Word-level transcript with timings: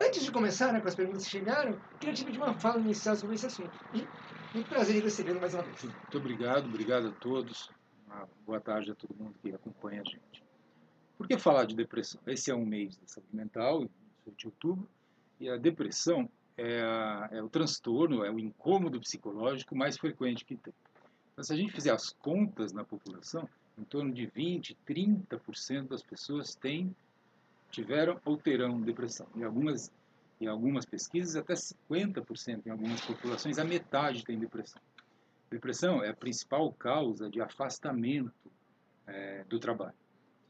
Antes 0.00 0.24
de 0.24 0.32
começar 0.32 0.72
né, 0.72 0.80
com 0.80 0.88
as 0.88 0.94
perguntas 0.94 1.24
que 1.24 1.30
chegaram, 1.30 1.78
queria 2.00 2.14
te 2.14 2.24
pedir 2.24 2.38
uma 2.38 2.54
fala 2.54 2.80
inicial 2.80 3.14
sobre 3.14 3.36
esse 3.36 3.46
assunto. 3.46 3.70
E 3.94 4.04
muito 4.54 4.68
prazer 4.68 4.96
em 4.96 5.00
recebê-lo 5.00 5.40
mais 5.40 5.54
uma 5.54 5.62
vez. 5.62 5.84
Muito 5.84 6.18
obrigado, 6.18 6.66
obrigado 6.66 7.08
a 7.08 7.12
todos. 7.12 7.70
Uma 8.06 8.28
boa 8.44 8.60
tarde 8.60 8.90
a 8.90 8.94
todo 8.94 9.14
mundo 9.14 9.34
que 9.40 9.54
acompanha 9.54 10.00
a 10.00 10.04
gente. 10.04 10.49
Por 11.20 11.28
que 11.28 11.36
falar 11.36 11.66
de 11.66 11.76
depressão? 11.76 12.18
Esse 12.26 12.50
é 12.50 12.54
um 12.54 12.64
mês 12.64 12.96
da 12.96 13.06
saúde 13.06 13.28
mental, 13.36 13.86
de 14.38 14.46
outubro, 14.46 14.88
e 15.38 15.50
a 15.50 15.58
depressão 15.58 16.26
é, 16.56 16.80
a, 16.80 17.28
é, 17.30 17.42
o 17.42 17.48
transtorno, 17.50 18.24
é 18.24 18.30
o 18.30 18.38
incômodo 18.38 18.98
psicológico 18.98 19.76
mais 19.76 19.98
frequente 19.98 20.46
que 20.46 20.56
tem. 20.56 20.72
Então, 21.32 21.44
se 21.44 21.52
a 21.52 21.56
gente 21.56 21.74
fizer 21.74 21.90
as 21.90 22.08
contas 22.10 22.72
na 22.72 22.84
população, 22.84 23.46
em 23.76 23.84
torno 23.84 24.14
de 24.14 24.24
20, 24.24 24.74
30% 24.88 25.88
das 25.88 26.02
pessoas 26.02 26.54
têm, 26.54 26.96
tiveram 27.70 28.18
ou 28.24 28.38
terão 28.38 28.80
depressão. 28.80 29.26
Em 29.36 29.42
algumas, 29.42 29.92
em 30.40 30.46
algumas 30.46 30.86
pesquisas, 30.86 31.36
até 31.36 31.52
50% 31.52 32.62
em 32.64 32.70
algumas 32.70 33.02
populações, 33.02 33.58
a 33.58 33.64
metade 33.64 34.24
tem 34.24 34.38
depressão. 34.38 34.80
Depressão 35.50 36.02
é 36.02 36.08
a 36.08 36.14
principal 36.14 36.72
causa 36.72 37.28
de 37.28 37.42
afastamento 37.42 38.50
é, 39.06 39.44
do 39.44 39.58
trabalho. 39.58 39.99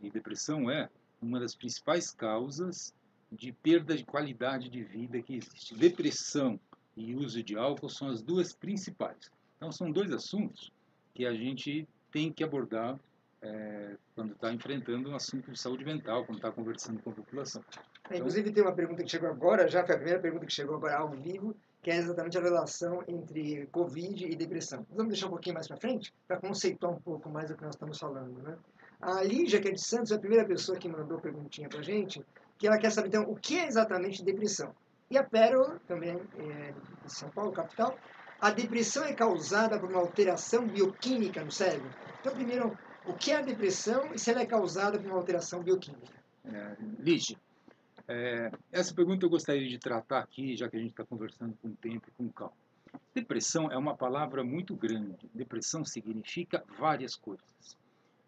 E 0.01 0.11
depressão 0.11 0.71
é 0.71 0.89
uma 1.21 1.39
das 1.39 1.55
principais 1.55 2.11
causas 2.11 2.95
de 3.31 3.53
perda 3.53 3.97
de 3.97 4.05
qualidade 4.05 4.69
de 4.69 4.83
vida 4.83 5.21
que 5.23 5.37
existe. 5.37 5.75
Depressão 5.75 6.59
e 6.97 7.15
uso 7.15 7.43
de 7.43 7.57
álcool 7.57 7.89
são 7.89 8.09
as 8.09 8.23
duas 8.23 8.53
principais. 8.53 9.31
Então, 9.57 9.71
são 9.71 9.91
dois 9.91 10.11
assuntos 10.13 10.73
que 11.15 11.27
a 11.27 11.35
gente 11.35 11.87
tem 12.11 12.33
que 12.33 12.43
abordar 12.43 12.99
é, 13.43 13.97
quando 14.15 14.33
está 14.33 14.53
enfrentando 14.53 15.11
um 15.11 15.15
assunto 15.15 15.51
de 15.51 15.59
saúde 15.59 15.85
mental, 15.85 16.25
quando 16.25 16.39
está 16.39 16.51
conversando 16.51 17.03
com 17.03 17.11
a 17.11 17.15
população. 17.15 17.63
É, 18.11 18.19
inclusive, 18.19 18.53
tem 18.53 18.63
uma 18.63 18.75
pergunta 18.75 19.03
que 19.03 19.11
chegou 19.11 19.29
agora, 19.29 19.69
já 19.69 19.85
foi 19.85 19.95
a 19.95 19.99
primeira 19.99 20.21
pergunta 20.21 20.47
que 20.47 20.53
chegou 20.53 20.77
agora 20.77 20.99
ao 20.99 21.11
vivo, 21.11 21.55
que 21.83 21.91
é 21.91 21.97
exatamente 21.97 22.37
a 22.37 22.43
relação 22.43 23.03
entre 23.09 23.67
Covid 23.69 24.27
e 24.27 24.37
depressão. 24.37 24.87
Vamos 24.91 25.13
deixar 25.13 25.27
um 25.29 25.31
pouquinho 25.31 25.55
mais 25.55 25.67
para 25.67 25.79
frente, 25.79 26.13
para 26.27 26.39
conceituar 26.39 26.93
um 26.93 27.01
pouco 27.01 27.31
mais 27.31 27.51
o 27.51 27.55
que 27.55 27.63
nós 27.63 27.75
estamos 27.75 27.99
falando. 27.99 28.43
Né? 28.43 28.59
A 29.01 29.23
Lígia, 29.23 29.61
que 29.61 29.69
é 29.69 29.73
de 29.73 29.83
Santos, 29.83 30.13
é 30.13 30.17
a 30.17 30.19
primeira 30.19 30.45
pessoa 30.45 30.79
que 30.79 30.89
mandou 30.89 31.19
perguntinha 31.19 31.69
para 31.69 31.79
a 31.79 31.83
gente, 31.83 32.23
que 32.59 32.67
ela 32.67 32.79
quer 32.79 32.91
saber, 32.91 33.09
então, 33.09 33.23
o 33.23 33.35
que 33.35 33.59
é 33.59 33.67
exatamente 33.67 34.23
depressão. 34.23 34.75
E 35.11 35.17
a 35.17 35.25
Pérola, 35.25 35.81
também 35.89 36.21
é 36.39 36.73
de 37.05 37.13
São 37.13 37.31
Paulo, 37.31 37.53
capital, 37.53 37.97
a 38.41 38.51
depressão 38.51 39.05
é 39.05 39.13
causada 39.13 39.79
por 39.79 39.91
uma 39.91 40.01
alteração 40.01 40.67
bioquímica 40.67 41.43
no 41.43 41.51
cérebro. 41.51 41.91
Então, 42.21 42.33
primeiro, 42.35 42.79
o 43.07 43.15
que 43.15 43.33
é 43.33 43.37
a 43.37 43.43
depressão 43.43 44.13
e 44.15 44.19
se 44.19 44.31
ela 44.31 44.41
é 44.41 44.47
causada 44.47 44.99
por 44.99 45.07
uma 45.07 45.17
alteração 45.17 45.63
bioquímica? 45.63 46.21
É, 46.45 46.77
Lígia, 46.99 47.37
é, 48.07 48.51
essa 48.71 48.95
pergunta 48.95 49.25
eu 49.25 49.31
gostaria 49.31 49.69
de 49.69 49.79
tratar 49.79 50.21
aqui, 50.21 50.57
já 50.57 50.69
que 50.69 50.77
a 50.77 50.81
gente 50.81 50.91
está 50.91 51.05
conversando 51.05 51.57
com 51.63 51.71
tempo 51.75 52.09
e 52.09 52.11
com 52.13 52.29
calma. 52.31 52.55
Depressão 53.15 53.71
é 53.71 53.77
uma 53.77 53.97
palavra 53.97 54.43
muito 54.43 54.75
grande. 54.75 55.31
Depressão 55.35 55.85
significa 55.85 56.65
várias 56.79 57.15
coisas. 57.15 57.45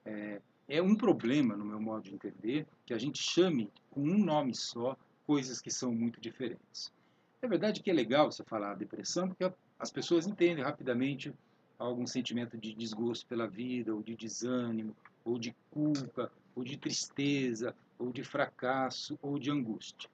É, 0.05 0.41
é 0.69 0.81
um 0.81 0.95
problema, 0.95 1.57
no 1.57 1.65
meu 1.65 1.81
modo 1.81 2.05
de 2.05 2.15
entender, 2.15 2.67
que 2.87 2.95
a 2.95 2.99
gente 2.99 3.23
chame 3.23 3.71
com 3.91 4.03
um 4.03 4.19
nome 4.19 4.55
só 4.55 4.97
coisas 5.27 5.61
que 5.61 5.71
são 5.71 5.93
muito 5.93 6.21
diferentes. 6.21 6.93
É 7.41 7.49
verdade 7.49 7.83
que 7.83 7.91
é 7.91 7.95
legal 7.95 8.31
você 8.31 8.45
falar 8.45 8.75
depressão, 8.75 9.29
porque 9.29 9.53
as 9.79 9.91
pessoas 9.91 10.27
entendem 10.27 10.65
rapidamente 10.65 11.35
algum 11.79 12.07
sentimento 12.07 12.57
de 12.57 12.73
desgosto 12.73 13.27
pela 13.27 13.49
vida, 13.49 13.95
ou 13.95 14.03
de 14.03 14.15
desânimo, 14.15 14.95
ou 15.25 15.39
de 15.39 15.55
culpa, 15.71 16.31
ou 16.55 16.63
de 16.63 16.77
tristeza, 16.77 17.75
ou 17.99 18.13
de 18.13 18.23
fracasso, 18.23 19.19
ou 19.21 19.39
de 19.39 19.51
angústia. 19.51 20.09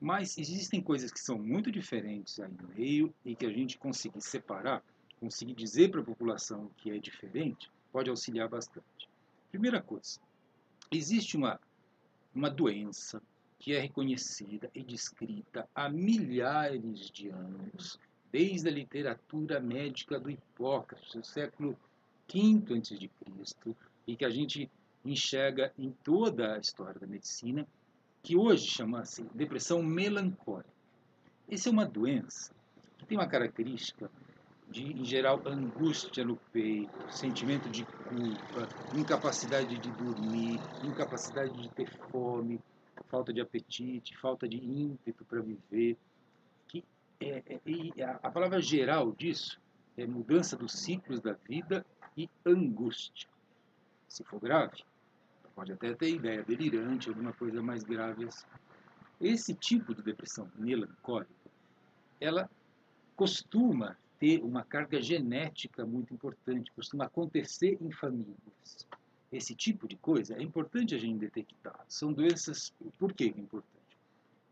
Mas 0.00 0.38
existem 0.38 0.80
coisas 0.80 1.10
que 1.10 1.20
são 1.20 1.38
muito 1.38 1.72
diferentes 1.72 2.38
aí 2.38 2.52
no 2.52 2.68
meio 2.68 3.14
e 3.24 3.34
que 3.34 3.46
a 3.46 3.50
gente 3.50 3.78
conseguir 3.78 4.20
separar, 4.20 4.82
conseguir 5.18 5.54
dizer 5.54 5.90
para 5.90 6.00
a 6.00 6.04
população 6.04 6.70
que 6.76 6.90
é 6.90 6.98
diferente, 6.98 7.70
pode 7.90 8.08
auxiliar 8.10 8.48
bastante. 8.48 9.08
Primeira 9.50 9.80
coisa, 9.80 10.20
existe 10.90 11.36
uma, 11.36 11.58
uma 12.34 12.50
doença 12.50 13.22
que 13.58 13.74
é 13.74 13.80
reconhecida 13.80 14.70
e 14.74 14.82
descrita 14.82 15.68
há 15.74 15.88
milhares 15.88 17.10
de 17.10 17.28
anos, 17.28 17.98
desde 18.30 18.68
a 18.68 18.72
literatura 18.72 19.58
médica 19.58 20.20
do 20.20 20.30
Hipócrates, 20.30 21.14
do 21.14 21.24
século 21.24 21.76
V 22.32 22.62
a.C., 22.74 23.74
e 24.06 24.16
que 24.16 24.24
a 24.24 24.30
gente 24.30 24.70
enxerga 25.04 25.72
em 25.78 25.90
toda 26.04 26.54
a 26.54 26.58
história 26.58 27.00
da 27.00 27.06
medicina, 27.06 27.66
que 28.22 28.36
hoje 28.36 28.66
chama-se 28.66 29.22
depressão 29.34 29.82
melancólica. 29.82 30.68
Essa 31.48 31.68
é 31.68 31.72
uma 31.72 31.86
doença 31.86 32.54
que 32.98 33.06
tem 33.06 33.16
uma 33.16 33.26
característica 33.26 34.10
de, 34.70 35.00
em 35.00 35.04
geral, 35.04 35.40
angústia 35.46 36.24
no 36.24 36.36
peito, 36.52 36.90
sentimento 37.12 37.68
de 37.70 37.84
culpa, 37.84 38.68
incapacidade 38.96 39.78
de 39.78 39.90
dormir, 39.90 40.60
incapacidade 40.84 41.52
de 41.60 41.68
ter 41.70 41.90
fome, 42.10 42.60
falta 43.08 43.32
de 43.32 43.40
apetite, 43.40 44.16
falta 44.18 44.46
de 44.46 44.58
ímpeto 44.58 45.24
para 45.24 45.40
viver. 45.40 45.96
Que 46.68 46.84
é, 47.20 47.42
é, 47.96 48.04
a, 48.04 48.20
a 48.22 48.30
palavra 48.30 48.60
geral 48.60 49.12
disso 49.12 49.58
é 49.96 50.06
mudança 50.06 50.56
dos 50.56 50.72
ciclos 50.72 51.20
da 51.20 51.32
vida 51.32 51.84
e 52.16 52.28
angústia. 52.44 53.28
Se 54.08 54.22
for 54.24 54.40
grave, 54.40 54.84
pode 55.54 55.72
até 55.72 55.92
ter 55.94 56.10
ideia 56.10 56.44
delirante, 56.44 57.08
alguma 57.08 57.32
coisa 57.32 57.62
mais 57.62 57.82
grave 57.82 58.26
assim. 58.26 58.46
Esse 59.20 59.52
tipo 59.54 59.92
de 59.94 60.02
depressão 60.02 60.48
melancólica, 60.56 61.32
ela 62.20 62.48
costuma 63.16 63.96
ter 64.18 64.42
uma 64.42 64.64
carga 64.64 65.00
genética 65.00 65.86
muito 65.86 66.12
importante, 66.12 66.72
costuma 66.72 67.04
acontecer 67.04 67.78
em 67.80 67.90
famílias. 67.90 68.86
Esse 69.30 69.54
tipo 69.54 69.86
de 69.86 69.96
coisa 69.96 70.34
é 70.34 70.42
importante 70.42 70.94
a 70.94 70.98
gente 70.98 71.18
detectar. 71.18 71.84
São 71.88 72.12
doenças. 72.12 72.72
Por 72.98 73.12
que 73.12 73.24
é 73.24 73.26
importante? 73.28 73.98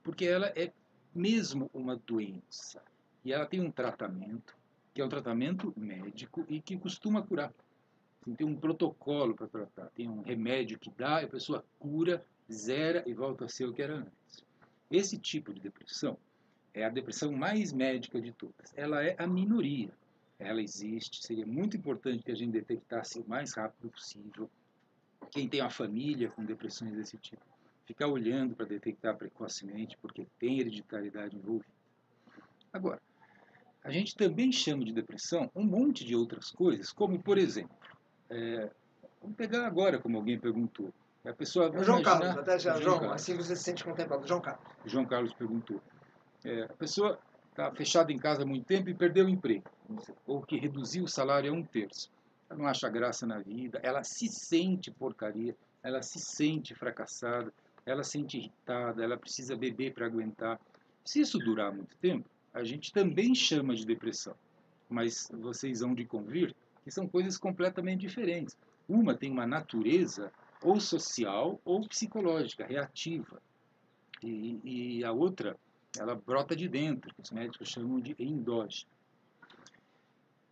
Porque 0.03 0.25
ela 0.25 0.47
é 0.55 0.73
mesmo 1.15 1.71
uma 1.73 1.97
doença 1.97 2.83
e 3.25 3.33
ela 3.33 3.47
tem 3.47 3.61
um 3.61 3.71
tratamento, 3.71 4.57
que 4.95 5.01
é 5.01 5.05
um 5.05 5.09
tratamento 5.09 5.73
médico 5.77 6.45
e 6.49 6.61
que 6.61 6.77
costuma 6.77 7.23
curar. 7.23 7.53
Tem 8.37 8.47
um 8.47 8.57
protocolo 8.57 9.35
para 9.35 9.47
tratar, 9.47 9.87
tem 9.91 10.09
um 10.09 10.21
remédio 10.21 10.79
que 10.79 10.91
dá, 10.91 11.21
a 11.21 11.29
pessoa 11.29 11.65
cura, 11.79 12.25
zera 12.53 13.03
e 13.07 13.15
volta 13.15 13.47
a 13.47 13.49
ser 13.49 13.67
o 13.67 13.73
que 13.73 13.83
era 13.83 13.97
antes. 13.97 14.45
Esse 14.91 15.19
tipo 15.19 15.55
de 15.55 15.61
depressão 15.61 16.19
é 16.77 16.85
a 16.85 16.91
depressão 16.91 17.33
mais 17.33 17.73
médica 17.73 18.21
de 18.21 18.31
todas. 18.33 18.73
Ela 18.77 19.03
é 19.03 19.17
a 19.19 19.27
minoria. 19.27 19.89
Ela 20.39 20.61
existe, 20.61 21.27
seria 21.27 21.47
muito 21.47 21.75
importante 21.75 22.23
que 22.23 22.31
a 22.31 22.35
gente 22.35 22.53
detectasse 22.53 23.19
o 23.19 23.27
mais 23.27 23.55
rápido 23.55 23.89
possível. 23.89 24.51
Quem 25.31 25.49
tem 25.49 25.63
uma 25.63 25.71
família 25.71 26.29
com 26.29 26.45
depressões 26.45 26.93
desse 26.93 27.17
tipo, 27.17 27.41
ficar 27.87 28.09
olhando 28.09 28.55
para 28.55 28.67
detectar 28.67 29.17
precocemente, 29.17 29.97
porque 30.03 30.27
tem 30.39 30.61
hereditariedade 30.61 31.35
envolvida. 31.35 31.73
Agora, 32.71 33.01
a 33.83 33.91
gente 33.91 34.15
também 34.15 34.53
chama 34.53 34.85
de 34.85 34.93
depressão 34.93 35.51
um 35.57 35.65
monte 35.65 36.05
de 36.05 36.15
outras 36.15 36.51
coisas, 36.51 36.93
como, 36.93 37.19
por 37.19 37.39
exemplo, 37.39 37.75
é, 38.29 38.71
vamos 39.23 39.37
pegar 39.37 39.67
agora, 39.67 39.99
como 39.99 40.19
alguém 40.19 40.39
perguntou. 40.39 40.93
A 41.25 41.33
pessoa 41.33 41.73
João 41.83 42.01
imaginar, 42.01 42.21
Carlos, 42.21 42.39
até 42.39 42.59
já, 42.59 42.79
João, 42.81 42.99
João 42.99 43.13
assim 43.13 43.35
você 43.35 43.57
se 43.57 43.63
sente 43.63 43.83
contemplado. 43.83 44.29
João 44.29 44.43
Carlos. 44.43 44.63
João 44.85 45.07
Carlos 45.07 45.33
perguntou. 45.33 45.81
É, 46.47 46.63
a 46.63 46.69
pessoa 46.69 47.19
está 47.51 47.73
fechada 47.73 48.13
em 48.13 48.19
casa 48.19 48.45
há 48.45 48.47
muito 48.47 48.65
tempo 48.67 48.89
e 48.89 48.95
perdeu 48.95 49.27
o 49.27 49.29
emprego, 49.29 49.65
ou 50.25 50.41
que 50.41 50.57
reduziu 50.57 51.03
o 51.03 51.09
salário 51.09 51.51
a 51.51 51.55
um 51.55 51.65
terço. 51.65 52.09
Ela 52.49 52.61
não 52.61 52.69
acha 52.69 52.89
graça 52.89 53.27
na 53.27 53.41
vida, 53.41 53.81
ela 53.83 54.05
se 54.05 54.29
sente 54.29 54.89
porcaria, 54.89 55.57
ela 55.83 56.03
se 56.03 56.21
sente 56.21 56.73
fracassada, 56.73 57.53
ela 57.85 58.05
se 58.05 58.13
sente 58.13 58.39
irritada, 58.39 59.03
ela 59.03 59.17
precisa 59.17 59.57
beber 59.57 59.93
para 59.93 60.07
aguentar. 60.07 60.61
Se 61.05 61.21
isso 61.21 61.37
durar 61.37 61.75
muito 61.75 61.97
tempo, 61.97 62.31
a 62.55 62.63
gente 62.63 62.93
também 62.93 63.35
chama 63.35 63.75
de 63.75 63.85
depressão. 63.85 64.37
Mas 64.89 65.29
vocês 65.33 65.81
vão 65.81 65.97
de 65.97 66.05
convir 66.05 66.55
que 66.85 66.93
são 66.93 67.09
coisas 67.09 67.37
completamente 67.37 68.03
diferentes. 68.03 68.57
Uma 68.89 69.17
tem 69.17 69.33
uma 69.33 69.49
natureza 69.49 70.33
ou 70.63 70.79
social 70.79 71.61
ou 71.65 71.81
psicológica, 71.89 72.65
reativa. 72.65 73.43
E, 74.23 74.61
e 74.63 75.05
a 75.05 75.11
outra, 75.11 75.57
ela 75.99 76.15
brota 76.15 76.55
de 76.55 76.69
dentro, 76.69 77.15
que 77.15 77.21
os 77.21 77.31
médicos 77.31 77.69
chamam 77.69 78.01
de 78.01 78.15
endógena. 78.19 78.91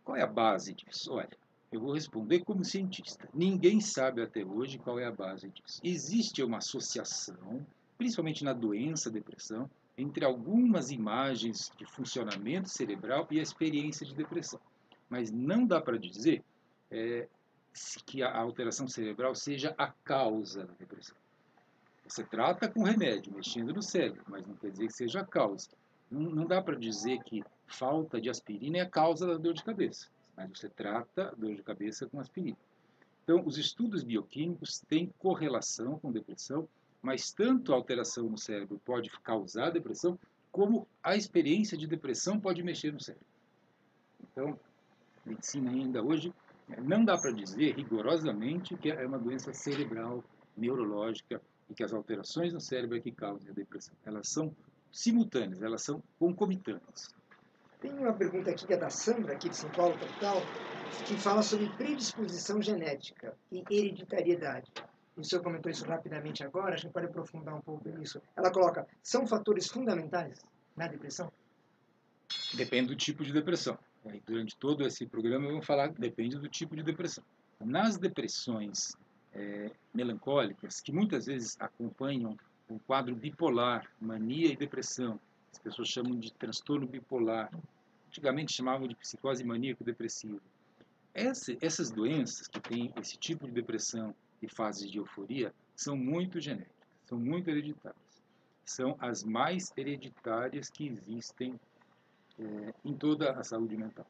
Qual 0.03 0.15
é 0.17 0.21
a 0.21 0.27
base 0.27 0.73
disso? 0.73 1.13
Olha, 1.13 1.37
eu 1.71 1.79
vou 1.79 1.93
responder 1.93 2.41
como 2.41 2.63
cientista. 2.63 3.27
Ninguém 3.33 3.81
sabe 3.81 4.21
até 4.21 4.45
hoje 4.45 4.77
qual 4.77 4.99
é 4.99 5.05
a 5.05 5.11
base 5.11 5.49
disso. 5.49 5.81
Existe 5.83 6.43
uma 6.43 6.57
associação, 6.57 7.65
principalmente 7.97 8.43
na 8.43 8.53
doença, 8.53 9.09
depressão, 9.09 9.69
entre 9.97 10.23
algumas 10.25 10.91
imagens 10.91 11.71
de 11.77 11.85
funcionamento 11.85 12.69
cerebral 12.69 13.27
e 13.31 13.39
a 13.39 13.43
experiência 13.43 14.05
de 14.05 14.13
depressão. 14.13 14.59
Mas 15.09 15.31
não 15.31 15.65
dá 15.65 15.81
para 15.81 15.97
dizer 15.97 16.43
é, 16.91 17.27
que 18.05 18.21
a 18.21 18.37
alteração 18.37 18.87
cerebral 18.87 19.33
seja 19.35 19.73
a 19.77 19.87
causa 19.87 20.65
da 20.65 20.73
depressão. 20.73 21.15
Você 22.07 22.23
trata 22.23 22.69
com 22.69 22.83
remédio, 22.83 23.33
mexendo 23.33 23.73
no 23.73 23.81
cérebro, 23.81 24.23
mas 24.27 24.45
não 24.45 24.55
quer 24.55 24.71
dizer 24.71 24.87
que 24.87 24.93
seja 24.93 25.21
a 25.21 25.25
causa. 25.25 25.69
Não, 26.09 26.21
não 26.21 26.45
dá 26.45 26.61
para 26.61 26.75
dizer 26.75 27.21
que 27.23 27.43
falta 27.67 28.21
de 28.21 28.29
aspirina 28.29 28.77
é 28.77 28.81
a 28.81 28.89
causa 28.89 29.25
da 29.25 29.37
dor 29.37 29.53
de 29.53 29.63
cabeça, 29.63 30.07
mas 30.37 30.49
você 30.49 30.69
trata 30.69 31.29
a 31.29 31.35
dor 31.35 31.55
de 31.55 31.63
cabeça 31.63 32.07
com 32.07 32.19
aspirina. 32.19 32.57
Então, 33.23 33.41
os 33.43 33.57
estudos 33.57 34.03
bioquímicos 34.03 34.79
têm 34.87 35.11
correlação 35.17 35.97
com 35.97 36.11
depressão, 36.11 36.69
mas 37.01 37.31
tanto 37.31 37.73
a 37.73 37.75
alteração 37.75 38.29
no 38.29 38.37
cérebro 38.37 38.79
pode 38.85 39.09
causar 39.21 39.71
depressão, 39.71 40.17
como 40.51 40.87
a 41.03 41.15
experiência 41.15 41.75
de 41.75 41.87
depressão 41.87 42.39
pode 42.39 42.61
mexer 42.61 42.93
no 42.93 43.01
cérebro. 43.01 43.27
Então, 44.31 44.59
medicina 45.25 45.71
ainda 45.71 46.03
hoje 46.03 46.31
não 46.83 47.03
dá 47.03 47.17
para 47.17 47.31
dizer 47.31 47.75
rigorosamente 47.75 48.77
que 48.77 48.91
é 48.91 49.05
uma 49.05 49.19
doença 49.19 49.53
cerebral, 49.53 50.23
neurológica, 50.55 51.41
e 51.69 51.73
que 51.73 51.83
as 51.83 51.93
alterações 51.93 52.53
no 52.53 52.59
cérebro 52.59 52.97
é 52.97 53.01
que 53.01 53.11
causam 53.11 53.49
a 53.49 53.53
depressão. 53.53 53.93
Elas 54.05 54.27
são 54.29 54.55
simultâneas, 54.91 55.61
elas 55.61 55.81
são 55.81 56.01
concomitantes. 56.19 57.09
Tem 57.81 57.91
uma 57.93 58.13
pergunta 58.13 58.51
aqui 58.51 58.65
que 58.65 58.73
é 58.73 58.77
da 58.77 58.89
Sandra, 58.89 59.33
aqui 59.33 59.49
de 59.49 59.57
São 59.57 59.69
Paulo, 59.71 59.97
capital, 59.97 60.41
que 61.05 61.17
fala 61.17 61.41
sobre 61.41 61.69
predisposição 61.77 62.61
genética 62.61 63.35
e 63.51 63.63
hereditariedade. 63.69 64.71
O 65.15 65.23
senhor 65.23 65.41
comentou 65.43 65.71
isso 65.71 65.85
rapidamente 65.85 66.43
agora, 66.43 66.75
acho 66.75 66.87
que 66.87 66.93
pode 66.93 67.05
aprofundar 67.05 67.55
um 67.55 67.61
pouco 67.61 67.87
nisso. 67.89 68.21
Ela 68.35 68.51
coloca, 68.51 68.87
são 69.01 69.25
fatores 69.25 69.67
fundamentais 69.67 70.41
na 70.75 70.87
depressão? 70.87 71.31
Depende 72.55 72.89
do 72.89 72.95
tipo 72.95 73.23
de 73.23 73.31
depressão. 73.31 73.77
Durante 74.25 74.55
todo 74.57 74.85
esse 74.85 75.05
programa 75.05 75.47
vamos 75.47 75.65
falar, 75.65 75.91
depende 75.93 76.37
do 76.37 76.47
tipo 76.49 76.75
de 76.75 76.83
depressão. 76.83 77.23
Nas 77.59 77.97
depressões 77.97 78.95
é, 79.35 79.69
melancólicas, 79.93 80.79
que 80.79 80.91
muitas 80.91 81.25
vezes 81.25 81.57
acompanham 81.59 82.37
o 82.69 82.79
quadro 82.79 83.15
bipolar, 83.15 83.89
mania 83.99 84.51
e 84.51 84.55
depressão. 84.55 85.19
As 85.51 85.59
pessoas 85.59 85.89
chamam 85.89 86.17
de 86.17 86.33
transtorno 86.33 86.87
bipolar. 86.87 87.51
Antigamente 88.07 88.53
chamavam 88.53 88.87
de 88.87 88.95
psicose 88.95 89.43
maníaco-depressiva. 89.43 90.41
Essa, 91.13 91.55
essas 91.61 91.91
doenças 91.91 92.47
que 92.47 92.59
têm 92.59 92.93
esse 92.99 93.17
tipo 93.17 93.45
de 93.45 93.51
depressão 93.51 94.15
e 94.41 94.49
fases 94.49 94.89
de 94.89 94.97
euforia 94.97 95.53
são 95.75 95.95
muito 95.95 96.39
genéticas, 96.39 96.87
são 97.05 97.19
muito 97.19 97.49
hereditárias. 97.49 98.23
São 98.65 98.95
as 98.99 99.23
mais 99.23 99.71
hereditárias 99.77 100.69
que 100.69 100.87
existem 100.87 101.59
é, 102.39 102.73
em 102.83 102.93
toda 102.95 103.31
a 103.31 103.43
saúde 103.43 103.77
mental. 103.77 104.07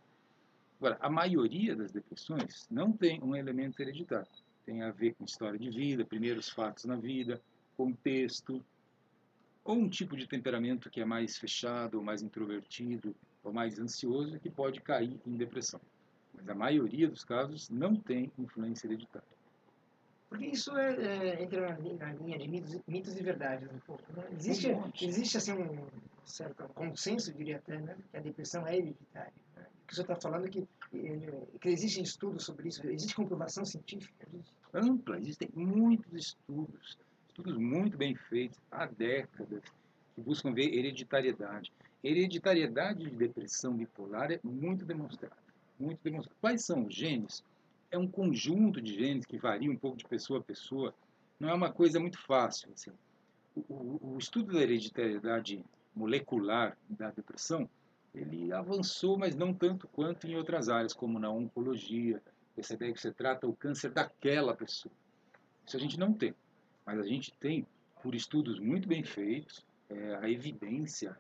Agora, 0.80 0.98
a 1.02 1.10
maioria 1.10 1.76
das 1.76 1.92
depressões 1.92 2.68
não 2.70 2.92
tem 2.92 3.22
um 3.22 3.36
elemento 3.36 3.82
hereditário 3.82 4.28
tem 4.66 4.82
a 4.82 4.92
ver 4.92 5.14
com 5.16 5.26
história 5.26 5.60
de 5.60 5.70
vida, 5.70 6.04
primeiros 6.04 6.50
fatos 6.50 6.86
na 6.86 6.96
vida, 6.96 7.42
contexto, 7.78 8.64
ou 9.64 9.76
um 9.76 9.90
tipo 9.90 10.16
de 10.16 10.28
temperamento 10.28 10.90
que 10.90 11.02
é 11.02 11.06
mais 11.06 11.38
fechado, 11.38 11.98
ou 11.98 12.04
mais 12.04 12.22
introvertido, 12.22 13.16
ou 13.44 13.54
mais 13.54 13.80
ansioso, 13.80 14.40
que 14.40 14.50
pode 14.50 14.82
cair 14.82 15.20
em 15.26 15.38
depressão. 15.38 15.82
Mas 16.34 16.48
a 16.50 16.56
maioria 16.56 17.08
dos 17.08 17.24
casos 17.24 17.70
não 17.70 17.96
tem 17.96 18.32
influência 18.38 18.88
hereditária. 18.88 19.28
Porque 20.30 20.48
isso 20.48 20.76
é, 20.78 20.96
é, 20.96 21.44
entra 21.44 21.70
na, 21.70 22.14
linha 22.14 22.38
de 22.38 22.48
mitos, 22.48 22.80
mitos 22.88 23.16
e 23.16 23.24
verdades 23.24 23.70
um 23.72 23.80
pouco. 23.80 24.04
Né? 24.14 24.24
Existe, 24.38 24.68
um 24.72 24.92
existe 25.02 25.38
assim, 25.38 25.54
um 25.54 25.88
certo 26.26 26.68
consenso, 26.70 27.34
diria 27.34 27.58
até, 27.58 27.80
né? 27.80 27.96
que 28.12 28.18
a 28.18 28.20
depressão 28.20 28.68
é 28.68 28.78
hereditária. 28.78 29.34
Né? 29.56 29.66
O 29.84 29.88
que 29.88 29.94
o 29.94 29.96
senhor 29.96 30.12
está 30.12 30.16
falando 30.16 30.48
é 30.48 30.50
que, 30.50 30.68
que 31.60 31.70
existem 31.70 32.04
estudos 32.04 32.46
sobre 32.46 32.70
isso, 32.70 32.86
existe 32.88 33.16
comprovação 33.16 33.66
científica? 33.66 34.28
Ampla, 34.74 35.18
existem 35.20 35.50
muitos 35.54 36.14
estudos, 36.14 36.98
estudos 37.28 37.58
muito 37.58 37.98
bem 37.98 38.16
feitos, 38.16 38.58
há 38.72 38.86
décadas, 38.86 39.64
que 40.14 40.22
buscam 40.22 40.54
ver 40.54 40.74
hereditariedade. 40.74 41.72
Hereditariedade 42.04 43.10
de 43.10 43.16
depressão 43.16 43.74
bipolar 43.74 44.32
é 44.32 44.40
muito 44.44 44.86
demonstrada. 44.86 45.36
Muito 45.80 46.00
demonstrada. 46.04 46.38
Quais 46.40 46.64
são 46.64 46.86
os 46.86 46.96
genes? 46.96 47.44
É 47.92 47.98
um 47.98 48.08
conjunto 48.08 48.82
de 48.82 48.94
genes 48.94 49.26
que 49.26 49.38
varia 49.38 49.72
um 49.72 49.78
pouco 49.78 49.98
de 49.98 50.06
pessoa 50.06 50.40
a 50.40 50.44
pessoa. 50.44 50.94
Não 51.40 51.50
é 51.50 51.54
uma 51.54 51.72
coisa 51.72 52.00
muito 52.00 52.20
fácil. 52.20 52.70
Assim. 52.74 52.92
O, 53.56 53.62
o, 53.74 54.14
o 54.14 54.18
estudo 54.18 54.54
da 54.54 54.62
hereditariedade 54.62 55.64
molecular 55.96 56.78
da 56.90 57.10
depressão 57.10 57.70
ele 58.16 58.54
avançou, 58.54 59.18
mas 59.18 59.36
não 59.36 59.54
tanto 59.54 59.88
quanto 59.88 60.28
em 60.28 60.36
outras 60.36 60.70
áreas, 60.70 60.94
como 60.94 61.20
na 61.20 61.30
oncologia. 61.30 62.22
Essa 62.58 62.74
ideia 62.74 62.94
que 62.94 63.02
você 63.02 63.12
trata 63.12 63.48
o 63.48 63.56
câncer 63.56 63.92
daquela 63.92 64.56
pessoa. 64.56 64.94
Isso 65.66 65.76
a 65.76 65.80
gente 65.80 66.00
não 66.00 66.14
tem. 66.14 66.34
Mas 66.86 67.00
a 67.00 67.04
gente 67.04 67.34
tem, 67.34 67.68
por 68.02 68.16
estudos 68.16 68.60
muito 68.60 68.88
bem 68.88 69.04
feitos, 69.04 69.66
é, 69.90 70.16
a 70.16 70.30
evidência, 70.30 71.18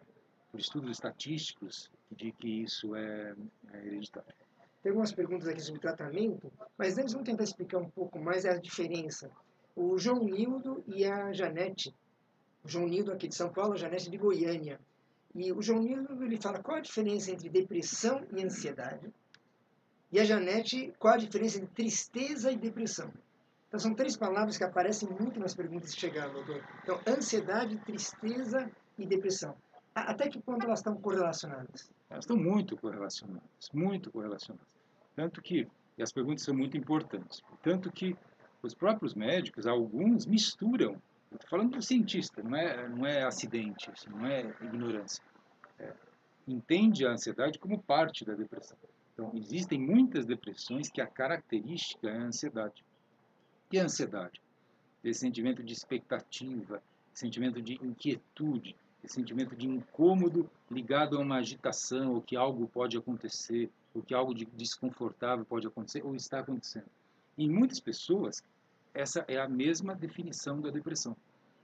por 0.51 0.59
estudos 0.59 0.91
estatísticos, 0.91 1.91
de 2.11 2.31
que 2.31 2.63
isso 2.63 2.95
é, 2.95 3.35
é 3.73 3.85
hereditário. 3.85 4.33
Tem 4.81 4.91
algumas 4.91 5.11
perguntas 5.11 5.47
aqui 5.47 5.61
sobre 5.61 5.81
tratamento, 5.81 6.51
mas 6.77 6.97
antes 6.97 7.11
vamos 7.11 7.27
tentar 7.27 7.43
explicar 7.43 7.79
um 7.79 7.89
pouco 7.89 8.19
mais 8.19 8.45
a 8.45 8.55
diferença. 8.55 9.31
O 9.75 9.97
João 9.97 10.23
Nildo 10.23 10.83
e 10.87 11.03
a 11.03 11.33
Janete, 11.33 11.93
o 12.63 12.69
João 12.69 12.87
Nildo 12.87 13.11
aqui 13.11 13.27
de 13.27 13.35
São 13.35 13.51
Paulo, 13.51 13.73
a 13.73 13.77
Janete 13.77 14.09
de 14.09 14.17
Goiânia, 14.17 14.79
e 15.35 15.51
o 15.51 15.61
João 15.61 15.81
Nildo 15.81 16.23
ele 16.23 16.37
fala 16.41 16.63
qual 16.63 16.77
a 16.77 16.81
diferença 16.81 17.29
entre 17.29 17.49
depressão 17.49 18.25
e 18.31 18.41
ansiedade. 18.41 19.13
E 20.09 20.19
a 20.19 20.23
Janete, 20.23 20.93
qual 20.97 21.15
a 21.15 21.17
diferença 21.17 21.57
entre 21.57 21.73
tristeza 21.75 22.49
e 22.51 22.57
depressão? 22.57 23.11
Então 23.67 23.77
são 23.77 23.93
três 23.93 24.15
palavras 24.15 24.57
que 24.57 24.63
aparecem 24.63 25.09
muito 25.09 25.37
nas 25.37 25.53
perguntas 25.53 25.93
que 25.93 25.99
chegaram, 25.99 26.33
doutor. 26.33 26.63
Então, 26.81 27.01
ansiedade, 27.05 27.77
tristeza 27.79 28.71
e 28.97 29.05
depressão. 29.05 29.53
Até 29.93 30.29
que 30.29 30.41
ponto 30.41 30.65
elas 30.65 30.79
estão 30.79 30.95
correlacionadas? 30.95 31.91
Elas 32.09 32.23
estão 32.23 32.37
muito 32.37 32.77
correlacionadas, 32.77 33.69
muito 33.73 34.09
correlacionadas. 34.11 34.67
Tanto 35.15 35.41
que, 35.41 35.67
e 35.97 36.03
as 36.03 36.13
perguntas 36.13 36.43
são 36.43 36.55
muito 36.55 36.77
importantes, 36.77 37.43
tanto 37.61 37.91
que 37.91 38.15
os 38.63 38.73
próprios 38.73 39.13
médicos, 39.13 39.67
alguns 39.67 40.25
misturam 40.25 41.01
Estou 41.35 41.49
falando 41.49 41.75
do 41.75 41.81
cientista, 41.81 42.41
não 42.41 42.55
é, 42.55 42.89
não 42.89 43.05
é 43.05 43.23
acidente, 43.23 43.89
assim, 43.91 44.09
não 44.09 44.25
é 44.25 44.41
ignorância. 44.61 45.23
É, 45.77 45.93
entende 46.47 47.05
a 47.05 47.11
ansiedade 47.11 47.59
como 47.59 47.81
parte 47.81 48.23
da 48.23 48.33
depressão. 48.33 48.77
Então, 49.13 49.31
existem 49.35 49.79
muitas 49.79 50.25
depressões 50.25 50.89
que 50.89 51.01
a 51.01 51.07
característica 51.07 52.09
é 52.09 52.17
a 52.17 52.23
ansiedade. 52.23 52.83
O 53.65 53.69
que 53.69 53.77
é 53.77 53.81
a 53.81 53.85
ansiedade? 53.85 54.41
Esse 55.03 55.19
sentimento 55.21 55.63
de 55.63 55.73
expectativa, 55.73 56.81
sentimento 57.13 57.61
de 57.61 57.73
inquietude, 57.75 58.75
sentimento 59.07 59.55
de 59.55 59.67
incômodo 59.67 60.49
ligado 60.69 61.17
a 61.17 61.21
uma 61.21 61.37
agitação, 61.37 62.13
ou 62.13 62.21
que 62.21 62.35
algo 62.35 62.67
pode 62.67 62.97
acontecer, 62.97 63.69
ou 63.93 64.01
que 64.01 64.13
algo 64.13 64.33
de 64.33 64.45
desconfortável 64.45 65.45
pode 65.45 65.67
acontecer, 65.67 66.03
ou 66.03 66.15
está 66.15 66.39
acontecendo. 66.39 66.87
Em 67.37 67.49
muitas 67.49 67.79
pessoas, 67.79 68.43
essa 68.95 69.25
é 69.27 69.37
a 69.37 69.47
mesma 69.47 69.93
definição 69.93 70.61
da 70.61 70.71
depressão. 70.71 71.15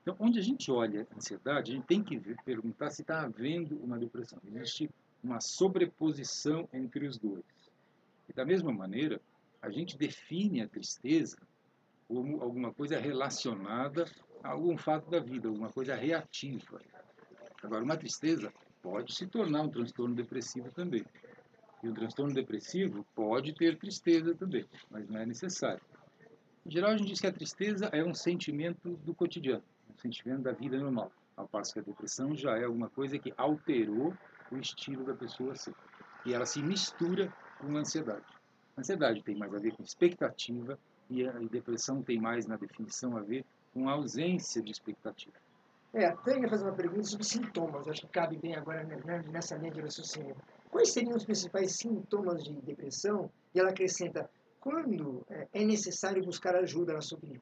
Então, 0.02 0.16
onde 0.20 0.40
a 0.40 0.42
gente 0.42 0.70
olha 0.72 1.08
a 1.10 1.16
ansiedade, 1.16 1.72
a 1.72 1.76
gente 1.76 1.86
tem 1.86 2.04
que 2.04 2.20
perguntar 2.44 2.90
se 2.90 3.02
está 3.02 3.22
havendo 3.22 3.78
uma 3.78 3.98
depressão. 3.98 4.40
Existe 4.46 4.90
uma 5.24 5.40
sobreposição 5.40 6.68
entre 6.74 7.08
os 7.08 7.18
dois. 7.18 7.44
E 8.28 8.34
da 8.34 8.44
mesma 8.44 8.74
maneira, 8.74 9.22
a 9.62 9.70
gente 9.70 9.98
define 9.98 10.62
a 10.62 10.68
tristeza 10.68 11.38
como 12.08 12.42
alguma 12.42 12.74
coisa 12.74 13.00
relacionada 13.00 14.06
a 14.44 14.50
algum 14.50 14.78
fato 14.78 15.10
da 15.10 15.20
vida, 15.20 15.48
alguma 15.48 15.70
coisa 15.70 15.96
reativa. 15.96 16.82
Agora, 17.64 17.84
uma 17.84 17.96
tristeza 17.96 18.52
pode 18.82 19.16
se 19.16 19.28
tornar 19.28 19.62
um 19.62 19.70
transtorno 19.70 20.16
depressivo 20.16 20.72
também. 20.72 21.06
E 21.84 21.88
um 21.88 21.94
transtorno 21.94 22.34
depressivo 22.34 23.06
pode 23.16 23.54
ter 23.54 23.78
tristeza 23.78 24.36
também, 24.36 24.66
mas 24.90 25.08
não 25.08 25.20
é 25.20 25.26
necessário. 25.26 25.82
Em 26.66 26.72
geral, 26.72 26.92
a 26.92 26.98
gente 26.98 27.08
diz 27.08 27.20
que 27.20 27.28
a 27.28 27.32
tristeza 27.32 27.86
é 27.88 28.04
um 28.04 28.14
sentimento 28.14 28.92
do 28.98 29.14
cotidiano, 29.16 29.64
um 29.90 29.98
sentimento 30.00 30.44
da 30.44 30.52
vida 30.52 30.78
normal. 30.78 31.12
Ao 31.36 31.48
passo 31.48 31.74
que 31.74 31.80
a 31.80 31.84
depressão 31.84 32.36
já 32.36 32.58
é 32.58 32.66
alguma 32.66 32.90
coisa 32.90 33.18
que 33.18 33.34
alterou 33.36 34.14
o 34.52 34.58
estilo 34.58 35.04
da 35.04 35.14
pessoa 35.14 35.56
ser. 35.56 35.74
E 36.26 36.34
ela 36.34 36.46
se 36.46 36.62
mistura 36.62 37.34
com 37.60 37.76
a 37.76 37.80
ansiedade. 37.80 38.26
A 38.78 38.82
ansiedade 38.82 39.24
tem 39.24 39.36
mais 39.36 39.54
a 39.54 39.58
ver 39.58 39.76
com 39.76 39.82
expectativa 39.82 40.78
e 41.10 41.28
a 41.28 41.32
depressão 41.32 42.02
tem 42.04 42.20
mais, 42.20 42.46
na 42.46 42.58
definição, 42.58 43.18
a 43.18 43.22
ver 43.22 43.44
com 43.74 43.90
a 43.90 43.94
ausência 43.94 44.62
de 44.62 44.72
expectativa. 44.72 45.36
É, 45.94 46.06
a 46.06 46.16
Tânia 46.16 46.48
faz 46.48 46.62
uma 46.62 46.72
pergunta 46.72 47.04
sobre 47.04 47.26
sintomas, 47.26 47.88
acho 47.88 48.02
que 48.02 48.08
cabe 48.08 48.38
bem 48.38 48.56
agora 48.56 48.84
né, 48.84 49.24
nessa 49.30 49.58
linha 49.58 49.72
de 49.72 49.82
raciocínio. 49.82 50.36
Quais 50.70 50.94
seriam 50.94 51.18
os 51.18 51.26
principais 51.26 51.76
sintomas 51.76 52.44
de 52.44 52.54
depressão? 52.62 53.30
E 53.54 53.60
ela 53.60 53.72
acrescenta, 53.72 54.30
quando 54.62 55.26
é, 55.28 55.48
é 55.52 55.66
necessário 55.66 56.24
buscar 56.24 56.56
ajuda, 56.56 56.94
na 56.94 57.02
sua 57.02 57.18
opinião? 57.18 57.42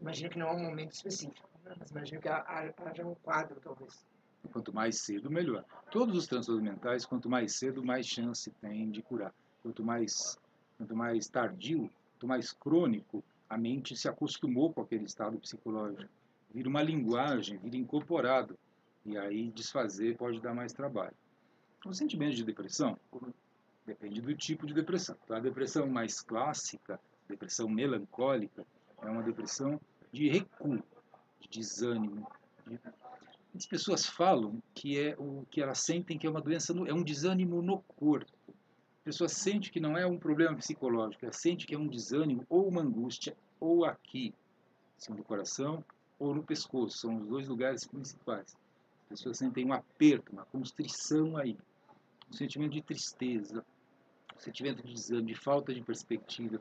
Imagino 0.00 0.30
que 0.30 0.38
não 0.38 0.48
há 0.48 0.54
um 0.54 0.62
momento 0.62 0.92
específico, 0.92 1.46
né? 1.64 1.74
mas 1.78 1.90
imagino 1.90 2.20
que 2.20 2.28
haja 2.28 3.04
um 3.04 3.14
quadro, 3.16 3.60
talvez. 3.60 4.06
Quanto 4.52 4.72
mais 4.72 5.00
cedo, 5.00 5.30
melhor. 5.30 5.64
Todos 5.90 6.16
os 6.16 6.26
transtornos 6.26 6.62
mentais, 6.62 7.04
quanto 7.04 7.28
mais 7.28 7.58
cedo, 7.58 7.84
mais 7.84 8.06
chance 8.06 8.50
tem 8.52 8.90
de 8.90 9.02
curar. 9.02 9.34
Quanto 9.62 9.84
mais, 9.84 10.38
quanto 10.78 10.96
mais 10.96 11.28
tardio, 11.28 11.90
quanto 12.12 12.26
mais 12.26 12.52
crônico, 12.52 13.22
a 13.48 13.58
mente 13.58 13.94
se 13.96 14.08
acostumou 14.08 14.72
com 14.72 14.80
aquele 14.80 15.04
estado 15.04 15.38
psicológico. 15.38 16.10
Vira 16.54 16.68
uma 16.68 16.82
linguagem, 16.82 17.58
vira 17.58 17.76
incorporado. 17.76 18.56
E 19.04 19.18
aí 19.18 19.50
desfazer 19.50 20.16
pode 20.16 20.40
dar 20.40 20.54
mais 20.54 20.72
trabalho. 20.72 21.16
O 21.84 21.92
sentimento 21.92 22.36
de 22.36 22.44
depressão 22.44 22.96
depende 23.90 24.20
do 24.20 24.34
tipo 24.34 24.66
de 24.66 24.72
depressão. 24.72 25.16
Então, 25.24 25.36
a 25.36 25.40
depressão 25.40 25.86
mais 25.88 26.20
clássica, 26.20 27.00
depressão 27.28 27.68
melancólica, 27.68 28.64
é 29.02 29.10
uma 29.10 29.22
depressão 29.22 29.80
de 30.12 30.28
recuo, 30.28 30.82
de 31.40 31.48
desânimo. 31.48 32.26
De... 32.66 32.78
As 33.54 33.66
pessoas 33.66 34.06
falam 34.06 34.62
que 34.74 34.98
é 34.98 35.16
o 35.18 35.44
que 35.50 35.60
elas 35.60 35.80
sentem 35.80 36.16
que 36.16 36.26
é 36.26 36.30
uma 36.30 36.40
doença, 36.40 36.72
no... 36.72 36.86
é 36.86 36.94
um 36.94 37.02
desânimo 37.02 37.60
no 37.60 37.80
corpo. 37.82 38.30
A 38.48 39.04
pessoa 39.04 39.28
sente 39.28 39.72
que 39.72 39.80
não 39.80 39.98
é 39.98 40.06
um 40.06 40.18
problema 40.18 40.56
psicológico, 40.56 41.24
ela 41.24 41.32
sente 41.32 41.66
que 41.66 41.74
é 41.74 41.78
um 41.78 41.88
desânimo 41.88 42.46
ou 42.48 42.68
uma 42.68 42.82
angústia, 42.82 43.36
ou 43.58 43.84
aqui, 43.84 44.32
assim, 44.96 45.12
no 45.12 45.24
coração, 45.24 45.84
ou 46.16 46.32
no 46.32 46.44
pescoço. 46.44 46.98
São 46.98 47.16
os 47.16 47.26
dois 47.26 47.48
lugares 47.48 47.84
principais. 47.84 48.56
As 49.02 49.08
pessoas 49.08 49.38
sentem 49.38 49.64
um 49.64 49.72
aperto, 49.72 50.32
uma 50.32 50.44
constrição 50.44 51.36
aí 51.36 51.56
um 52.30 52.36
sentimento 52.36 52.72
de 52.72 52.82
tristeza, 52.82 53.64
sentimento 54.40 54.82
de 54.82 54.94
desânimo, 54.94 55.28
de 55.28 55.34
falta 55.34 55.74
de 55.74 55.82
perspectiva, 55.82 56.60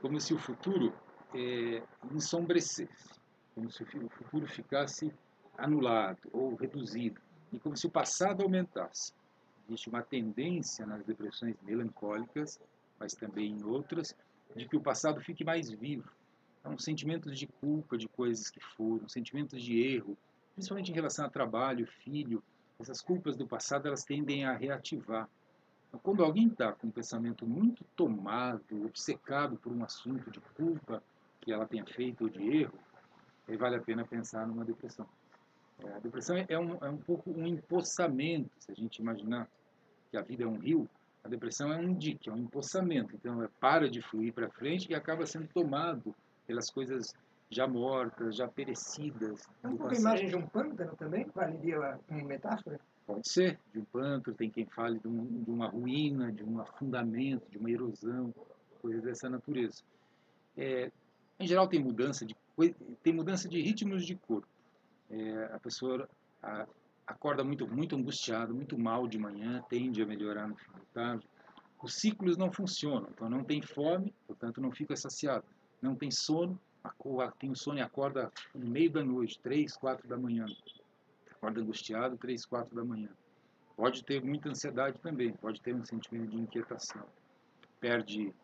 como 0.00 0.20
se 0.20 0.34
o 0.34 0.38
futuro 0.38 0.92
é, 1.34 1.82
ensombrecesse, 2.12 3.20
como 3.54 3.70
se 3.70 3.82
o 3.82 4.08
futuro 4.10 4.46
ficasse 4.46 5.12
anulado 5.56 6.28
ou 6.32 6.54
reduzido, 6.54 7.20
e 7.52 7.58
como 7.58 7.76
se 7.76 7.86
o 7.86 7.90
passado 7.90 8.42
aumentasse. 8.42 9.12
Existe 9.68 9.88
uma 9.88 10.02
tendência 10.02 10.86
nas 10.86 11.04
depressões 11.04 11.56
melancólicas, 11.62 12.58
mas 12.98 13.12
também 13.14 13.52
em 13.52 13.64
outras, 13.64 14.14
de 14.56 14.66
que 14.66 14.76
o 14.76 14.80
passado 14.80 15.20
fique 15.20 15.44
mais 15.44 15.70
vivo. 15.70 16.10
Então, 16.60 16.76
sentimentos 16.78 17.38
de 17.38 17.46
culpa 17.46 17.96
de 17.96 18.08
coisas 18.08 18.50
que 18.50 18.60
foram, 18.60 19.08
sentimentos 19.08 19.62
de 19.62 19.80
erro, 19.80 20.16
principalmente 20.54 20.90
em 20.90 20.94
relação 20.94 21.24
a 21.24 21.30
trabalho, 21.30 21.86
filho, 21.86 22.42
essas 22.78 23.00
culpas 23.00 23.36
do 23.36 23.46
passado 23.46 23.86
elas 23.86 24.04
tendem 24.04 24.44
a 24.44 24.56
reativar. 24.56 25.28
Então, 25.90 26.00
quando 26.00 26.22
alguém 26.22 26.46
está 26.46 26.72
com 26.72 26.86
um 26.86 26.90
pensamento 26.90 27.44
muito 27.44 27.84
tomado, 27.96 28.86
obcecado 28.86 29.56
por 29.56 29.72
um 29.72 29.84
assunto 29.84 30.30
de 30.30 30.40
culpa 30.54 31.02
que 31.40 31.52
ela 31.52 31.66
tenha 31.66 31.84
feito 31.84 32.24
ou 32.24 32.30
de 32.30 32.40
erro, 32.58 32.78
aí 33.48 33.56
vale 33.56 33.74
a 33.74 33.80
pena 33.80 34.06
pensar 34.06 34.46
numa 34.46 34.64
depressão. 34.64 35.06
É, 35.80 35.94
a 35.94 35.98
depressão 35.98 36.36
é 36.36 36.58
um, 36.58 36.76
é 36.76 36.88
um 36.88 36.96
pouco 36.96 37.30
um 37.30 37.44
empossamento, 37.44 38.50
se 38.60 38.70
a 38.70 38.74
gente 38.74 39.00
imaginar 39.00 39.48
que 40.10 40.16
a 40.16 40.22
vida 40.22 40.44
é 40.44 40.46
um 40.46 40.58
rio, 40.58 40.88
a 41.24 41.28
depressão 41.28 41.72
é 41.72 41.76
um 41.76 41.92
dique, 41.92 42.30
é 42.30 42.32
um 42.32 42.38
empossamento. 42.38 43.16
Então, 43.16 43.40
ela 43.40 43.50
para 43.58 43.90
de 43.90 44.00
fluir 44.00 44.32
para 44.32 44.48
frente 44.48 44.90
e 44.90 44.94
acaba 44.94 45.26
sendo 45.26 45.48
tomado 45.48 46.14
pelas 46.46 46.70
coisas 46.70 47.12
já 47.50 47.66
mortas, 47.66 48.36
já 48.36 48.46
perecidas. 48.46 49.42
É 49.62 49.68
um 49.68 49.76
pouco 49.76 49.92
a 49.92 49.98
imagem 49.98 50.28
de 50.28 50.36
um 50.36 50.46
pântano 50.46 50.94
também, 50.96 51.26
valeria 51.34 51.98
como 52.06 52.24
metáfora? 52.24 52.80
Pode 53.06 53.28
ser, 53.28 53.58
de 53.72 53.80
um 53.80 53.84
pântano, 53.84 54.36
tem 54.36 54.50
quem 54.50 54.66
fale 54.66 54.98
de, 54.98 55.08
um, 55.08 55.42
de, 55.42 55.50
uma 55.50 55.68
ruína, 55.68 56.30
de 56.30 56.44
um 56.44 56.60
afundamento, 56.60 57.50
de 57.50 57.58
uma 57.58 57.70
erosão, 57.70 58.32
coisas 58.80 59.02
dessa 59.02 59.28
natureza. 59.28 59.82
É, 60.56 60.90
em 61.38 61.46
geral 61.46 61.68
tem 61.68 61.82
mudança 61.82 62.24
de 62.24 62.36
tem 63.02 63.14
mudança 63.14 63.48
de 63.48 63.60
ritmos 63.60 64.04
de 64.04 64.14
corpo. 64.14 64.46
É, 65.08 65.44
a 65.54 65.58
pessoa 65.58 66.08
a, 66.42 66.66
acorda 67.06 67.42
muito 67.42 67.66
muito 67.66 67.96
angustiada, 67.96 68.52
muito 68.52 68.78
mal 68.78 69.08
de 69.08 69.18
manhã, 69.18 69.62
tende 69.68 70.02
a 70.02 70.06
melhorar 70.06 70.46
no 70.46 70.56
fim 70.56 70.70
da 70.72 70.80
tarde. 70.92 71.26
Os 71.82 71.94
ciclos 71.94 72.36
não 72.36 72.52
funcionam, 72.52 73.08
então 73.10 73.30
não 73.30 73.42
tem 73.42 73.62
fome, 73.62 74.12
portanto 74.26 74.60
não 74.60 74.70
fica 74.70 74.94
saciado. 74.94 75.44
Não 75.80 75.96
tem 75.96 76.10
sono, 76.10 76.60
tem 77.38 77.54
sono 77.54 77.78
e 77.78 77.82
acorda 77.82 78.30
no 78.54 78.68
meio 78.68 78.90
da 78.90 79.02
noite, 79.02 79.40
três, 79.40 79.74
quatro 79.74 80.06
da 80.06 80.18
manhã. 80.18 80.44
Acorda 81.40 81.62
angustiado, 81.62 82.18
três, 82.18 82.44
quatro 82.44 82.74
da 82.76 82.84
manhã. 82.84 83.08
Pode 83.74 84.04
ter 84.04 84.22
muita 84.22 84.50
ansiedade 84.50 85.00
também, 85.00 85.32
pode 85.32 85.58
ter 85.62 85.74
um 85.74 85.82
sentimento 85.82 86.28
de 86.28 86.36
inquietação. 86.36 87.02
Perde 87.80 88.34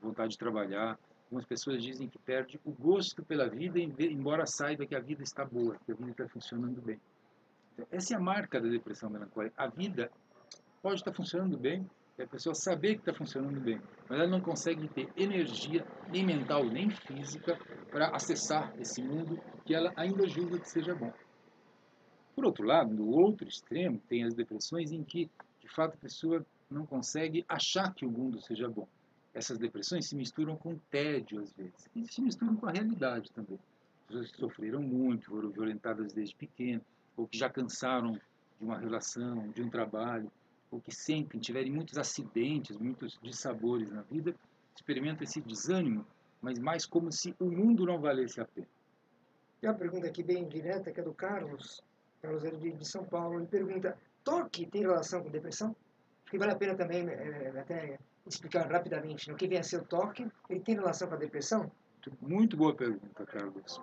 vontade 0.00 0.30
de 0.30 0.38
trabalhar. 0.38 0.98
Algumas 1.26 1.44
pessoas 1.44 1.82
dizem 1.82 2.08
que 2.08 2.18
perde 2.18 2.58
o 2.64 2.72
gosto 2.72 3.22
pela 3.22 3.50
vida, 3.50 3.78
embora 3.78 4.46
saiba 4.46 4.86
que 4.86 4.94
a 4.94 5.00
vida 5.00 5.22
está 5.22 5.44
boa, 5.44 5.76
que 5.84 5.92
a 5.92 5.94
vida 5.94 6.10
está 6.10 6.26
funcionando 6.26 6.80
bem. 6.80 6.98
Então, 7.74 7.86
essa 7.90 8.14
é 8.14 8.16
a 8.16 8.20
marca 8.20 8.58
da 8.58 8.68
depressão 8.68 9.10
melancólica. 9.10 9.54
A 9.62 9.68
vida 9.68 10.10
pode 10.80 11.00
estar 11.00 11.12
funcionando 11.12 11.58
bem, 11.58 11.86
é 12.16 12.22
a 12.22 12.26
pessoa 12.26 12.54
saber 12.54 12.94
que 12.94 13.00
está 13.00 13.12
funcionando 13.12 13.60
bem, 13.60 13.78
mas 14.08 14.18
ela 14.18 14.26
não 14.26 14.40
consegue 14.40 14.88
ter 14.88 15.12
energia, 15.14 15.86
nem 16.10 16.24
mental, 16.24 16.64
nem 16.64 16.88
física, 16.88 17.58
para 17.90 18.08
acessar 18.08 18.72
esse 18.80 19.02
mundo 19.02 19.38
que 19.66 19.74
ela 19.74 19.92
ainda 19.94 20.26
julga 20.26 20.58
que 20.58 20.68
seja 20.70 20.94
bom. 20.94 21.12
Por 22.38 22.44
outro 22.44 22.64
lado, 22.64 22.94
no 22.94 23.08
outro 23.08 23.48
extremo, 23.48 24.00
tem 24.08 24.22
as 24.22 24.32
depressões 24.32 24.92
em 24.92 25.02
que, 25.02 25.28
de 25.60 25.66
fato, 25.66 25.94
a 25.94 25.96
pessoa 25.96 26.46
não 26.70 26.86
consegue 26.86 27.44
achar 27.48 27.92
que 27.92 28.06
o 28.06 28.10
mundo 28.12 28.40
seja 28.40 28.68
bom. 28.68 28.86
Essas 29.34 29.58
depressões 29.58 30.06
se 30.06 30.14
misturam 30.14 30.56
com 30.56 30.78
tédio, 30.88 31.40
às 31.40 31.52
vezes, 31.54 31.90
e 31.96 32.06
se 32.06 32.22
misturam 32.22 32.54
com 32.54 32.66
a 32.66 32.70
realidade 32.70 33.32
também. 33.32 33.58
Pessoas 34.06 34.30
que 34.30 34.38
sofreram 34.38 34.80
muito, 34.80 35.30
foram 35.30 35.50
violentadas 35.50 36.12
desde 36.12 36.36
pequeno, 36.36 36.80
ou 37.16 37.26
que 37.26 37.36
já 37.36 37.50
cansaram 37.50 38.12
de 38.12 38.64
uma 38.64 38.78
relação, 38.78 39.48
de 39.48 39.60
um 39.60 39.68
trabalho, 39.68 40.30
ou 40.70 40.80
que 40.80 40.94
sentem, 40.94 41.40
tiverem 41.40 41.72
muitos 41.72 41.98
acidentes, 41.98 42.76
muitos 42.76 43.18
dissabores 43.20 43.90
na 43.90 44.02
vida, 44.02 44.32
experimentam 44.76 45.24
esse 45.24 45.40
desânimo, 45.40 46.06
mas 46.40 46.56
mais 46.60 46.86
como 46.86 47.10
se 47.10 47.34
o 47.40 47.46
mundo 47.46 47.84
não 47.84 47.98
valesse 47.98 48.40
a 48.40 48.44
pena. 48.44 48.68
Tem 49.60 49.68
uma 49.68 49.76
pergunta 49.76 50.06
aqui 50.06 50.22
bem 50.22 50.48
direta, 50.48 50.92
que 50.92 51.00
é 51.00 51.02
do 51.02 51.12
Carlos, 51.12 51.82
Carlos 52.22 52.42
de, 52.42 52.72
de 52.72 52.88
São 52.88 53.04
Paulo. 53.04 53.38
Ele 53.38 53.46
pergunta, 53.46 53.96
toque 54.24 54.66
tem 54.66 54.82
relação 54.82 55.22
com 55.22 55.30
depressão? 55.30 55.74
Acho 56.22 56.30
que 56.30 56.38
vale 56.38 56.52
a 56.52 56.56
pena 56.56 56.74
também 56.74 57.08
é, 57.08 57.48
até 57.58 57.98
explicar 58.26 58.70
rapidamente. 58.70 59.30
No 59.30 59.36
que 59.36 59.48
vem 59.48 59.58
a 59.58 59.62
ser 59.62 59.80
o 59.80 59.84
toque, 59.84 60.26
ele 60.48 60.60
tem 60.60 60.74
relação 60.74 61.08
com 61.08 61.14
a 61.14 61.18
depressão? 61.18 61.70
Muito 62.20 62.56
boa 62.56 62.74
pergunta, 62.74 63.26
Carlos. 63.26 63.80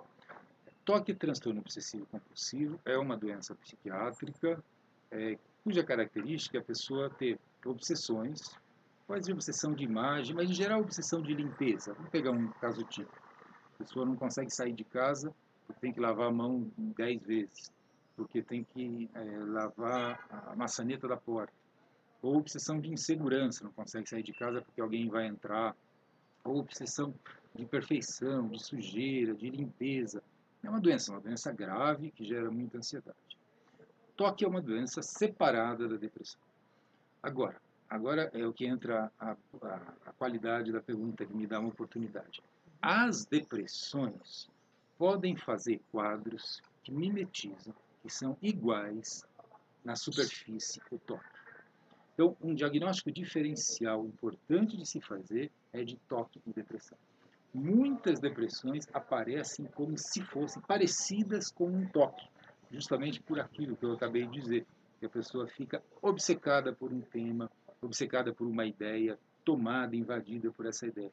Toque 0.84 1.14
transtorno 1.14 1.60
obsessivo 1.60 2.06
compulsivo 2.06 2.78
é 2.84 2.96
uma 2.96 3.16
doença 3.16 3.54
psiquiátrica 3.56 4.62
é, 5.10 5.38
cuja 5.64 5.82
característica 5.82 6.58
é 6.58 6.60
a 6.60 6.64
pessoa 6.64 7.10
ter 7.10 7.38
obsessões, 7.64 8.56
pode 9.06 9.26
ser 9.26 9.32
obsessão 9.32 9.74
de 9.74 9.84
imagem, 9.84 10.34
mas 10.34 10.48
em 10.48 10.54
geral 10.54 10.80
obsessão 10.80 11.20
de 11.20 11.34
limpeza. 11.34 11.92
Vamos 11.94 12.10
pegar 12.10 12.30
um 12.30 12.48
caso 12.60 12.84
típico. 12.84 13.16
A 13.74 13.82
pessoa 13.82 14.06
não 14.06 14.16
consegue 14.16 14.50
sair 14.50 14.72
de 14.72 14.84
casa 14.84 15.34
tem 15.80 15.92
que 15.92 16.00
lavar 16.00 16.28
a 16.28 16.32
mão 16.32 16.70
dez 16.76 17.20
vezes, 17.22 17.72
porque 18.16 18.42
tem 18.42 18.64
que 18.64 19.10
é, 19.14 19.38
lavar 19.38 20.26
a 20.30 20.56
maçaneta 20.56 21.06
da 21.06 21.16
porta. 21.16 21.52
Ou 22.22 22.36
obsessão 22.36 22.80
de 22.80 22.90
insegurança, 22.90 23.62
não 23.62 23.72
consegue 23.72 24.08
sair 24.08 24.22
de 24.22 24.32
casa 24.32 24.62
porque 24.62 24.80
alguém 24.80 25.08
vai 25.08 25.26
entrar. 25.26 25.76
Ou 26.44 26.58
obsessão 26.58 27.14
de 27.54 27.64
perfeição, 27.66 28.48
de 28.48 28.62
sujeira, 28.62 29.34
de 29.34 29.50
limpeza. 29.50 30.22
É 30.62 30.70
uma 30.70 30.80
doença, 30.80 31.12
uma 31.12 31.20
doença 31.20 31.52
grave 31.52 32.10
que 32.10 32.24
gera 32.24 32.50
muita 32.50 32.78
ansiedade 32.78 33.16
toque 34.16 34.44
é 34.44 34.48
uma 34.48 34.62
doença 34.62 35.02
separada 35.02 35.86
da 35.86 35.96
depressão. 35.96 36.40
Agora, 37.22 37.60
agora 37.88 38.30
é 38.32 38.46
o 38.46 38.52
que 38.52 38.66
entra 38.66 39.12
a, 39.20 39.32
a, 39.32 39.80
a 40.06 40.12
qualidade 40.12 40.72
da 40.72 40.80
pergunta 40.80 41.26
que 41.26 41.34
me 41.34 41.46
dá 41.46 41.60
uma 41.60 41.68
oportunidade. 41.68 42.42
As 42.80 43.26
depressões 43.26 44.48
podem 44.98 45.36
fazer 45.36 45.80
quadros 45.92 46.62
que 46.82 46.90
mimetizam, 46.90 47.74
que 48.06 48.12
são 48.12 48.36
iguais 48.40 49.24
na 49.84 49.96
superfície 49.96 50.80
toque. 51.04 51.24
Então, 52.14 52.36
um 52.40 52.54
diagnóstico 52.54 53.10
diferencial 53.10 54.06
importante 54.06 54.76
de 54.76 54.86
se 54.86 55.00
fazer 55.00 55.50
é 55.72 55.84
de 55.84 55.96
toque 56.08 56.40
e 56.46 56.52
depressão. 56.52 56.96
muitas 57.52 58.20
depressões 58.20 58.86
aparecem 58.92 59.64
como 59.66 59.96
se 59.96 60.22
fossem 60.22 60.60
parecidas 60.62 61.50
com 61.50 61.68
um 61.68 61.88
toque, 61.88 62.28
justamente 62.70 63.20
por 63.20 63.40
aquilo 63.40 63.76
que 63.76 63.84
eu 63.84 63.92
acabei 63.92 64.26
de 64.26 64.40
dizer, 64.40 64.66
que 65.00 65.06
a 65.06 65.10
pessoa 65.10 65.46
fica 65.48 65.82
obcecada 66.02 66.72
por 66.72 66.92
um 66.92 67.00
tema, 67.00 67.50
obcecada 67.80 68.32
por 68.32 68.46
uma 68.46 68.66
ideia, 68.66 69.18
tomada, 69.44 69.96
invadida 69.96 70.50
por 70.52 70.66
essa 70.66 70.86
ideia. 70.86 71.10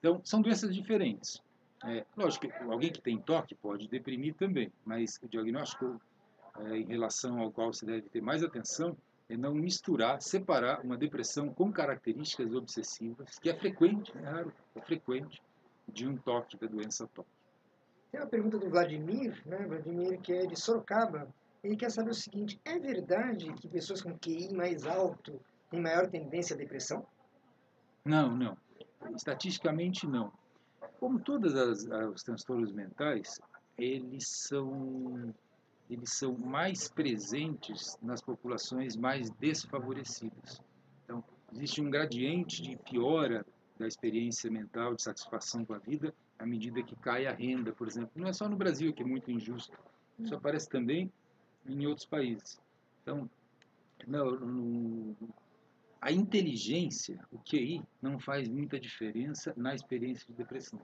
Então, 0.00 0.20
são 0.24 0.42
doenças 0.42 0.74
diferentes. 0.74 1.40
É, 1.84 2.04
lógico 2.16 2.48
alguém 2.70 2.90
que 2.90 3.00
tem 3.00 3.18
toque 3.20 3.54
pode 3.54 3.86
deprimir 3.88 4.34
também, 4.34 4.72
mas 4.84 5.20
o 5.22 5.28
diagnóstico 5.28 6.00
é, 6.60 6.76
em 6.78 6.86
relação 6.86 7.38
ao 7.40 7.50
qual 7.50 7.72
se 7.72 7.84
deve 7.84 8.08
ter 8.08 8.20
mais 8.20 8.42
atenção 8.42 8.96
é 9.28 9.36
não 9.36 9.54
misturar, 9.54 10.22
separar 10.22 10.84
uma 10.84 10.96
depressão 10.96 11.52
com 11.52 11.72
características 11.72 12.54
obsessivas, 12.54 13.38
que 13.38 13.50
é 13.50 13.56
frequente, 13.56 14.16
é 14.16 14.20
raro, 14.20 14.52
é 14.74 14.80
frequente, 14.80 15.42
de 15.88 16.06
um 16.06 16.16
toque 16.16 16.56
da 16.56 16.66
doença 16.66 17.08
toque. 17.12 17.28
Tem 18.10 18.20
uma 18.20 18.28
pergunta 18.28 18.58
do 18.58 18.70
Vladimir, 18.70 19.42
né? 19.44 19.66
Vladimir 19.66 20.20
que 20.20 20.32
é 20.32 20.46
de 20.46 20.58
Sorocaba. 20.58 21.28
Ele 21.62 21.76
quer 21.76 21.90
saber 21.90 22.10
o 22.10 22.14
seguinte: 22.14 22.60
é 22.64 22.78
verdade 22.78 23.52
que 23.54 23.68
pessoas 23.68 24.00
com 24.00 24.16
QI 24.16 24.54
mais 24.54 24.86
alto 24.86 25.40
têm 25.70 25.80
maior 25.80 26.08
tendência 26.08 26.54
à 26.54 26.56
depressão? 26.56 27.04
Não, 28.04 28.34
não. 28.36 28.56
Estatisticamente, 29.14 30.06
não. 30.06 30.32
Como 31.00 31.20
todos 31.20 31.52
os 31.54 32.22
transtornos 32.22 32.72
mentais, 32.72 33.40
eles 33.76 34.28
são 34.28 35.34
eles 35.88 36.12
são 36.12 36.36
mais 36.36 36.88
presentes 36.88 37.96
nas 38.02 38.20
populações 38.20 38.96
mais 38.96 39.30
desfavorecidas. 39.30 40.60
Então, 41.04 41.22
existe 41.52 41.80
um 41.80 41.90
gradiente 41.90 42.62
de 42.62 42.76
piora 42.76 43.46
da 43.78 43.86
experiência 43.86 44.50
mental, 44.50 44.94
de 44.94 45.02
satisfação 45.02 45.64
com 45.64 45.74
a 45.74 45.78
vida, 45.78 46.14
à 46.38 46.46
medida 46.46 46.82
que 46.82 46.96
cai 46.96 47.26
a 47.26 47.32
renda, 47.32 47.72
por 47.72 47.86
exemplo. 47.86 48.10
Não 48.14 48.28
é 48.28 48.32
só 48.32 48.48
no 48.48 48.56
Brasil, 48.56 48.92
que 48.92 49.02
é 49.02 49.06
muito 49.06 49.30
injusto. 49.30 49.78
Isso 50.18 50.34
aparece 50.34 50.68
também 50.68 51.12
em 51.66 51.86
outros 51.86 52.06
países. 52.06 52.60
Então, 53.02 53.28
no, 54.06 54.40
no, 54.40 55.16
a 56.00 56.10
inteligência, 56.10 57.18
o 57.30 57.38
QI, 57.38 57.82
não 58.00 58.18
faz 58.18 58.48
muita 58.48 58.78
diferença 58.78 59.52
na 59.56 59.74
experiência 59.74 60.26
de 60.26 60.34
depressão. 60.34 60.80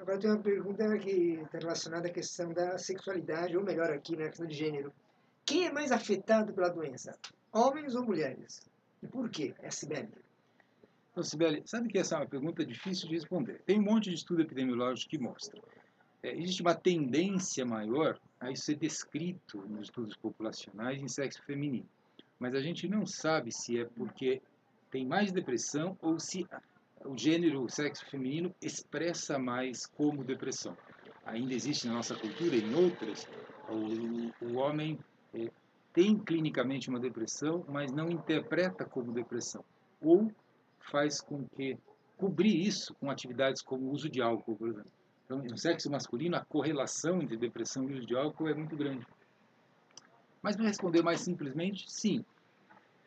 Agora 0.00 0.18
tem 0.18 0.30
uma 0.30 0.38
pergunta 0.38 0.98
que 0.98 1.42
está 1.44 1.58
relacionada 1.58 2.08
à 2.08 2.10
questão 2.10 2.54
da 2.54 2.78
sexualidade, 2.78 3.54
ou 3.54 3.62
melhor 3.62 3.90
aqui, 3.90 4.12
na 4.12 4.22
né, 4.22 4.28
questão 4.28 4.46
de 4.46 4.54
gênero. 4.54 4.90
Quem 5.44 5.66
é 5.66 5.72
mais 5.72 5.92
afetado 5.92 6.54
pela 6.54 6.70
doença? 6.70 7.14
Homens 7.52 7.94
ou 7.94 8.02
mulheres? 8.02 8.62
E 9.02 9.06
por 9.06 9.28
quê? 9.28 9.54
É 9.60 9.68
a 9.68 9.70
Sibeli. 9.70 10.08
Então, 11.10 11.22
Sibeli, 11.22 11.62
sabe 11.66 11.88
que 11.90 11.98
essa 11.98 12.14
é 12.14 12.18
uma 12.18 12.26
pergunta 12.26 12.64
difícil 12.64 13.08
de 13.08 13.14
responder. 13.14 13.60
Tem 13.66 13.78
um 13.78 13.82
monte 13.82 14.08
de 14.08 14.16
estudo 14.16 14.40
epidemiológico 14.40 15.10
que 15.10 15.18
mostra. 15.18 15.60
É, 16.22 16.34
existe 16.34 16.62
uma 16.62 16.74
tendência 16.74 17.66
maior 17.66 18.18
a 18.40 18.50
isso 18.50 18.64
ser 18.64 18.76
descrito 18.76 19.58
nos 19.68 19.82
estudos 19.82 20.16
populacionais 20.16 21.02
em 21.02 21.08
sexo 21.08 21.42
feminino. 21.42 21.86
Mas 22.38 22.54
a 22.54 22.62
gente 22.62 22.88
não 22.88 23.04
sabe 23.04 23.52
se 23.52 23.78
é 23.78 23.84
porque 23.84 24.40
tem 24.90 25.04
mais 25.04 25.30
depressão 25.30 25.94
ou 26.00 26.18
se 26.18 26.46
o 27.04 27.16
gênero, 27.16 27.64
o 27.64 27.68
sexo 27.68 28.04
feminino, 28.10 28.54
expressa 28.60 29.38
mais 29.38 29.86
como 29.86 30.24
depressão. 30.24 30.76
Ainda 31.24 31.54
existe 31.54 31.86
na 31.86 31.94
nossa 31.94 32.14
cultura 32.14 32.56
em 32.56 32.74
outras, 32.74 33.26
o, 33.68 34.30
o 34.46 34.56
homem 34.56 34.98
é, 35.34 35.50
tem 35.92 36.18
clinicamente 36.18 36.88
uma 36.88 37.00
depressão, 37.00 37.64
mas 37.68 37.92
não 37.92 38.10
interpreta 38.10 38.84
como 38.84 39.12
depressão. 39.12 39.64
Ou 40.00 40.30
faz 40.90 41.20
com 41.20 41.46
que 41.56 41.76
cobrir 42.16 42.54
isso 42.54 42.94
com 42.94 43.10
atividades 43.10 43.62
como 43.62 43.86
o 43.86 43.92
uso 43.92 44.08
de 44.08 44.20
álcool, 44.20 44.56
por 44.56 44.68
exemplo. 44.68 44.90
Então, 45.24 45.38
no 45.38 45.56
sexo 45.56 45.90
masculino, 45.90 46.36
a 46.36 46.44
correlação 46.44 47.22
entre 47.22 47.36
depressão 47.36 47.88
e 47.88 47.94
uso 47.94 48.06
de 48.06 48.16
álcool 48.16 48.48
é 48.48 48.54
muito 48.54 48.76
grande. 48.76 49.06
Mas 50.42 50.56
para 50.56 50.66
responder 50.66 51.02
mais 51.02 51.20
simplesmente, 51.20 51.84
sim. 51.88 52.24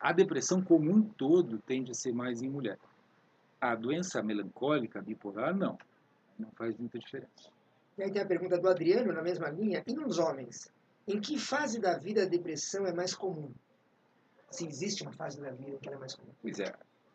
A 0.00 0.12
depressão 0.12 0.62
como 0.62 0.90
um 0.90 1.02
todo 1.02 1.58
tende 1.66 1.90
a 1.90 1.94
ser 1.94 2.12
mais 2.12 2.42
em 2.42 2.48
mulher. 2.48 2.78
A 3.64 3.74
doença 3.74 4.22
melancólica, 4.22 5.00
bipolar, 5.00 5.56
não. 5.56 5.78
Não 6.38 6.50
faz 6.50 6.76
muita 6.76 6.98
diferença. 6.98 7.48
E 7.96 8.02
aí 8.02 8.12
tem 8.12 8.20
a 8.20 8.26
pergunta 8.26 8.58
do 8.58 8.68
Adriano, 8.68 9.10
na 9.10 9.22
mesma 9.22 9.48
linha. 9.48 9.82
E 9.86 9.94
nos 9.94 10.18
homens? 10.18 10.70
Em 11.08 11.18
que 11.18 11.38
fase 11.38 11.80
da 11.80 11.96
vida 11.96 12.24
a 12.24 12.26
depressão 12.26 12.86
é 12.86 12.92
mais 12.92 13.14
comum? 13.14 13.50
Se 14.50 14.66
existe 14.66 15.02
uma 15.02 15.14
fase 15.14 15.40
da 15.40 15.50
vida 15.50 15.78
que 15.78 15.88
ela 15.88 15.96
é 15.96 15.98
mais 15.98 16.14
comum. 16.14 16.30
Pois 16.42 16.60
é. 16.60 16.74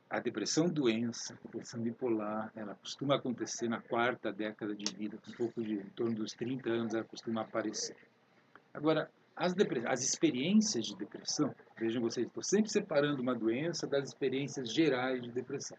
A 0.10 0.20
depressão 0.20 0.68
doença, 0.68 1.36
a 1.36 1.38
depressão 1.44 1.82
bipolar, 1.82 2.52
ela 2.56 2.74
costuma 2.74 3.18
acontecer 3.18 3.70
na 3.70 3.80
quarta 3.80 4.34
década 4.34 4.76
de 4.76 4.92
vida, 4.92 5.20
um 5.28 5.34
pouco 5.34 5.62
de 5.62 5.76
em 5.76 5.90
torno 5.92 6.16
dos 6.16 6.34
30 6.34 6.68
anos 6.68 6.96
ela 6.96 7.04
costuma 7.04 7.42
aparecer. 7.42 7.96
Agora, 8.74 9.08
as, 9.36 9.54
as 9.86 10.02
experiências 10.02 10.88
de 10.88 10.96
depressão, 10.96 11.54
vejam 11.78 12.02
vocês, 12.02 12.26
estou 12.26 12.42
sempre 12.42 12.72
separando 12.72 13.22
uma 13.22 13.36
doença 13.36 13.86
das 13.86 14.08
experiências 14.08 14.74
gerais 14.74 15.22
de 15.22 15.32
depressão 15.32 15.78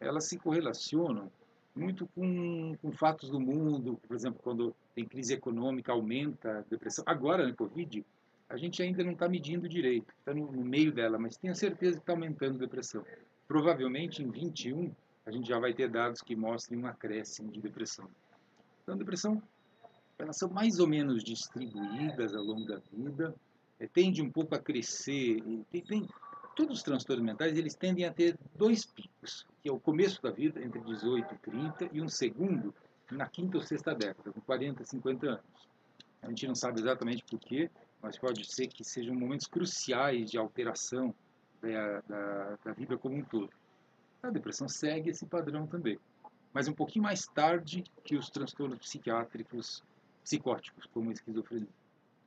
elas 0.00 0.24
se 0.24 0.38
correlacionam 0.38 1.30
muito 1.74 2.06
com, 2.14 2.74
com 2.80 2.90
fatos 2.90 3.28
do 3.28 3.38
mundo, 3.38 4.00
por 4.06 4.16
exemplo, 4.16 4.40
quando 4.42 4.74
tem 4.94 5.04
crise 5.04 5.34
econômica, 5.34 5.92
aumenta 5.92 6.58
a 6.58 6.60
depressão. 6.62 7.04
Agora, 7.06 7.46
na 7.46 7.52
Covid, 7.52 8.04
a 8.48 8.56
gente 8.56 8.82
ainda 8.82 9.04
não 9.04 9.12
está 9.12 9.28
medindo 9.28 9.68
direito, 9.68 10.12
está 10.18 10.32
no, 10.32 10.50
no, 10.50 10.64
meio 10.64 10.90
dela, 10.90 11.18
mas 11.18 11.36
tenho 11.36 11.54
certeza 11.54 11.96
que 11.96 12.02
está 12.02 12.12
aumentando 12.12 12.56
a 12.56 12.60
depressão. 12.60 13.04
Provavelmente 13.46 14.22
em 14.22 14.30
21 14.30 14.90
a 15.26 15.30
gente 15.30 15.48
já 15.48 15.58
vai 15.58 15.74
ter 15.74 15.90
dados 15.90 16.22
que 16.22 16.36
mostrem 16.36 16.78
um 16.78 16.86
acréscimo 16.86 17.50
de 17.50 17.60
depressão. 17.60 18.08
Então, 18.82 18.96
depressão, 18.96 19.42
elas 20.18 20.38
são 20.38 20.48
mais 20.48 20.78
ou 20.78 20.86
menos 20.86 21.24
distribuídas 21.24 22.34
ao 22.34 22.44
longo 22.44 22.64
da 22.64 22.80
vida, 22.92 23.34
é, 23.78 23.86
tende 23.86 24.22
um 24.22 24.30
pouco 24.30 24.54
a 24.54 24.58
crescer, 24.58 25.42
tem, 25.70 25.82
tem 25.82 26.08
todos 26.56 26.78
os 26.78 26.82
transtornos 26.82 27.24
mentais 27.24 27.56
eles 27.56 27.74
tendem 27.74 28.06
a 28.06 28.12
ter 28.12 28.36
dois 28.56 28.86
picos, 28.86 29.46
que 29.62 29.68
é 29.68 29.72
o 29.72 29.78
começo 29.78 30.20
da 30.22 30.30
vida, 30.30 30.60
entre 30.64 30.80
18 30.80 31.34
e 31.34 31.38
30, 31.38 31.90
e 31.92 32.00
um 32.00 32.08
segundo 32.08 32.74
na 33.10 33.28
quinta 33.28 33.58
ou 33.58 33.62
sexta 33.62 33.94
década, 33.94 34.32
com 34.32 34.40
40, 34.40 34.82
50 34.82 35.26
anos. 35.26 35.44
A 36.22 36.28
gente 36.28 36.48
não 36.48 36.54
sabe 36.54 36.80
exatamente 36.80 37.22
porquê, 37.24 37.70
mas 38.02 38.18
pode 38.18 38.44
ser 38.50 38.66
que 38.68 38.82
sejam 38.82 39.14
momentos 39.14 39.46
cruciais 39.46 40.30
de 40.30 40.38
alteração 40.38 41.14
da, 41.60 42.00
da, 42.08 42.58
da 42.64 42.72
vida 42.72 42.96
como 42.96 43.16
um 43.16 43.22
todo. 43.22 43.50
A 44.22 44.30
depressão 44.30 44.66
segue 44.66 45.10
esse 45.10 45.26
padrão 45.26 45.66
também, 45.66 45.98
mas 46.54 46.66
um 46.66 46.72
pouquinho 46.72 47.04
mais 47.04 47.26
tarde 47.26 47.84
que 48.02 48.16
os 48.16 48.30
transtornos 48.30 48.78
psiquiátricos 48.78 49.84
psicóticos, 50.24 50.86
como 50.86 51.10
a 51.10 51.12
esquizofrenia. 51.12 51.68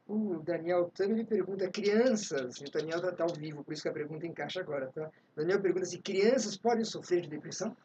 O 0.10 0.42
Daniel 0.44 0.90
Tano 0.90 1.24
pergunta, 1.24 1.70
crianças, 1.70 2.60
o 2.60 2.72
Daniel 2.72 2.98
está 2.98 3.12
tá 3.12 3.24
ao 3.26 3.34
vivo, 3.36 3.64
por 3.64 3.72
isso 3.72 3.84
que 3.84 3.90
a 3.90 3.94
pergunta 3.94 4.26
encaixa 4.26 4.60
agora, 4.60 4.88
tá? 4.88 5.08
Daniel 5.36 5.62
pergunta 5.62 5.86
se 5.86 6.00
crianças 6.00 6.58
podem 6.58 6.84
sofrer 6.84 7.22
de 7.22 7.30
depressão? 7.30 7.78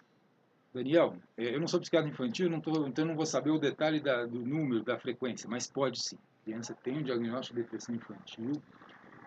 Daniel, 0.73 1.15
é, 1.37 1.55
eu 1.55 1.61
não 1.61 1.69
sou 1.69 1.79
psiquiatra 1.79 2.11
infantil, 2.11 2.49
não 2.49 2.63
tô, 2.63 2.87
então 2.87 3.05
não 3.05 3.15
vou 3.15 3.27
saber 3.27 3.51
o 3.51 3.59
detalhe 3.59 4.01
da, 4.01 4.25
do 4.25 4.41
número, 4.41 4.83
da 4.83 4.99
frequência, 4.99 5.47
mas 5.51 5.67
pode 5.67 6.01
sim. 6.01 6.17
A 6.17 6.45
criança 6.45 6.75
tem 6.83 6.97
um 6.97 7.03
diagnóstico 7.03 7.57
de 7.57 7.63
depressão 7.63 7.95
infantil, 7.95 8.53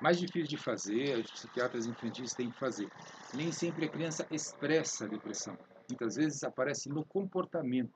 mais 0.01 0.17
difícil 0.17 0.47
de 0.47 0.57
fazer, 0.57 1.19
os 1.19 1.29
psiquiatras 1.29 1.86
infantis 1.86 2.33
têm 2.33 2.49
que 2.49 2.57
fazer. 2.57 2.89
Nem 3.31 3.51
sempre 3.51 3.86
a 3.86 3.89
criança 3.89 4.25
expressa 4.31 5.05
a 5.05 5.07
depressão. 5.07 5.55
Muitas 5.88 6.15
vezes 6.15 6.43
aparece 6.43 6.89
no 6.89 7.05
comportamento. 7.05 7.93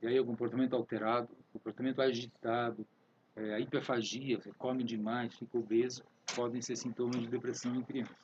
E 0.00 0.06
aí 0.06 0.18
o 0.18 0.24
comportamento 0.24 0.74
alterado, 0.74 1.28
o 1.32 1.58
comportamento 1.58 2.00
agitado, 2.00 2.86
é, 3.38 3.54
a 3.54 3.60
hiperfagia, 3.60 4.40
você 4.40 4.50
come 4.58 4.82
demais, 4.82 5.34
fica 5.34 5.56
obeso, 5.56 6.02
podem 6.34 6.60
ser 6.60 6.76
sintomas 6.76 7.20
de 7.20 7.28
depressão 7.28 7.74
em 7.76 7.82
crianças. 7.82 8.16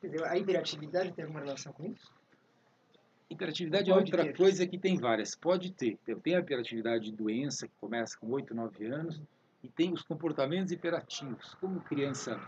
Quer 0.00 0.08
dizer, 0.08 0.24
a 0.26 0.38
hiperatividade 0.38 1.12
tem 1.12 1.24
alguma 1.24 1.40
relação 1.40 1.72
com 1.72 1.86
isso? 1.86 2.12
Hiperatividade 3.30 3.90
é 3.90 3.94
outra 3.94 4.24
ter. 4.24 4.36
coisa 4.36 4.66
que 4.66 4.78
tem 4.78 4.96
várias. 4.98 5.34
Pode 5.34 5.72
ter. 5.72 5.98
Tem 6.22 6.36
a 6.36 6.40
hiperatividade 6.40 7.10
de 7.10 7.12
doença, 7.12 7.66
que 7.66 7.74
começa 7.80 8.16
com 8.18 8.30
8, 8.30 8.54
9 8.54 8.86
anos, 8.86 9.20
e 9.62 9.68
tem 9.68 9.92
os 9.92 10.02
comportamentos 10.02 10.72
hiperativos. 10.72 11.54
Como 11.54 11.80
criança. 11.80 12.40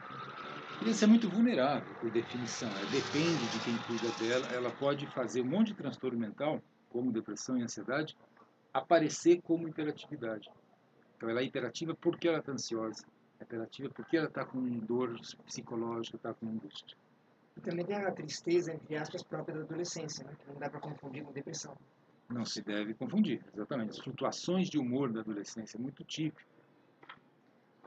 Criança 0.78 1.04
é 1.04 1.08
muito 1.08 1.28
vulnerável, 1.28 1.94
por 2.00 2.10
definição. 2.10 2.70
Ela 2.70 2.90
depende 2.90 3.46
de 3.48 3.58
quem 3.64 3.76
cuida 3.78 4.08
dela. 4.18 4.46
Ela 4.54 4.70
pode 4.70 5.06
fazer 5.08 5.42
um 5.42 5.46
monte 5.46 5.68
de 5.68 5.74
transtorno 5.74 6.18
mental, 6.18 6.62
como 6.88 7.12
depressão 7.12 7.58
e 7.58 7.62
ansiedade, 7.62 8.16
aparecer 8.72 9.42
como 9.42 9.68
hiperatividade. 9.68 10.48
Então 11.20 11.28
ela 11.28 11.42
é 11.42 11.44
hiperativa 11.44 11.94
porque 11.94 12.26
ela 12.26 12.38
está 12.38 12.50
ansiosa. 12.52 13.04
É 13.38 13.42
hiperativa 13.42 13.90
porque 13.90 14.16
ela 14.16 14.26
está 14.26 14.42
com 14.42 14.58
dor 14.78 15.20
psicológica, 15.44 16.16
está 16.16 16.32
com 16.32 16.46
angústia. 16.46 16.96
E 17.58 17.60
também 17.60 17.84
tem 17.84 17.94
a 17.94 18.10
tristeza, 18.10 18.72
entre 18.72 18.96
aspas, 18.96 19.22
própria 19.22 19.54
da 19.54 19.60
adolescência, 19.60 20.24
né? 20.24 20.34
que 20.38 20.50
não 20.50 20.58
dá 20.58 20.70
para 20.70 20.80
confundir 20.80 21.22
com 21.22 21.30
depressão. 21.30 21.76
Não 22.26 22.46
se 22.46 22.62
deve 22.62 22.94
confundir, 22.94 23.44
exatamente. 23.52 23.90
As 23.90 23.98
flutuações 23.98 24.70
de 24.70 24.78
humor 24.78 25.12
da 25.12 25.20
adolescência 25.20 25.76
é 25.76 25.80
muito 25.80 26.02
típico. 26.04 26.48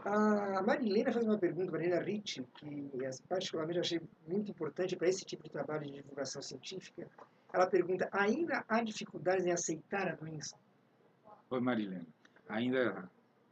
A 0.06 0.62
Marilena 0.62 1.12
faz 1.12 1.26
uma 1.26 1.39
pergunta, 1.39 1.72
Marilena 1.72 2.04
Ricci, 2.04 2.46
que 2.60 2.91
particularmente 3.28 3.80
achei 3.80 4.02
muito 4.28 4.52
importante 4.52 4.96
para 4.96 5.08
esse 5.08 5.26
tipo 5.26 5.41
de 5.41 5.50
trabalho 5.50 5.86
de 5.86 5.93
divulgação 5.93 6.39
científica. 6.39 7.10
Ela 7.52 7.65
pergunta: 7.65 8.08
ainda 8.12 8.63
há 8.67 8.84
dificuldades 8.84 9.43
em 9.43 9.52
aceitar 9.52 10.08
a 10.08 10.15
doença? 10.15 10.56
Oi, 11.50 11.60
Marilena. 11.60 12.06
Ainda, 12.50 13.10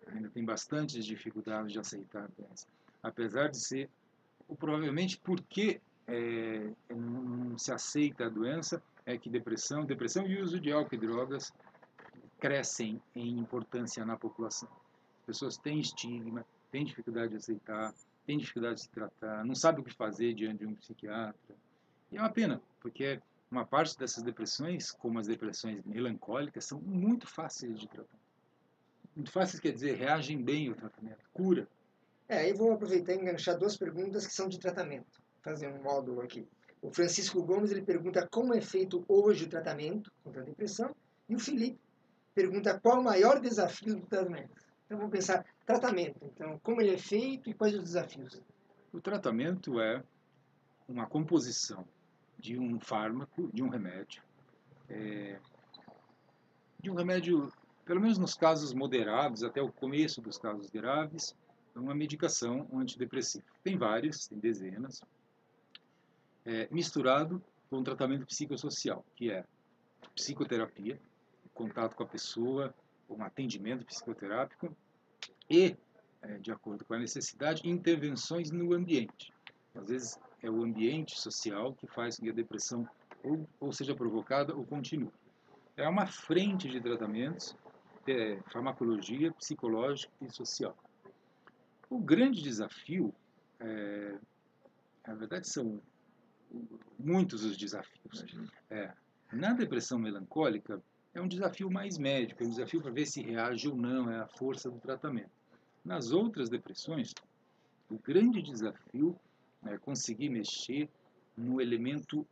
ainda 0.08 0.30
tem 0.30 0.44
bastantes 0.44 1.06
dificuldades 1.06 1.72
de 1.72 1.80
aceitar 1.80 2.24
a 2.24 2.28
doença. 2.28 2.68
Apesar 3.02 3.50
de 3.50 3.58
ser, 3.58 3.90
provavelmente, 4.60 5.20
porque 5.24 5.82
é, 6.08 6.72
não 6.90 7.58
se 7.58 7.72
aceita 7.72 8.26
a 8.26 8.30
doença, 8.30 8.82
é 9.06 9.18
que 9.18 9.30
depressão, 9.30 9.86
depressão 9.86 10.26
e 10.28 10.42
uso 10.42 10.60
de 10.60 10.72
álcool 10.72 10.96
e 10.96 10.98
drogas 10.98 11.52
crescem 12.40 13.02
em 13.16 13.40
importância 13.40 14.06
na 14.06 14.18
população. 14.18 14.70
As 15.22 15.26
pessoas 15.26 15.58
têm 15.58 15.80
estigma, 15.80 16.46
têm 16.72 16.84
dificuldade 16.84 17.30
de 17.30 17.38
aceitar, 17.38 17.94
têm 18.26 18.38
dificuldade 18.38 18.76
de 18.76 18.82
se 18.82 18.90
tratar, 18.90 19.46
não 19.46 19.56
sabem 19.56 19.82
o 19.82 19.84
que 19.84 19.94
fazer 19.94 20.34
diante 20.34 20.60
de 20.60 20.66
um 20.66 20.76
psiquiatra. 20.76 21.56
E 22.12 22.18
é 22.18 22.20
uma 22.20 22.32
pena, 22.32 22.62
porque 22.80 23.22
uma 23.50 23.66
parte 23.66 23.98
dessas 23.98 24.24
depressões, 24.24 24.92
como 24.92 25.20
as 25.20 25.28
depressões 25.28 25.84
melancólicas, 25.86 26.66
são 26.66 26.80
muito 26.82 27.28
fáceis 27.28 27.80
de 27.80 27.88
tratar. 27.88 28.21
Muito 29.16 29.32
fáceis 29.32 29.60
quer 29.60 29.74
dizer, 29.74 29.96
reagem 29.96 30.42
bem 30.42 30.70
ao 30.70 30.76
tratamento, 30.76 31.20
cura. 31.34 31.68
É, 32.28 32.40
aí 32.40 32.54
vou 32.54 32.72
aproveitar 32.72 33.14
e 33.14 33.18
enganchar 33.18 33.58
duas 33.58 33.76
perguntas 33.76 34.26
que 34.26 34.34
são 34.34 34.48
de 34.48 34.58
tratamento, 34.58 35.22
fazer 35.42 35.68
um 35.68 35.84
módulo 35.84 36.22
aqui. 36.22 36.48
O 36.82 36.92
Francisco 36.92 37.44
Gomes 37.44 37.72
ele 37.72 37.82
pergunta 37.82 38.28
como 38.32 38.54
é 38.54 38.62
feito 38.62 39.04
hoje 39.08 39.46
o 39.46 39.50
tratamento 39.50 40.12
contra 40.24 40.42
a 40.42 40.46
depressão 40.46 40.96
e 41.28 41.36
o 41.36 41.40
Felipe 41.40 41.80
pergunta 42.34 42.80
qual 42.80 43.00
o 43.00 43.04
maior 43.04 43.40
desafio 43.40 43.96
do 43.96 44.06
tratamento. 44.08 44.56
Então 44.86 44.98
vamos 44.98 45.12
pensar 45.12 45.46
tratamento. 45.66 46.20
Então 46.24 46.60
como 46.64 46.82
ele 46.82 46.94
é 46.94 46.98
feito 46.98 47.50
e 47.50 47.54
quais 47.54 47.76
os 47.76 47.84
desafios? 47.84 48.42
O 48.92 49.00
tratamento 49.00 49.80
é 49.80 50.04
uma 50.88 51.06
composição 51.06 51.86
de 52.38 52.58
um 52.58 52.80
fármaco, 52.80 53.50
de 53.54 53.62
um 53.64 53.70
remédio, 53.70 54.24
é, 54.90 55.40
de 56.80 56.90
um 56.90 56.96
remédio, 56.96 57.52
pelo 57.86 58.02
menos 58.02 58.18
nos 58.18 58.36
casos 58.36 58.74
moderados, 58.74 59.44
até 59.44 59.62
o 59.62 59.72
começo 59.72 60.22
dos 60.22 60.38
casos 60.38 60.70
graves, 60.70 61.36
uma 61.76 61.96
medicação 61.96 62.68
antidepressiva. 62.74 63.46
Tem 63.64 63.78
várias, 63.78 64.28
tem 64.28 64.38
dezenas, 64.38 65.02
é, 66.46 66.68
misturado 66.72 67.42
com 67.70 67.78
um 67.78 67.84
tratamento 67.84 68.26
psicossocial, 68.26 69.06
que 69.16 69.32
é 69.32 69.46
psicoterapia, 70.16 71.00
contato 71.54 71.96
com 71.96 72.04
a 72.04 72.08
pessoa, 72.08 72.74
um 73.10 73.24
atendimento 73.24 73.86
psicoterápico 73.86 74.76
e, 75.50 75.76
é, 76.22 76.38
de 76.38 76.52
acordo 76.52 76.86
com 76.86 76.94
a 76.94 77.00
necessidade, 77.00 77.68
intervenções 77.68 78.52
no 78.52 78.74
ambiente. 78.74 79.34
Às 79.76 79.90
vezes 79.90 80.20
é 80.42 80.50
o 80.50 80.64
ambiente 80.64 81.20
social 81.20 81.74
que 81.74 81.88
faz 81.88 82.18
com 82.18 82.24
que 82.24 82.30
a 82.30 82.34
depressão 82.34 82.88
ou, 83.24 83.48
ou 83.60 83.72
seja 83.72 83.96
provocada 83.96 84.56
ou 84.56 84.66
continue. 84.66 85.12
É 85.78 85.88
uma 85.88 86.08
frente 86.08 86.70
de 86.70 86.82
tratamentos, 86.82 87.56
é, 88.08 88.40
farmacologia, 88.52 89.32
psicológica 89.34 90.12
e 90.22 90.30
social. 90.30 90.76
O 91.90 92.00
grande 92.00 92.42
desafio, 92.42 93.14
é, 93.60 94.18
na 95.08 95.16
verdade, 95.16 95.48
são 95.48 95.82
muitos 96.98 97.44
os 97.44 97.58
desafios. 97.58 98.26
É, 98.70 98.94
na 99.32 99.54
depressão 99.54 100.00
melancólica, 100.00 100.82
é 101.14 101.22
um 101.22 101.28
desafio 101.28 101.70
mais 101.70 101.98
médico, 101.98 102.44
é 102.44 102.46
um 102.46 102.50
desafio 102.50 102.82
para 102.82 102.92
ver 102.92 103.06
se 103.06 103.22
reage 103.22 103.68
ou 103.68 103.76
não, 103.76 104.10
é 104.10 104.20
a 104.20 104.28
força 104.28 104.70
do 104.70 104.80
tratamento. 104.80 105.32
Nas 105.84 106.12
outras 106.12 106.50
depressões, 106.50 107.14
o 107.90 107.98
grande 107.98 108.42
desafio 108.42 109.20
é 109.66 109.78
conseguir 109.78 110.30
mexer 110.30 110.90
no 111.36 111.60
elemento 111.60 112.26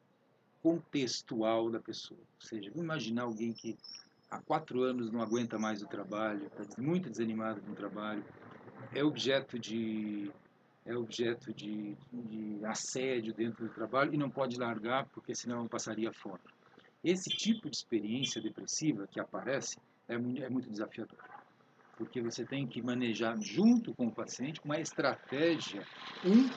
contextual 0.62 1.70
da 1.70 1.80
pessoa. 1.80 2.20
Ou 2.20 2.48
seja, 2.48 2.72
imaginar 2.76 3.24
alguém 3.24 3.52
que 3.54 3.78
há 4.30 4.40
quatro 4.42 4.84
anos 4.84 5.12
não 5.12 5.22
aguenta 5.22 5.58
mais 5.58 5.82
o 5.82 5.88
trabalho, 5.88 6.46
está 6.46 6.64
muito 6.82 7.10
desanimado 7.10 7.62
com 7.62 7.72
o 7.72 7.76
trabalho, 7.76 8.24
é 8.94 9.04
objeto 9.04 9.60
de 9.60 10.32
é 10.86 10.96
objeto 10.96 11.54
de, 11.54 11.96
de 12.12 12.66
assédio 12.66 13.34
dentro 13.34 13.68
do 13.68 13.74
trabalho 13.74 14.14
e 14.14 14.18
não 14.18 14.30
pode 14.30 14.58
largar 14.58 15.08
porque 15.10 15.36
senão 15.36 15.68
passaria 15.68 16.12
fora. 16.14 16.42
Esse 17.04 17.30
tipo 17.30 17.70
de 17.70 17.76
experiência 17.76 18.42
depressiva 18.42 19.08
que 19.08 19.20
aparece 19.20 19.78
é 20.08 20.18
muito, 20.18 20.44
é 20.44 20.50
muito 20.50 20.70
desafiador, 20.70 21.20
porque 21.98 22.22
você 22.22 22.44
tem 22.46 22.68
que 22.68 22.82
manejar 22.82 23.38
junto 23.40 23.94
com 23.94 24.08
o 24.08 24.16
paciente 24.16 24.60
uma 24.66 24.80
estratégia, 24.80 25.86
um, 26.24 26.50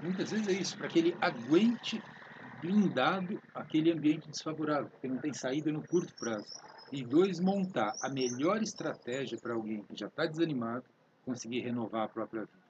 muitas 0.00 0.30
vezes 0.30 0.48
é 0.48 0.52
isso, 0.52 0.76
para 0.76 0.88
que 0.88 1.00
ele 1.00 1.18
aguente 1.20 2.00
blindado 2.60 3.40
aquele 3.54 3.90
ambiente 3.90 4.30
desfavorável, 4.30 4.90
que 5.00 5.08
não 5.08 5.18
tem 5.18 5.34
saída 5.34 5.72
no 5.72 5.82
curto 5.82 6.14
prazo. 6.14 6.71
E 6.92 7.02
dois, 7.02 7.40
montar 7.40 7.94
a 8.02 8.08
melhor 8.10 8.62
estratégia 8.62 9.38
para 9.38 9.54
alguém 9.54 9.82
que 9.82 9.96
já 9.96 10.08
está 10.08 10.26
desanimado 10.26 10.84
conseguir 11.24 11.60
renovar 11.60 12.04
a 12.04 12.08
própria 12.08 12.42
vida. 12.42 12.62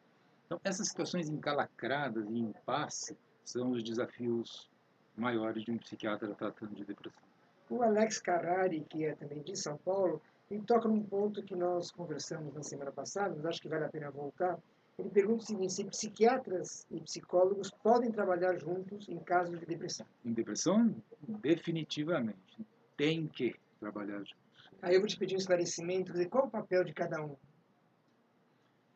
Então, 0.47 0.61
essas 0.63 0.87
situações 0.87 1.29
encalacradas 1.29 2.25
e 2.31 2.39
impasse 2.39 3.19
são 3.45 3.73
os 3.73 3.83
desafios 3.83 4.71
maiores 5.17 5.65
de 5.65 5.73
um 5.73 5.79
psiquiatra 5.79 6.33
tratando 6.35 6.73
de 6.73 6.85
depressão. 6.85 7.21
O 7.69 7.83
Alex 7.83 8.21
Carrari, 8.21 8.87
que 8.89 9.05
é 9.05 9.17
também 9.17 9.43
de 9.43 9.57
São 9.57 9.77
Paulo, 9.79 10.23
ele 10.49 10.63
toca 10.63 10.87
num 10.87 11.03
ponto 11.03 11.43
que 11.43 11.57
nós 11.57 11.91
conversamos 11.91 12.55
na 12.55 12.63
semana 12.63 12.93
passada, 12.93 13.35
mas 13.35 13.47
acho 13.47 13.61
que 13.61 13.69
vale 13.69 13.87
a 13.87 13.89
pena 13.89 14.11
voltar. 14.11 14.57
Ele 14.99 15.09
pergunta 15.11 15.43
o 15.43 15.47
seguinte: 15.47 15.73
se 15.73 15.85
psiquiatras 15.85 16.87
e 16.93 17.01
psicólogos 17.01 17.71
podem 17.83 18.13
trabalhar 18.13 18.57
juntos 18.57 19.09
em 19.09 19.19
casos 19.19 19.59
de 19.59 19.67
depressão? 19.67 20.07
Em 20.25 20.33
depressão, 20.33 20.95
definitivamente. 21.41 22.65
Tem 22.97 23.27
que 23.27 23.57
trabalhar 23.83 24.19
juntos. 24.19 24.37
Aí 24.81 24.95
eu 24.95 25.01
vou 25.01 25.09
te 25.09 25.19
pedir 25.19 25.35
um 25.35 25.39
esclarecimento, 25.39 26.13
dizer, 26.13 26.29
qual 26.29 26.47
o 26.47 26.51
papel 26.51 26.85
de 26.85 26.93
cada 26.93 27.21
um? 27.21 27.37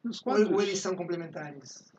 Nos 0.02 0.20
quadros, 0.20 0.50
ou 0.50 0.62
eles 0.62 0.78
são 0.78 0.94
complementares? 0.94 1.92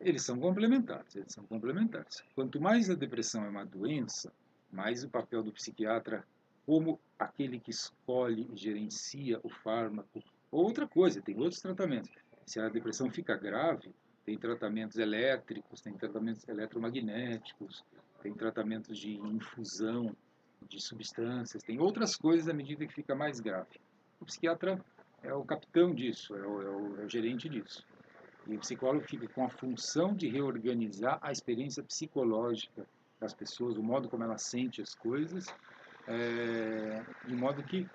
Eles 0.00 0.22
são 0.22 0.38
complementares, 0.40 1.14
eles 1.14 1.32
são 1.32 1.44
complementares. 1.44 2.22
Quanto 2.34 2.60
mais 2.60 2.88
a 2.88 2.94
depressão 2.94 3.44
é 3.44 3.48
uma 3.48 3.66
doença, 3.66 4.32
mais 4.72 5.04
o 5.04 5.10
papel 5.10 5.42
do 5.42 5.52
psiquiatra 5.52 6.24
como 6.64 7.00
aquele 7.18 7.58
que 7.58 7.70
escolhe 7.70 8.48
e 8.52 8.56
gerencia 8.56 9.40
o 9.42 9.50
fármaco. 9.50 10.22
Outra 10.50 10.86
coisa, 10.86 11.20
tem 11.20 11.36
outros 11.38 11.60
tratamentos. 11.60 12.10
Se 12.46 12.60
a 12.60 12.68
depressão 12.68 13.10
fica 13.10 13.36
grave, 13.36 13.94
tem 14.24 14.38
tratamentos 14.38 14.96
elétricos, 14.96 15.80
tem 15.80 15.94
tratamentos 15.94 16.48
eletromagnéticos, 16.48 17.84
tem 18.22 18.32
tratamentos 18.34 18.98
de 18.98 19.16
infusão 19.16 20.14
de 20.68 20.80
substâncias, 20.80 21.62
tem 21.62 21.78
outras 21.80 22.16
coisas 22.16 22.48
à 22.48 22.52
medida 22.52 22.86
que 22.86 22.92
fica 22.92 23.14
mais 23.14 23.40
grave. 23.40 23.80
O 24.20 24.24
psiquiatra 24.24 24.82
é 25.22 25.32
o 25.32 25.44
capitão 25.44 25.94
disso, 25.94 26.34
é 26.34 26.46
o, 26.46 26.62
é 26.62 26.70
o, 26.70 27.00
é 27.00 27.04
o 27.04 27.08
gerente 27.08 27.48
disso. 27.48 27.84
E 28.46 28.56
o 28.56 28.58
psicólogo 28.58 29.06
fica 29.06 29.28
com 29.28 29.44
a 29.44 29.50
função 29.50 30.14
de 30.14 30.28
reorganizar 30.28 31.18
a 31.22 31.30
experiência 31.30 31.82
psicológica 31.82 32.86
das 33.18 33.34
pessoas, 33.34 33.76
o 33.76 33.82
modo 33.82 34.08
como 34.08 34.24
ela 34.24 34.38
sente 34.38 34.80
as 34.80 34.94
coisas, 34.94 35.46
é, 36.06 37.02
de 37.26 37.34
modo 37.34 37.62
que 37.62 37.86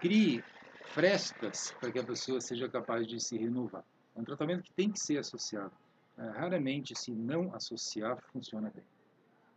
crie 0.00 0.42
frestas 0.86 1.72
para 1.80 1.90
que 1.90 1.98
a 1.98 2.04
pessoa 2.04 2.40
seja 2.40 2.68
capaz 2.68 3.06
de 3.06 3.20
se 3.20 3.36
renovar. 3.36 3.84
É 4.14 4.20
um 4.20 4.24
tratamento 4.24 4.62
que 4.62 4.72
tem 4.72 4.90
que 4.90 5.00
ser 5.00 5.18
associado. 5.18 5.72
É, 6.16 6.22
raramente, 6.30 6.94
se 6.94 7.10
não 7.12 7.54
associar, 7.54 8.18
funciona 8.32 8.70
bem. 8.74 8.84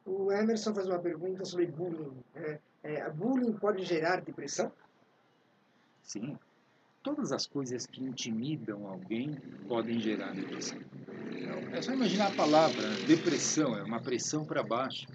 O 0.05 0.31
Emerson 0.31 0.73
faz 0.73 0.87
uma 0.87 0.99
pergunta 0.99 1.45
sobre 1.45 1.67
bullying. 1.67 2.23
É, 2.35 2.59
é, 2.83 3.09
bullying 3.09 3.53
pode 3.53 3.85
gerar 3.85 4.21
depressão? 4.21 4.71
Sim, 6.03 6.37
todas 7.03 7.31
as 7.31 7.45
coisas 7.45 7.85
que 7.85 8.03
intimidam 8.03 8.87
alguém 8.87 9.35
podem 9.67 9.99
gerar 9.99 10.33
depressão. 10.33 10.79
É 11.71 11.81
só 11.81 11.93
imaginar 11.93 12.27
a 12.27 12.35
palavra 12.35 12.89
depressão, 13.07 13.77
é 13.77 13.83
uma 13.83 14.01
pressão 14.01 14.45
para 14.45 14.63
baixo. 14.63 15.07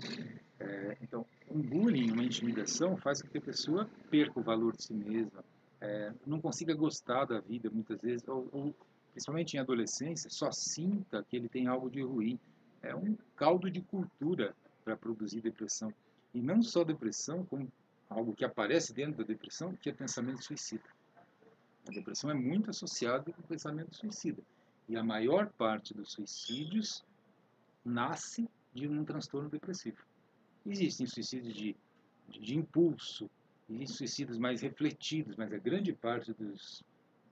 É, 0.59 0.97
então, 1.03 1.27
um 1.51 1.61
bullying, 1.61 2.11
uma 2.11 2.25
intimidação, 2.25 2.97
faz 2.97 3.21
com 3.21 3.29
que 3.29 3.39
a 3.39 3.43
pessoa 3.43 3.89
perca 4.11 4.41
o 4.41 4.43
valor 4.43 4.75
de 4.75 4.85
si 4.85 4.95
mesma, 4.95 5.45
é, 5.81 6.13
não 6.27 6.41
consiga 6.41 6.75
gostar 6.75 7.27
da 7.27 7.41
vida 7.41 7.71
muitas 7.71 8.01
vezes, 8.01 8.27
ou, 8.27 8.49
ou, 8.53 8.75
principalmente 9.13 9.55
em 9.55 9.61
adolescência, 9.61 10.31
só 10.31 10.51
sinta 10.51 11.25
que 11.29 11.37
ele 11.37 11.49
tem 11.49 11.67
algo 11.67 11.91
de 11.91 12.03
ruim. 12.03 12.39
É 12.83 12.95
um 12.95 13.17
caldo 13.37 13.71
de 13.71 13.81
cultura 13.83 14.55
para 14.87 14.97
produzir 14.97 15.41
depressão. 15.41 15.93
E 16.33 16.41
não 16.41 16.63
só 16.63 16.85
depressão, 16.85 17.45
como 17.45 17.71
algo 18.09 18.33
que 18.37 18.45
aparece 18.45 18.95
dentro 18.95 19.19
da 19.19 19.25
depressão, 19.25 19.75
que 19.75 19.91
é 19.91 19.93
pensamento 19.93 20.45
suicida. 20.45 20.85
A 21.89 21.91
depressão 21.91 22.31
é 22.31 22.35
muito 22.35 22.71
associada 22.71 23.33
com 23.33 23.43
o 23.43 23.47
pensamento 23.47 23.97
suicida. 23.97 24.41
E 24.89 24.97
a 24.97 25.03
maior 25.03 25.51
parte 25.51 25.93
dos 25.93 26.13
suicídios 26.13 27.05
nasce 27.85 28.49
de 28.73 28.87
um 28.87 29.05
transtorno 29.05 29.49
depressivo. 29.49 29.99
Existem 30.65 31.05
suicídios 31.09 31.53
de, 31.53 31.77
de, 32.29 32.41
de 32.41 32.57
impulso, 32.57 33.29
existem 33.69 33.97
suicídios 33.97 34.39
mais 34.39 34.61
refletidos, 34.61 35.35
mas 35.35 35.53
a 35.53 35.59
grande 35.59 35.93
parte 35.93 36.33
dos, 36.33 36.85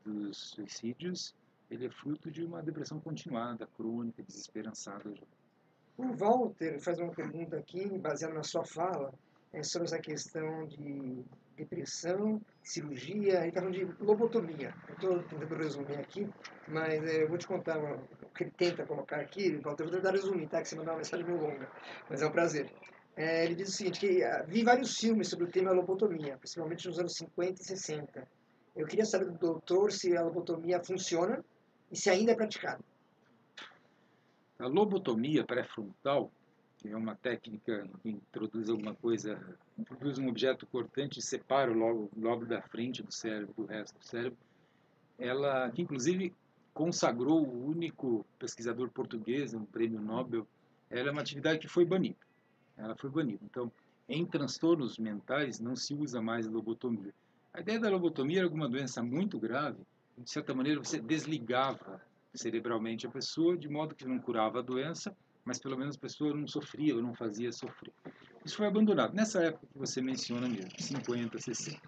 dos 0.04 0.36
suicídios 0.36 1.36
ele 1.70 1.86
é 1.86 1.90
fruto 1.90 2.32
de 2.32 2.42
uma 2.42 2.60
depressão 2.62 3.00
continuada, 3.00 3.66
crônica, 3.76 4.22
desesperançada. 4.24 5.14
O 5.96 6.12
Walter 6.12 6.80
faz 6.80 6.98
uma 6.98 7.12
pergunta 7.12 7.56
aqui, 7.56 7.98
baseada 7.98 8.34
na 8.34 8.42
sua 8.42 8.64
fala, 8.64 9.14
é 9.52 9.62
sobre 9.62 9.86
essa 9.86 9.98
questão 10.00 10.66
de 10.66 11.24
depressão, 11.56 12.40
cirurgia, 12.64 13.38
ele 13.38 13.48
está 13.48 13.60
falando 13.60 13.74
de 13.74 13.84
lobotomia. 14.02 14.74
Eu 14.88 14.94
estou 14.94 15.22
tentando 15.22 15.54
resumir 15.54 15.96
aqui, 15.96 16.28
mas 16.66 17.00
é, 17.04 17.22
eu 17.22 17.28
vou 17.28 17.38
te 17.38 17.46
contar 17.46 17.78
o 17.78 18.28
que 18.34 18.42
ele 18.42 18.52
tenta 18.56 18.84
colocar 18.84 19.20
aqui, 19.20 19.56
Walter, 19.58 19.84
eu 19.84 19.88
vou 19.88 19.96
tentar 19.96 20.10
resumir, 20.10 20.48
tá? 20.48 20.60
Que 20.60 20.68
você 20.68 20.74
mandou 20.74 20.94
uma 20.94 20.98
mensagem 20.98 21.24
meio 21.24 21.40
longa, 21.40 21.70
mas 22.10 22.22
é 22.22 22.26
um 22.26 22.32
prazer. 22.32 22.72
É, 23.16 23.44
ele 23.44 23.54
diz 23.54 23.68
o 23.68 23.72
seguinte, 23.72 24.00
que 24.00 24.24
ah, 24.24 24.44
vi 24.48 24.64
vários 24.64 24.96
filmes 24.98 25.28
sobre 25.28 25.44
o 25.44 25.50
tema 25.50 25.70
lobotomia, 25.70 26.36
principalmente 26.38 26.88
nos 26.88 26.98
anos 26.98 27.14
50 27.14 27.62
e 27.62 27.64
60. 27.64 28.28
Eu 28.74 28.86
queria 28.86 29.04
saber 29.04 29.26
do 29.26 29.38
doutor 29.38 29.92
se 29.92 30.16
a 30.16 30.22
lobotomia 30.22 30.82
funciona 30.82 31.44
e 31.92 31.96
se 31.96 32.10
ainda 32.10 32.32
é 32.32 32.34
praticada. 32.34 32.82
A 34.58 34.66
lobotomia 34.66 35.44
pré-frontal, 35.44 36.30
que 36.78 36.88
é 36.88 36.96
uma 36.96 37.16
técnica 37.16 37.88
que 38.02 38.10
introduz 38.10 38.68
alguma 38.68 38.94
coisa, 38.94 39.40
introduz 39.76 40.18
um 40.18 40.28
objeto 40.28 40.66
cortante 40.66 41.18
e 41.18 41.22
separa 41.22 41.72
o 41.72 42.08
logo 42.16 42.46
da 42.46 42.62
frente 42.62 43.02
do 43.02 43.12
cérebro 43.12 43.54
do 43.56 43.64
resto 43.64 43.98
do 43.98 44.04
cérebro, 44.04 44.38
ela, 45.18 45.70
que 45.70 45.82
inclusive 45.82 46.32
consagrou 46.72 47.44
o 47.44 47.66
único 47.66 48.24
pesquisador 48.38 48.90
português, 48.90 49.54
um 49.54 49.64
prêmio 49.64 50.00
Nobel, 50.00 50.46
ela 50.90 51.08
é 51.08 51.12
uma 51.12 51.20
atividade 51.20 51.58
que 51.58 51.68
foi 51.68 51.84
banida. 51.84 52.16
Ela 52.76 52.96
foi 52.96 53.10
banida. 53.10 53.40
Então, 53.44 53.70
em 54.08 54.24
transtornos 54.26 54.98
mentais 54.98 55.58
não 55.58 55.74
se 55.74 55.94
usa 55.94 56.20
mais 56.20 56.46
lobotomia. 56.46 57.14
A 57.52 57.60
ideia 57.60 57.78
da 57.78 57.90
lobotomia 57.90 58.38
era 58.38 58.46
alguma 58.46 58.68
doença 58.68 59.02
muito 59.02 59.38
grave, 59.38 59.78
de 60.18 60.30
certa 60.30 60.54
maneira 60.54 60.80
você 60.80 61.00
desligava 61.00 62.00
cerebralmente 62.34 63.06
a 63.06 63.10
pessoa, 63.10 63.56
de 63.56 63.68
modo 63.68 63.94
que 63.94 64.06
não 64.06 64.18
curava 64.18 64.58
a 64.58 64.62
doença, 64.62 65.16
mas 65.44 65.58
pelo 65.58 65.76
menos 65.76 65.96
a 65.96 66.00
pessoa 66.00 66.34
não 66.34 66.46
sofria 66.46 66.94
ou 66.94 67.02
não 67.02 67.14
fazia 67.14 67.52
sofrer. 67.52 67.92
Isso 68.44 68.56
foi 68.56 68.66
abandonado 68.66 69.14
nessa 69.14 69.42
época 69.42 69.66
que 69.72 69.78
você 69.78 70.00
menciona 70.00 70.48
mesmo, 70.48 70.70
50, 70.78 71.38
60. 71.38 71.80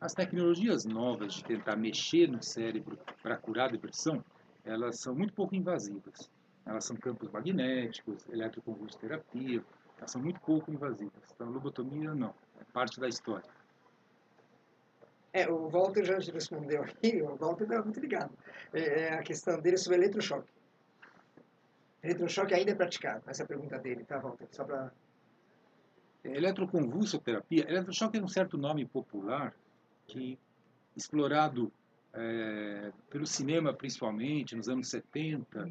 As 0.00 0.14
tecnologias 0.14 0.84
novas 0.84 1.34
de 1.34 1.44
tentar 1.44 1.76
mexer 1.76 2.28
no 2.28 2.42
cérebro 2.42 2.98
para 3.22 3.36
curar 3.36 3.68
a 3.68 3.72
depressão, 3.72 4.24
elas 4.64 5.00
são 5.00 5.14
muito 5.14 5.32
pouco 5.32 5.56
invasivas. 5.56 6.30
Elas 6.64 6.84
são 6.84 6.96
campos 6.96 7.30
magnéticos, 7.30 8.28
eletroconvulsoterapia, 8.28 9.64
elas 9.96 10.10
são 10.10 10.22
muito 10.22 10.38
pouco 10.40 10.70
invasivas. 10.70 11.32
Então, 11.34 11.50
lobotomia 11.50 12.14
não, 12.14 12.34
é 12.60 12.64
parte 12.72 13.00
da 13.00 13.08
história. 13.08 13.57
É, 15.32 15.48
o 15.48 15.68
Walter 15.68 16.04
já 16.04 16.18
respondeu 16.32 16.82
aqui, 16.82 17.20
o 17.22 17.36
Walter 17.36 17.64
está 17.64 17.82
muito 17.82 18.00
ligado. 18.00 18.32
É, 18.72 18.80
é, 18.80 19.12
a 19.14 19.22
questão 19.22 19.60
dele 19.60 19.76
sobre 19.76 19.98
eletrochoque. 19.98 20.48
Eletrochoque 22.02 22.54
ainda 22.54 22.70
é 22.70 22.74
praticado? 22.74 23.22
Essa 23.26 23.42
é 23.42 23.44
a 23.44 23.48
pergunta 23.48 23.78
dele, 23.78 24.04
tá, 24.04 24.18
Walter? 24.18 24.46
Só 24.50 24.64
para... 24.64 24.92
Eletroconvulsoterapia, 26.24 27.64
eletrochoque 27.68 28.18
é 28.18 28.22
um 28.22 28.28
certo 28.28 28.58
nome 28.58 28.84
popular 28.84 29.54
que, 30.06 30.38
explorado 30.96 31.72
é, 32.12 32.92
pelo 33.10 33.26
cinema 33.26 33.72
principalmente, 33.72 34.56
nos 34.56 34.68
anos 34.68 34.88
70, 34.88 35.70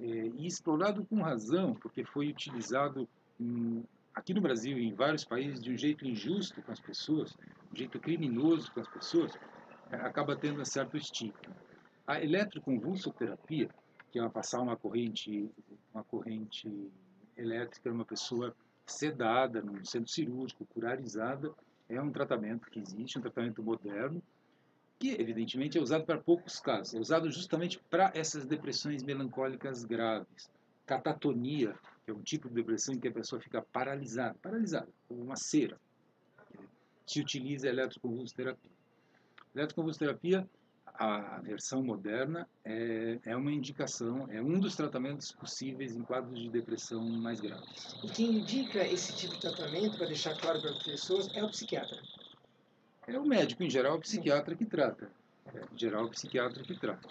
é, 0.00 0.04
e 0.04 0.46
explorado 0.46 1.04
com 1.04 1.20
razão, 1.20 1.74
porque 1.74 2.04
foi 2.04 2.28
utilizado 2.28 3.08
em, 3.38 3.84
aqui 4.14 4.32
no 4.32 4.40
Brasil 4.40 4.78
e 4.78 4.86
em 4.86 4.94
vários 4.94 5.24
países 5.24 5.60
de 5.60 5.72
um 5.72 5.76
jeito 5.76 6.06
injusto 6.06 6.60
com 6.62 6.72
as 6.72 6.80
pessoas, 6.80 7.36
um 7.72 7.76
jeito 7.76 7.98
criminoso 7.98 8.70
com 8.72 8.80
as 8.80 8.88
pessoas, 8.88 9.32
é, 9.90 9.96
acaba 9.96 10.36
tendo 10.36 10.60
um 10.60 10.64
certo 10.64 10.96
estigma. 10.96 11.56
A 12.06 12.22
eletroconvulsoterapia, 12.22 13.68
que 14.10 14.18
é 14.18 14.28
passar 14.28 14.60
uma 14.60 14.76
corrente, 14.76 15.50
uma 15.94 16.04
corrente 16.04 16.68
elétrica 17.36 17.90
numa 17.90 18.04
pessoa 18.04 18.54
sedada, 18.86 19.62
num 19.62 19.84
centro 19.84 20.10
cirúrgico, 20.10 20.66
curarizada, 20.66 21.52
é 21.88 22.00
um 22.00 22.10
tratamento 22.10 22.70
que 22.70 22.80
existe, 22.80 23.18
um 23.18 23.22
tratamento 23.22 23.62
moderno, 23.62 24.22
que 24.98 25.20
evidentemente 25.20 25.78
é 25.78 25.80
usado 25.80 26.04
para 26.04 26.18
poucos 26.18 26.60
casos. 26.60 26.94
É 26.94 26.98
usado 26.98 27.30
justamente 27.30 27.78
para 27.90 28.12
essas 28.14 28.46
depressões 28.46 29.02
melancólicas 29.02 29.84
graves. 29.84 30.50
Catatonia, 30.86 31.74
que 32.04 32.10
é 32.10 32.14
um 32.14 32.22
tipo 32.22 32.48
de 32.48 32.54
depressão 32.54 32.94
em 32.94 32.98
que 32.98 33.08
a 33.08 33.12
pessoa 33.12 33.40
fica 33.40 33.62
paralisada, 33.62 34.36
paralisada, 34.42 34.88
como 35.08 35.22
uma 35.22 35.36
cera. 35.36 35.78
Se 37.06 37.20
utiliza 37.20 37.66
a 37.66 37.70
eletroconvulsoterapia. 37.70 38.70
A 39.54 39.58
eletroconvulsoterapia, 39.58 40.48
a 40.86 41.40
versão 41.42 41.82
moderna, 41.82 42.48
é, 42.64 43.18
é 43.24 43.36
uma 43.36 43.52
indicação, 43.52 44.28
é 44.30 44.40
um 44.40 44.58
dos 44.58 44.76
tratamentos 44.76 45.32
possíveis 45.32 45.96
em 45.96 46.02
quadros 46.02 46.40
de 46.40 46.48
depressão 46.48 47.02
mais 47.02 47.40
graves. 47.40 47.96
E 48.04 48.08
quem 48.08 48.38
indica 48.38 48.86
esse 48.86 49.14
tipo 49.16 49.34
de 49.34 49.40
tratamento, 49.40 49.96
para 49.96 50.06
deixar 50.06 50.38
claro 50.38 50.60
para 50.60 50.70
as 50.70 50.82
pessoas, 50.82 51.28
é 51.34 51.42
o 51.42 51.48
psiquiatra. 51.48 52.00
É 53.06 53.18
o 53.18 53.26
médico, 53.26 53.62
em 53.62 53.70
geral, 53.70 53.96
o 53.96 54.00
psiquiatra 54.00 54.54
que 54.54 54.64
trata. 54.64 55.10
É, 55.54 55.60
em 55.72 55.78
geral, 55.78 56.04
o 56.04 56.10
psiquiatra 56.10 56.62
que 56.62 56.78
trata. 56.78 57.08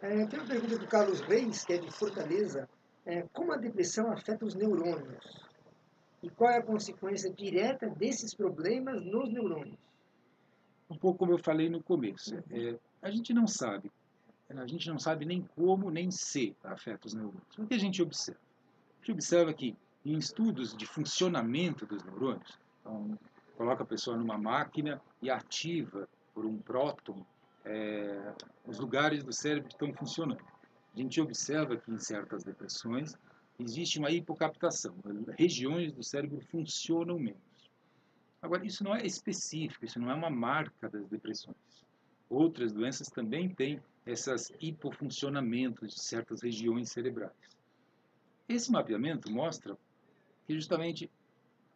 É, 0.00 0.26
tem 0.26 0.38
uma 0.38 0.48
pergunta 0.48 0.78
do 0.78 0.86
Carlos 0.86 1.20
Reis, 1.20 1.64
que 1.64 1.74
é 1.74 1.78
de 1.78 1.90
Fortaleza 1.90 2.68
é, 3.06 3.22
como 3.32 3.52
a 3.52 3.56
depressão 3.56 4.10
afeta 4.10 4.44
os 4.44 4.54
neurônios 4.54 5.24
e 6.24 6.30
qual 6.30 6.50
é 6.50 6.56
a 6.56 6.62
consequência 6.62 7.30
direta 7.30 7.86
desses 7.90 8.32
problemas 8.34 9.04
nos 9.04 9.30
neurônios. 9.30 9.78
Um 10.88 10.96
pouco 10.96 11.18
como 11.18 11.32
eu 11.32 11.38
falei 11.38 11.68
no 11.68 11.82
começo, 11.82 12.34
é, 12.50 12.78
a 13.02 13.10
gente 13.10 13.34
não 13.34 13.46
sabe, 13.46 13.92
a 14.48 14.66
gente 14.66 14.88
não 14.88 14.98
sabe 14.98 15.26
nem 15.26 15.42
como 15.54 15.90
nem 15.90 16.10
se 16.10 16.56
afeta 16.64 17.06
os 17.06 17.14
neurônios. 17.14 17.58
O 17.58 17.66
que 17.66 17.74
a 17.74 17.78
gente 17.78 18.00
observa? 18.00 18.40
A 18.40 18.96
gente 19.00 19.12
observa 19.12 19.52
que 19.52 19.76
em 20.04 20.16
estudos 20.16 20.74
de 20.74 20.86
funcionamento 20.86 21.84
dos 21.84 22.02
neurônios, 22.04 22.58
então, 22.80 23.18
coloca 23.56 23.82
a 23.82 23.86
pessoa 23.86 24.16
numa 24.16 24.38
máquina 24.38 25.00
e 25.20 25.30
ativa 25.30 26.08
por 26.32 26.46
um 26.46 26.56
próton 26.56 27.24
é, 27.66 28.34
os 28.66 28.78
lugares 28.78 29.22
do 29.22 29.32
cérebro 29.32 29.68
que 29.68 29.74
estão 29.74 29.92
funcionando. 29.92 30.42
A 30.94 30.98
gente 30.98 31.20
observa 31.20 31.76
que 31.76 31.90
em 31.90 31.98
certas 31.98 32.44
depressões 32.44 33.14
existe 33.58 33.98
uma 33.98 34.10
hipocaptação, 34.10 34.94
regiões 35.38 35.92
do 35.92 36.02
cérebro 36.02 36.40
funcionam 36.40 37.18
menos. 37.18 37.40
Agora, 38.42 38.66
isso 38.66 38.84
não 38.84 38.94
é 38.94 39.06
específico, 39.06 39.84
isso 39.84 39.98
não 39.98 40.10
é 40.10 40.14
uma 40.14 40.28
marca 40.28 40.88
das 40.88 41.08
depressões. 41.08 41.56
Outras 42.28 42.72
doenças 42.72 43.08
também 43.08 43.48
têm 43.48 43.80
esses 44.06 44.52
hipofuncionamentos 44.60 45.94
de 45.94 46.02
certas 46.02 46.42
regiões 46.42 46.90
cerebrais. 46.90 47.32
Esse 48.48 48.70
mapeamento 48.70 49.30
mostra 49.30 49.76
que 50.46 50.54
justamente 50.54 51.10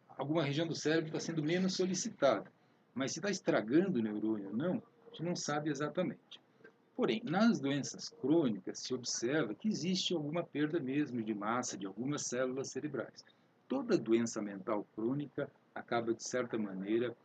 alguma 0.09 0.43
região 0.43 0.67
do 0.67 0.75
cérebro 0.75 1.07
está 1.07 1.21
sendo 1.21 1.43
menos 1.43 1.75
solicitada, 1.75 2.53
mas 2.95 3.13
se 3.13 3.19
está 3.21 3.31
estragando 3.31 3.99
o 3.99 4.03
neurônio 4.03 4.49
ou 4.49 4.57
não, 4.57 4.83
a 5.07 5.11
gente 5.11 5.23
não 5.23 5.37
sabe 5.37 5.71
exatamente. 5.71 6.41
Porém, 6.99 7.23
nas 7.25 7.61
doenças 7.61 8.09
crônicas 8.09 8.81
se 8.81 8.93
observa 8.93 9.55
que 9.55 9.69
existe 9.69 10.13
alguma 10.13 10.43
perda 10.43 10.81
mesmo 10.81 11.23
de 11.23 11.33
massa 11.33 11.79
de 11.79 11.87
algumas 11.87 12.23
células 12.27 12.73
cerebrais. 12.73 13.25
Toda 13.69 13.97
doença 13.97 14.43
mental 14.43 14.85
crônica 14.97 15.49
acaba, 15.73 16.13
de 16.13 16.25
certa 16.25 16.59
maneira, 16.59 17.17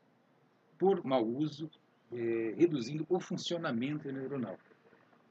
por 0.78 1.04
mau 1.04 1.26
uso, 1.26 1.72
é, 2.12 2.54
reduzindo 2.56 3.04
o 3.10 3.20
funcionamento 3.20 4.12
neuronal. 4.12 4.60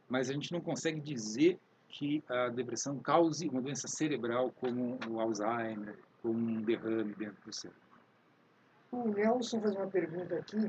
Mas 0.09 0.29
a 0.29 0.33
gente 0.33 0.51
não 0.51 0.61
consegue 0.61 1.01
dizer 1.01 1.57
que 1.89 2.21
a 2.29 2.49
depressão 2.49 2.99
cause 2.99 3.49
uma 3.49 3.63
doença 3.63 3.87
cerebral 3.87 4.51
como 4.57 4.99
o 5.09 5.21
Alzheimer, 5.21 5.97
como 6.21 6.37
um 6.37 6.63
derrame 6.63 7.15
dentro 7.15 7.41
do 7.45 7.53
cérebro. 7.53 7.81
O 8.91 9.07
Nelson 9.07 9.61
faz 9.61 9.77
uma 9.77 9.87
pergunta 9.87 10.35
aqui, 10.35 10.69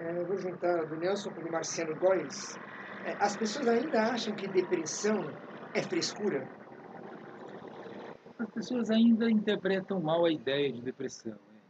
é, 0.00 0.18
eu 0.18 0.26
vou 0.26 0.38
juntar 0.38 0.86
do 0.86 0.96
Nelson 0.96 1.30
com 1.30 1.42
o 1.42 1.52
Marciano 1.52 1.94
Góes. 2.00 2.58
É, 3.04 3.16
as 3.18 3.36
pessoas 3.36 3.66
ainda 3.66 4.12
acham 4.12 4.34
que 4.34 4.46
depressão 4.46 5.18
é 5.74 5.82
frescura? 5.82 6.48
As 8.38 8.50
pessoas 8.50 8.90
ainda 8.90 9.30
interpretam 9.30 10.00
mal 10.00 10.24
a 10.24 10.30
ideia 10.30 10.72
de 10.72 10.80
depressão. 10.80 11.32
Né? 11.32 11.60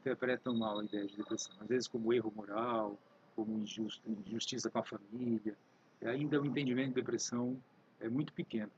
Interpretam 0.00 0.56
mal 0.56 0.78
a 0.78 0.84
ideia 0.84 1.06
de 1.06 1.16
depressão. 1.16 1.54
Às 1.60 1.66
vezes 1.66 1.88
como 1.88 2.12
erro 2.12 2.32
moral, 2.36 2.96
como 3.34 3.58
injusto, 3.58 4.00
injustiça 4.26 4.70
com 4.70 4.78
a 4.78 4.84
família. 4.84 5.56
Ainda 6.04 6.40
o 6.40 6.46
entendimento 6.46 6.88
de 6.88 6.94
depressão 6.94 7.56
é 8.00 8.08
muito 8.08 8.32
pequeno. 8.32 8.70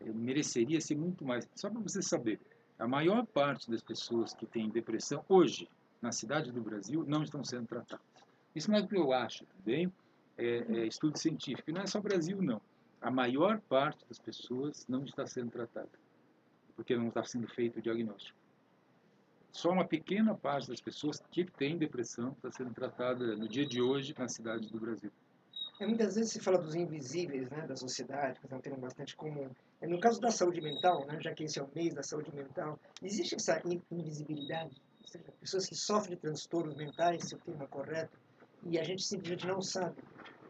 É, 0.00 0.12
mereceria 0.12 0.80
ser 0.80 0.96
muito 0.96 1.24
mais. 1.24 1.48
Só 1.56 1.68
para 1.68 1.80
você 1.80 2.00
saber, 2.00 2.40
a 2.78 2.86
maior 2.86 3.26
parte 3.26 3.68
das 3.70 3.82
pessoas 3.82 4.32
que 4.34 4.46
têm 4.46 4.68
depressão 4.68 5.24
hoje, 5.28 5.68
na 6.00 6.12
cidade 6.12 6.52
do 6.52 6.60
Brasil, 6.60 7.04
não 7.08 7.22
estão 7.22 7.42
sendo 7.42 7.66
tratadas. 7.66 8.06
Isso 8.54 8.70
não 8.70 8.78
é 8.78 8.82
o 8.82 8.86
que 8.86 8.96
eu 8.96 9.12
acho 9.12 9.44
também 9.46 9.90
é, 10.38 10.64
é 10.68 10.86
estudo 10.86 11.18
científico. 11.18 11.70
E 11.70 11.72
não 11.72 11.82
é 11.82 11.86
só 11.86 12.00
Brasil, 12.00 12.40
não. 12.40 12.60
A 13.00 13.10
maior 13.10 13.60
parte 13.60 14.04
das 14.08 14.18
pessoas 14.18 14.86
não 14.88 15.04
está 15.04 15.26
sendo 15.26 15.50
tratada, 15.50 15.90
porque 16.74 16.96
não 16.96 17.08
está 17.08 17.22
sendo 17.24 17.46
feito 17.48 17.78
o 17.78 17.82
diagnóstico. 17.82 18.38
Só 19.52 19.70
uma 19.70 19.86
pequena 19.86 20.34
parte 20.34 20.68
das 20.68 20.80
pessoas 20.80 21.18
que 21.30 21.44
têm 21.44 21.78
depressão 21.78 22.32
está 22.32 22.50
sendo 22.50 22.74
tratada 22.74 23.36
no 23.36 23.48
dia 23.48 23.66
de 23.66 23.80
hoje 23.80 24.14
na 24.18 24.28
cidade 24.28 24.68
do 24.68 24.78
Brasil. 24.78 25.10
É, 25.78 25.86
muitas 25.86 26.14
vezes 26.14 26.32
se 26.32 26.40
fala 26.40 26.58
dos 26.58 26.74
invisíveis 26.74 27.50
né, 27.50 27.66
da 27.66 27.76
sociedade, 27.76 28.40
que 28.40 28.52
é 28.52 28.56
um 28.56 28.60
termo 28.60 28.78
bastante 28.78 29.14
comum. 29.14 29.50
No 29.82 30.00
caso 30.00 30.20
da 30.20 30.30
saúde 30.30 30.60
mental, 30.60 31.06
né, 31.06 31.18
já 31.20 31.34
que 31.34 31.44
esse 31.44 31.58
é 31.58 31.62
o 31.62 31.70
mês 31.74 31.94
da 31.94 32.02
saúde 32.02 32.34
mental, 32.34 32.78
existe 33.02 33.34
essa 33.34 33.62
invisibilidade? 33.90 34.74
Ou 35.02 35.08
seja, 35.08 35.24
pessoas 35.38 35.66
que 35.66 35.74
sofrem 35.74 36.16
transtornos 36.16 36.74
mentais, 36.76 37.24
se 37.24 37.34
o 37.34 37.38
termo 37.38 37.62
é 37.62 37.66
correto, 37.66 38.18
e 38.64 38.78
a 38.78 38.84
gente 38.84 39.02
simplesmente 39.02 39.46
não 39.46 39.60
sabe. 39.60 39.96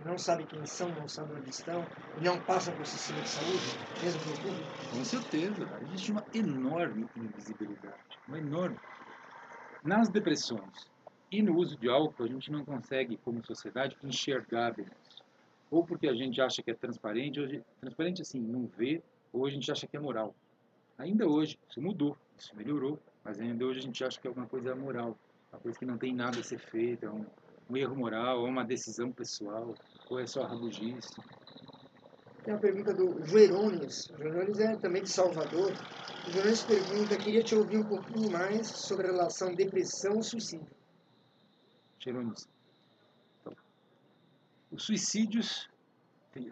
Não 0.04 0.18
sabe 0.18 0.44
quem 0.46 0.64
são, 0.66 0.88
não 0.90 1.08
sabe 1.08 1.34
onde 1.34 1.50
estão, 1.50 1.84
não 2.20 2.38
passam 2.40 2.74
por 2.74 2.86
sistema 2.86 3.22
de 3.22 3.28
saúde, 3.28 4.02
mesmo 4.02 4.24
no 4.24 4.38
público. 4.38 4.70
Com 4.90 5.04
certeza, 5.04 5.68
existe 5.82 6.12
uma 6.12 6.24
enorme 6.34 7.08
invisibilidade, 7.16 8.18
uma 8.28 8.38
enorme. 8.38 8.76
Nas 9.82 10.08
depressões 10.08 10.86
e 11.30 11.42
no 11.42 11.56
uso 11.56 11.76
de 11.76 11.88
álcool, 11.88 12.24
a 12.24 12.28
gente 12.28 12.50
não 12.52 12.64
consegue, 12.64 13.16
como 13.18 13.44
sociedade, 13.44 13.96
enxergar 14.04 14.74
bem 14.74 14.86
isso. 15.08 15.22
Ou 15.70 15.84
porque 15.84 16.08
a 16.08 16.14
gente 16.14 16.40
acha 16.40 16.62
que 16.62 16.70
é 16.70 16.74
transparente, 16.74 17.40
hoje, 17.40 17.62
transparente 17.80 18.22
assim, 18.22 18.40
não 18.40 18.66
vê, 18.66 19.02
ou 19.32 19.46
a 19.46 19.50
gente 19.50 19.70
acha 19.70 19.86
que 19.86 19.96
é 19.96 20.00
moral. 20.00 20.34
Ainda 20.98 21.26
hoje, 21.26 21.58
isso 21.68 21.80
mudou, 21.82 22.16
isso 22.38 22.54
melhorou, 22.54 22.98
mas 23.24 23.40
ainda 23.40 23.64
hoje 23.64 23.80
a 23.80 23.82
gente 23.82 24.04
acha 24.04 24.20
que 24.20 24.26
é 24.26 24.30
alguma 24.30 24.46
coisa 24.46 24.74
moral, 24.74 25.18
uma 25.52 25.60
coisa 25.60 25.78
que 25.78 25.84
não 25.84 25.98
tem 25.98 26.14
nada 26.14 26.38
a 26.38 26.42
ser 26.42 26.58
feita, 26.58 27.06
é 27.06 27.10
um, 27.10 27.26
um 27.68 27.76
erro 27.76 27.96
moral, 27.96 28.40
ou 28.40 28.46
uma 28.46 28.64
decisão 28.64 29.10
pessoal, 29.12 29.74
ou 30.08 30.20
é 30.20 30.26
só 30.26 30.44
rabugice. 30.44 31.10
Tem 32.44 32.54
uma 32.54 32.60
pergunta 32.60 32.94
do 32.94 33.24
Jerônimo. 33.26 33.84
O 33.84 34.22
Jerônimo 34.22 34.60
é 34.60 34.76
também 34.76 35.02
de 35.02 35.10
Salvador. 35.10 35.72
O 35.72 36.66
pergunta, 36.66 37.16
queria 37.16 37.42
te 37.42 37.54
ouvir 37.54 37.78
um 37.78 37.84
pouquinho 37.84 38.30
mais 38.30 38.68
sobre 38.68 39.08
a 39.08 39.10
relação 39.10 39.54
depressão 39.54 40.20
e 40.20 40.22
suicídio. 40.22 40.66
Jerônimo. 41.98 42.34
Então, 43.40 43.52
os 44.70 44.84
suicídios 44.84 45.68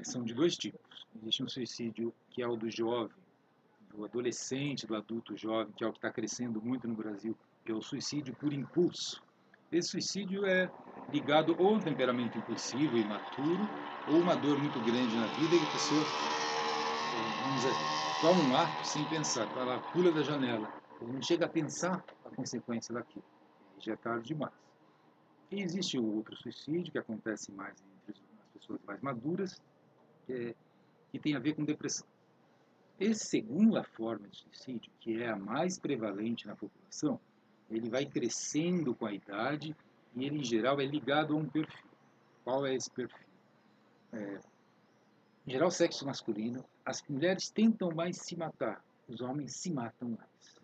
são 0.02 0.24
de 0.24 0.34
dois 0.34 0.56
tipos. 0.56 1.06
Existe 1.16 1.44
um 1.44 1.48
suicídio 1.48 2.12
que 2.30 2.42
é 2.42 2.48
o 2.48 2.56
do 2.56 2.68
jovem, 2.68 3.16
do 3.92 4.04
adolescente, 4.04 4.86
do 4.86 4.96
adulto 4.96 5.36
jovem, 5.36 5.72
que 5.76 5.84
é 5.84 5.86
o 5.86 5.92
que 5.92 5.98
está 5.98 6.10
crescendo 6.10 6.60
muito 6.60 6.88
no 6.88 6.94
Brasil, 6.94 7.36
que 7.64 7.70
é 7.70 7.74
o 7.74 7.82
suicídio 7.82 8.34
por 8.34 8.52
impulso. 8.52 9.22
Esse 9.70 9.90
suicídio 9.90 10.44
é 10.44 10.70
ligado 11.12 11.56
ou 11.58 11.68
a 11.68 11.72
um 11.72 11.80
temperamento 11.80 12.38
impulsivo, 12.38 12.96
imaturo, 12.96 13.68
ou 14.08 14.20
uma 14.20 14.34
dor 14.36 14.58
muito 14.58 14.78
grande 14.80 15.16
na 15.16 15.26
vida 15.26 15.54
e 15.54 15.58
a 15.58 15.72
pessoa, 15.72 16.04
vamos 17.42 17.62
dizer, 17.62 17.74
toma 18.20 18.42
um 18.42 18.56
ato 18.56 18.86
sem 18.86 19.04
pensar, 19.04 19.46
tá 19.54 19.64
lá, 19.64 19.78
pula 19.92 20.12
da 20.12 20.22
janela, 20.22 20.68
ele 21.00 21.12
não 21.12 21.22
chega 21.22 21.46
a 21.46 21.48
pensar 21.48 22.04
a 22.24 22.30
consequência 22.30 22.94
daquilo, 22.94 23.24
já 23.78 23.92
é 23.92 23.96
tarde 23.96 24.28
demais. 24.28 24.52
E 25.50 25.62
existe 25.62 25.98
o 25.98 26.16
outro 26.16 26.36
suicídio, 26.36 26.90
que 26.90 26.98
acontece 26.98 27.52
mais 27.52 27.74
entre 27.80 28.20
as 28.40 28.48
pessoas 28.48 28.80
mais 28.86 29.00
maduras, 29.00 29.60
que, 30.26 30.32
é, 30.32 30.54
que 31.12 31.18
tem 31.18 31.36
a 31.36 31.38
ver 31.38 31.54
com 31.54 31.64
depressão. 31.64 32.06
Essa 32.98 33.24
segunda 33.24 33.82
forma 33.82 34.28
de 34.28 34.38
suicídio, 34.38 34.90
que 35.00 35.22
é 35.22 35.28
a 35.28 35.36
mais 35.36 35.78
prevalente 35.78 36.46
na 36.46 36.56
população, 36.56 37.20
ele 37.70 37.88
vai 37.88 38.06
crescendo 38.06 38.94
com 38.94 39.06
a 39.06 39.12
idade 39.12 39.76
e 40.16 40.24
ele, 40.24 40.38
em 40.38 40.44
geral, 40.44 40.80
é 40.80 40.84
ligado 40.84 41.34
a 41.34 41.36
um 41.36 41.48
perfil. 41.48 41.90
Qual 42.44 42.66
é 42.66 42.74
esse 42.74 42.90
perfil? 42.90 43.26
É, 44.12 44.38
em 45.46 45.52
geral, 45.52 45.70
sexo 45.70 46.06
masculino, 46.06 46.64
as 46.84 47.02
mulheres 47.08 47.50
tentam 47.50 47.90
mais 47.94 48.16
se 48.18 48.36
matar, 48.36 48.82
os 49.08 49.20
homens 49.20 49.56
se 49.56 49.70
matam 49.70 50.10
mais. 50.10 50.60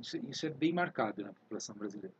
Isso, 0.00 0.16
isso 0.28 0.46
é 0.46 0.50
bem 0.50 0.72
marcado 0.72 1.22
na 1.22 1.32
população 1.32 1.76
brasileira. 1.76 2.14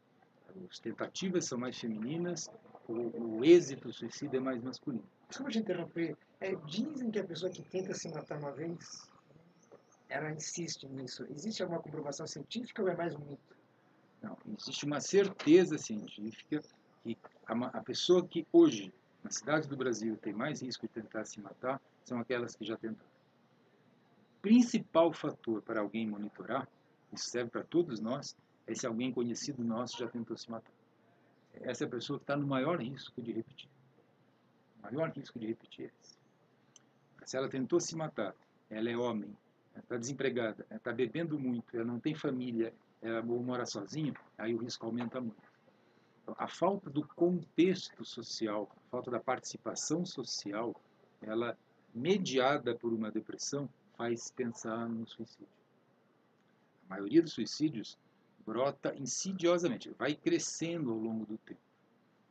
As 0.68 0.78
tentativas 0.78 1.46
são 1.46 1.58
mais 1.58 1.78
femininas, 1.78 2.48
o, 2.88 3.38
o 3.38 3.44
êxito 3.44 3.92
suicida 3.92 4.36
é 4.36 4.40
mais 4.40 4.62
masculino. 4.62 5.04
Desculpa 5.28 5.52
te 5.52 5.58
interromper. 5.58 6.16
É, 6.40 6.54
dizem 6.66 7.10
que 7.10 7.18
a 7.18 7.24
pessoa 7.24 7.50
que 7.50 7.62
tenta 7.62 7.94
se 7.94 8.08
matar 8.10 8.38
uma 8.38 8.52
vez, 8.52 9.08
ela 10.08 10.30
insiste 10.30 10.86
nisso. 10.88 11.24
Existe 11.30 11.62
alguma 11.62 11.80
comprovação 11.80 12.26
científica 12.26 12.82
ou 12.82 12.88
é 12.88 12.96
mais 12.96 13.14
um 13.14 13.20
mito? 13.20 13.56
Não, 14.22 14.36
existe 14.58 14.84
uma 14.84 15.00
certeza 15.00 15.78
científica 15.78 16.62
que 17.02 17.16
a, 17.46 17.82
pessoa 17.82 18.26
que 18.26 18.46
hoje, 18.52 18.92
na 19.24 19.30
cidade 19.30 19.66
do 19.66 19.76
Brasil, 19.76 20.16
tem 20.16 20.32
mais 20.32 20.60
risco 20.62 20.86
de 20.86 20.92
tentar 20.92 21.24
se 21.24 21.40
matar 21.40 21.80
são 22.04 22.18
aquelas 22.18 22.54
que 22.54 22.64
já 22.64 22.76
tentaram. 22.76 23.10
Principal 24.42 25.12
fator 25.12 25.62
para 25.62 25.80
alguém 25.80 26.06
monitorar, 26.06 26.68
isso 27.12 27.28
serve 27.30 27.50
para 27.50 27.64
todos 27.64 28.00
nós, 28.00 28.36
é 28.66 28.74
se 28.74 28.86
alguém 28.86 29.12
conhecido 29.12 29.64
nosso 29.64 29.98
já 29.98 30.08
tentou 30.08 30.36
se 30.36 30.50
matar. 30.50 30.72
Essa 31.54 31.84
é 31.84 31.86
a 31.86 31.90
pessoa 31.90 32.18
que 32.18 32.24
está 32.24 32.36
no 32.36 32.46
maior 32.46 32.80
risco 32.80 33.20
de 33.20 33.32
repetir. 33.32 33.68
O 34.78 34.82
maior 34.82 35.10
risco 35.10 35.38
de 35.38 35.46
repetir 35.46 35.86
é 35.86 35.90
esse. 36.00 36.18
Se 37.24 37.36
ela 37.36 37.48
tentou 37.48 37.80
se 37.80 37.94
matar, 37.96 38.34
ela 38.68 38.88
é 38.88 38.96
homem, 38.96 39.36
está 39.76 39.96
desempregada, 39.96 40.66
está 40.70 40.92
bebendo 40.92 41.38
muito, 41.38 41.76
ela 41.76 41.84
não 41.84 42.00
tem 42.00 42.14
família, 42.14 42.72
ela 43.02 43.22
mora 43.22 43.64
sozinha, 43.64 44.14
aí 44.36 44.54
o 44.54 44.58
risco 44.58 44.84
aumenta 44.84 45.20
muito. 45.20 45.50
Então, 46.22 46.34
a 46.38 46.46
falta 46.46 46.90
do 46.90 47.06
contexto 47.08 48.04
social, 48.04 48.70
a 48.76 48.90
falta 48.90 49.10
da 49.10 49.20
participação 49.20 50.04
social, 50.04 50.74
ela 51.22 51.56
mediada 51.94 52.74
por 52.74 52.92
uma 52.92 53.10
depressão, 53.10 53.68
faz 53.96 54.30
pensar 54.30 54.88
no 54.88 55.06
suicídio. 55.06 55.48
A 56.86 56.90
maioria 56.90 57.22
dos 57.22 57.32
suicídios 57.32 57.98
brota 58.46 58.94
insidiosamente, 58.96 59.90
vai 59.98 60.14
crescendo 60.14 60.90
ao 60.90 60.98
longo 60.98 61.26
do 61.26 61.38
tempo. 61.38 61.60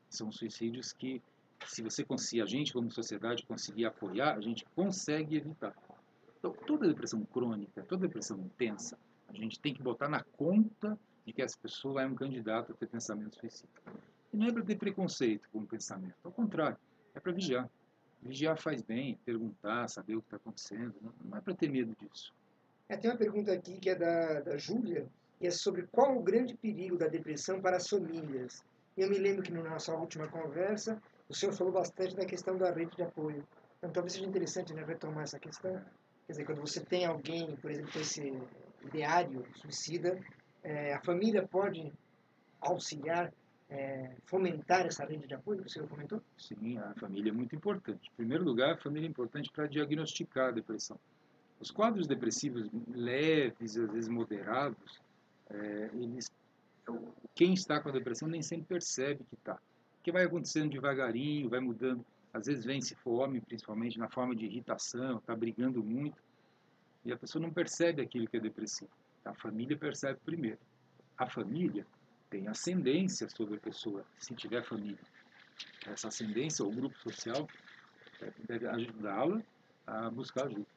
São 0.10 0.32
suicídios 0.32 0.92
que, 0.92 1.22
se 1.66 1.82
você 1.82 2.04
conseguir, 2.04 2.42
a 2.42 2.46
gente 2.46 2.74
como 2.74 2.90
sociedade 2.90 3.46
conseguir 3.46 3.86
apoiar, 3.86 4.36
a 4.36 4.42
gente 4.42 4.66
consegue 4.76 5.36
evitar. 5.36 5.76
Então, 6.40 6.52
toda 6.66 6.88
depressão 6.88 7.24
crônica, 7.26 7.84
toda 7.84 8.08
depressão 8.08 8.40
intensa, 8.40 8.98
a 9.30 9.34
gente 9.34 9.60
tem 9.60 9.74
que 9.74 9.82
botar 9.82 10.10
na 10.10 10.24
conta 10.24 10.98
de 11.26 11.34
que 11.34 11.42
essa 11.42 11.58
pessoa 11.62 12.02
é 12.02 12.08
um 12.08 12.16
candidato 12.16 12.72
a 12.72 12.76
ter 12.76 12.88
pensamento 12.88 13.38
suicida. 13.38 13.70
E 14.34 14.38
não 14.38 14.48
é 14.48 14.52
para 14.52 14.64
ter 14.64 14.78
preconceito 14.78 15.48
com 15.52 15.60
o 15.60 15.68
pensamento, 15.68 16.16
ao 16.24 16.32
contrário, 16.32 16.78
é 17.14 17.20
para 17.20 17.32
vigiar. 17.32 17.70
Vigiar 18.22 18.60
faz 18.60 18.82
bem, 18.82 19.18
perguntar, 19.26 19.88
saber 19.88 20.16
o 20.16 20.22
que 20.22 20.28
está 20.28 20.38
acontecendo, 20.38 20.94
não, 21.24 21.38
é 21.38 21.42
para 21.42 21.54
ter 21.54 21.70
medo 21.70 21.96
disso. 22.02 22.34
É, 22.88 22.98
tem 22.98 23.10
uma 23.10 23.18
pergunta 23.18 23.52
aqui 23.54 23.78
que 23.80 23.90
é 23.90 23.96
da, 23.96 24.42
da 24.42 24.58
Júlia, 24.58 25.08
e 25.40 25.48
é 25.48 25.52
sobre 25.52 25.88
qual 25.88 26.18
o 26.18 26.24
grande 26.24 26.56
perigo 26.56 26.98
da 26.98 27.08
depressão 27.08 27.62
para 27.62 27.78
as 27.78 27.88
famílias. 27.88 28.64
Eu 28.98 29.10
me 29.10 29.18
lembro 29.18 29.44
que 29.44 29.52
na 29.52 29.64
nossa 29.64 29.96
última 29.96 30.28
conversa, 30.28 31.02
o 31.30 31.34
senhor 31.34 31.54
falou 31.54 31.72
bastante 31.72 32.16
da 32.16 32.26
questão 32.26 32.58
da 32.58 32.72
rede 32.72 32.96
de 32.96 33.04
apoio. 33.04 33.48
Então 33.78 33.92
talvez 33.92 34.14
seja 34.14 34.26
interessante 34.26 34.74
né, 34.74 34.84
retomar 34.84 35.24
essa 35.24 35.40
questão. 35.40 35.74
Quer 36.26 36.34
dizer, 36.34 36.46
quando 36.46 36.60
você 36.60 36.82
tem 36.82 37.06
alguém, 37.06 37.56
por 37.56 37.72
exemplo, 37.72 37.92
com 37.94 38.00
esse 38.00 38.34
ideário 38.86 39.46
suicida, 39.56 40.20
é, 40.64 40.94
a 40.94 41.02
família 41.02 41.48
pode 41.48 41.92
auxiliar, 42.62 43.32
é, 43.70 44.16
fomentar 44.26 44.86
essa 44.86 45.06
rede 45.06 45.28
de 45.28 45.34
apoio 45.34 45.62
que 45.62 45.68
o 45.68 45.70
senhor 45.70 45.88
comentou? 45.88 46.22
Sim, 46.38 46.78
a 46.78 46.94
família 46.96 47.30
é 47.30 47.34
muito 47.34 47.56
importante. 47.56 48.10
Em 48.14 48.16
primeiro 48.16 48.44
lugar, 48.44 48.74
a 48.74 48.78
família 48.78 49.08
é 49.08 49.10
importante 49.10 49.50
para 49.52 49.68
diagnosticar 49.68 50.50
a 50.50 50.52
depressão. 50.52 51.00
Os 51.60 51.72
quadros 51.72 52.08
depressivos 52.08 52.70
leves, 52.88 53.78
às 53.78 53.92
vezes 53.92 54.10
moderados, 54.10 55.02
é, 55.50 55.90
eles, 55.94 56.32
quem 57.36 57.54
está 57.54 57.82
com 57.82 57.90
a 57.90 57.92
depressão 57.92 58.28
nem 58.28 58.42
sempre 58.42 58.68
percebe 58.68 59.24
que 59.26 59.36
está. 59.36 59.60
Porque 59.98 60.12
vai 60.12 60.24
acontecendo 60.24 60.72
devagarinho, 60.72 61.50
vai 61.50 61.60
mudando. 61.60 62.06
Às 62.34 62.46
vezes 62.46 62.64
vem-se 62.64 62.96
fome, 62.96 63.42
principalmente 63.42 63.98
na 63.98 64.08
forma 64.08 64.36
de 64.36 64.46
irritação, 64.46 65.18
está 65.18 65.36
brigando 65.36 65.84
muito. 65.84 66.22
E 67.06 67.12
a 67.12 67.18
pessoa 67.18 67.42
não 67.42 67.52
percebe 67.52 68.02
aquilo 68.02 68.28
que 68.28 68.38
é 68.38 68.40
depressivo. 68.40 68.92
A 69.26 69.34
família 69.34 69.78
percebe 69.78 70.20
primeiro. 70.26 70.60
A 71.18 71.30
família 71.30 71.86
tem 72.30 72.48
ascendência 72.48 73.28
sobre 73.30 73.56
a 73.56 73.60
pessoa, 73.60 74.06
se 74.18 74.34
tiver 74.36 74.64
família. 74.64 75.00
Essa 75.88 76.08
ascendência, 76.08 76.64
o 76.64 76.72
grupo 76.72 76.98
social, 77.00 77.48
é, 78.22 78.32
deve 78.48 78.68
ajudá-la 78.68 79.42
a 79.86 80.10
buscar 80.10 80.46
ajuda. 80.46 80.68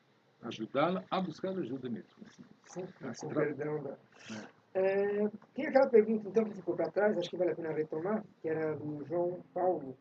Ajudá-la 0.43 1.05
a 1.11 1.21
buscar 1.21 1.51
ajuda 1.51 1.89
mesmo. 1.89 2.11
Assim. 2.27 2.45
Sim, 2.65 2.89
com 3.21 3.29
perdão 3.29 3.83
da... 3.83 3.91
É. 4.31 4.63
É, 4.75 5.29
tem 5.55 5.67
aquela 5.67 5.87
pergunta, 5.87 6.29
então, 6.29 6.45
que 6.45 6.55
ficou 6.55 6.75
para 6.75 6.91
trás, 6.91 7.17
acho 7.19 7.29
que 7.29 7.37
vale 7.37 7.51
a 7.51 7.55
pena 7.55 7.73
retomar, 7.73 8.25
que 8.41 8.49
era 8.49 8.75
do 8.75 9.05
João 9.05 9.45
Paulo, 9.53 9.97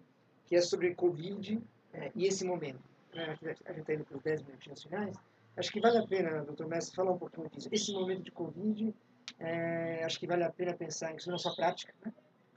que 0.45 0.55
é 0.55 0.61
sobre 0.61 0.95
Covid 0.95 1.61
é, 1.93 2.11
e 2.15 2.25
esse 2.25 2.45
momento. 2.45 2.79
Né? 3.13 3.25
A 3.25 3.33
gente 3.35 3.61
está 3.61 3.93
indo 3.93 4.05
para 4.05 4.17
os 4.17 4.23
10 4.23 4.43
minutinhos 4.43 4.83
finais. 4.83 5.17
Acho 5.57 5.71
que 5.71 5.81
vale 5.81 5.97
a 5.97 6.07
pena, 6.07 6.43
doutor 6.43 6.67
Mestre, 6.67 6.95
falar 6.95 7.11
um 7.11 7.17
pouquinho 7.17 7.49
disso. 7.49 7.69
Esse 7.71 7.91
momento 7.93 8.23
de 8.23 8.31
Covid, 8.31 8.93
é, 9.39 10.03
acho 10.03 10.19
que 10.19 10.27
vale 10.27 10.43
a 10.43 10.51
pena 10.51 10.73
pensar 10.73 11.15
isso 11.15 11.29
na 11.29 11.37
sua 11.37 11.55
prática, 11.55 11.93
né? 12.05 12.13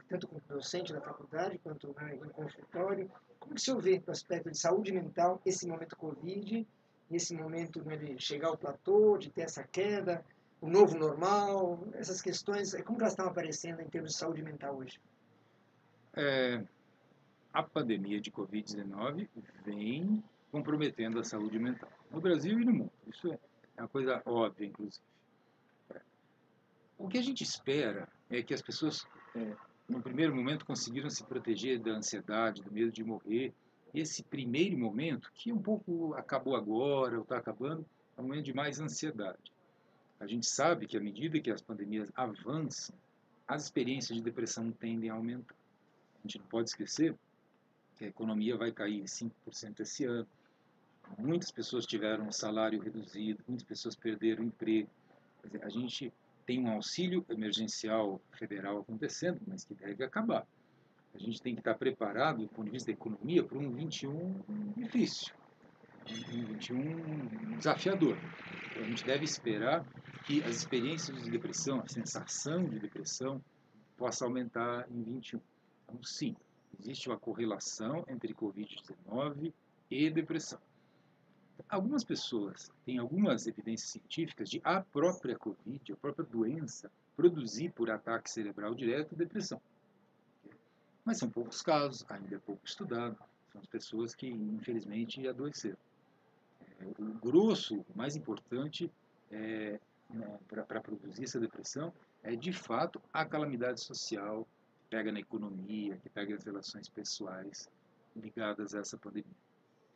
tanto 0.09 0.29
como 0.29 0.41
docente 0.49 0.93
da 0.93 1.01
faculdade, 1.01 1.59
quanto 1.59 1.95
né, 2.01 2.15
em 2.15 2.29
consultório. 2.29 3.11
Como 3.41 3.55
que 3.55 3.61
o 3.61 3.65
senhor 3.65 3.83
vê, 3.83 4.03
no 4.07 4.13
aspecto 4.13 4.51
de 4.51 4.59
saúde 4.59 4.93
mental, 4.93 5.41
esse 5.45 5.67
momento 5.67 5.97
Covid, 5.97 6.67
esse 7.11 7.35
momento 7.35 7.83
né, 7.85 7.97
de 7.97 8.23
chegar 8.23 8.49
ao 8.49 8.57
platô, 8.57 9.19
de 9.19 9.31
ter 9.31 9.43
essa 9.43 9.65
queda, 9.65 10.25
o 10.61 10.69
novo 10.69 10.97
normal, 10.97 11.87
essas 11.95 12.23
questões, 12.23 12.75
como 12.85 12.99
elas 13.01 13.13
estão 13.13 13.27
aparecendo 13.27 13.81
em 13.81 13.89
termos 13.89 14.13
de 14.13 14.17
saúde 14.19 14.43
mental 14.43 14.77
hoje? 14.77 15.01
É, 16.15 16.63
a 17.53 17.63
pandemia 17.63 18.21
de 18.21 18.31
Covid-19 18.31 19.29
vem 19.65 20.23
comprometendo 20.51 21.19
a 21.19 21.25
saúde 21.25 21.59
mental, 21.59 21.91
no 22.15 22.21
Brasil 22.21 22.61
e 22.61 22.65
no 22.65 22.73
mundo. 22.73 22.93
Isso 23.07 23.33
é 23.33 23.83
uma 23.83 23.89
coisa 23.89 24.23
óbvia, 24.25 24.67
inclusive. 24.67 25.05
O 26.97 27.09
que 27.09 27.19
a 27.19 27.23
gente 27.23 27.43
espera 27.43 28.09
é 28.31 28.43
que 28.43 28.55
as 28.55 28.63
pessoas, 28.63 29.05
é, 29.35 29.55
no 29.89 30.01
primeiro 30.01 30.35
momento, 30.35 30.65
conseguiram 30.65 31.11
se 31.11 31.25
proteger 31.25 31.79
da 31.81 31.91
ansiedade, 31.91 32.63
do 32.63 32.73
medo 32.73 32.93
de 32.93 33.03
morrer. 33.03 33.53
Esse 33.93 34.23
primeiro 34.23 34.79
momento, 34.79 35.31
que 35.35 35.53
um 35.53 35.61
pouco 35.61 36.15
acabou 36.15 36.57
agora, 36.57 37.17
ou 37.17 37.23
está 37.23 37.37
acabando, 37.37 37.85
é 38.17 38.21
um 38.21 38.25
momento 38.25 38.45
de 38.45 38.55
mais 38.55 38.81
ansiedade. 38.81 39.53
A 40.21 40.27
gente 40.27 40.47
sabe 40.47 40.87
que 40.87 40.97
à 40.97 41.01
medida 41.01 41.41
que 41.41 41.51
as 41.51 41.61
pandemias 41.61 42.11
avançam, 42.15 42.95
as 43.47 43.65
experiências 43.65 44.17
de 44.17 44.23
depressão 44.23 44.71
tendem 44.73 45.11
a 45.11 45.15
aumentar. 45.15 45.55
A 46.19 46.23
gente 46.23 46.39
não 46.39 46.47
pode 46.47 46.71
esquecer 46.71 47.15
que 47.97 48.05
a 48.05 48.09
economia 48.09 48.57
vai 48.57 48.73
cair 48.73 49.03
5% 49.03 49.81
esse 49.81 50.05
ano. 50.05 50.27
Muitas 51.19 51.51
pessoas 51.51 51.87
tiveram 51.87 52.31
salário 52.33 52.81
reduzido, 52.81 53.43
muitas 53.47 53.67
pessoas 53.67 53.97
perderam 53.97 54.45
emprego. 54.45 54.89
Dizer, 55.45 55.65
a 55.65 55.69
gente 55.69 56.13
tem 56.47 56.61
um 56.61 56.71
auxílio 56.71 57.25
emergencial 57.29 58.21
federal 58.33 58.79
acontecendo, 58.79 59.41
mas 59.47 59.65
que 59.65 59.75
deve 59.75 60.05
acabar. 60.05 60.47
A 61.15 61.19
gente 61.19 61.41
tem 61.41 61.55
que 61.55 61.61
estar 61.61 61.75
preparado, 61.75 62.43
do 62.43 62.49
ponto 62.49 62.65
de 62.65 62.73
vista 62.73 62.91
da 62.91 62.97
economia, 62.97 63.43
para 63.45 63.57
um 63.57 63.71
21 63.71 64.73
difícil, 64.77 65.33
um 66.11 66.45
21 66.47 67.57
desafiador. 67.57 68.17
Então, 68.71 68.83
a 68.83 68.87
gente 68.89 69.05
deve 69.05 69.25
esperar 69.25 69.87
que 70.25 70.43
as 70.43 70.57
experiências 70.57 71.23
de 71.23 71.31
depressão, 71.31 71.81
a 71.81 71.89
sensação 71.89 72.65
de 72.65 72.81
depressão, 72.81 73.41
possa 73.97 74.25
aumentar 74.25 74.87
em 74.91 75.03
21. 75.03 75.41
Então, 75.85 76.03
sim, 76.03 76.35
existe 76.81 77.09
uma 77.09 77.19
correlação 77.19 78.05
entre 78.09 78.35
Covid-19 78.35 79.53
e 79.91 80.11
depressão. 80.11 80.59
Algumas 81.69 82.05
pessoas 82.05 82.71
têm 82.85 82.99
algumas 82.99 83.47
evidências 83.47 83.91
científicas 83.91 84.51
de 84.51 84.61
a 84.65 84.81
própria 84.81 85.37
Covid, 85.37 85.93
a 85.93 85.97
própria 85.97 86.25
doença, 86.25 86.91
produzir 87.17 87.71
por 87.71 87.91
ataque 87.91 88.31
cerebral 88.31 88.75
direto 88.75 89.15
depressão. 89.15 89.61
Mas 91.05 91.19
são 91.19 91.31
poucos 91.31 91.63
casos, 91.63 92.05
ainda 92.09 92.37
é 92.37 92.39
pouco 92.39 92.65
estudado. 92.65 93.17
São 93.53 93.61
as 93.61 93.67
pessoas 93.67 94.15
que, 94.15 94.27
infelizmente, 94.27 95.27
adoeceram. 95.29 95.77
É, 96.81 96.85
o 96.99 97.15
grosso, 97.15 97.81
o 97.81 97.87
mais 97.95 98.17
importante 98.17 98.91
é, 99.31 99.79
né, 100.11 100.39
para 100.49 100.81
produzir 100.81 101.25
essa 101.25 101.39
depressão 101.39 101.93
é, 102.23 102.35
de 102.35 102.53
fato, 102.53 103.01
a 103.13 103.25
calamidade 103.25 103.81
social 103.81 104.47
que 104.81 104.89
pega 104.91 105.13
na 105.13 105.21
economia, 105.21 105.97
que 105.99 106.09
pega 106.09 106.35
as 106.35 106.43
relações 106.43 106.89
pessoais 106.89 107.69
ligadas 108.17 108.75
a 108.75 108.81
essa 108.81 108.97
pandemia 108.97 109.37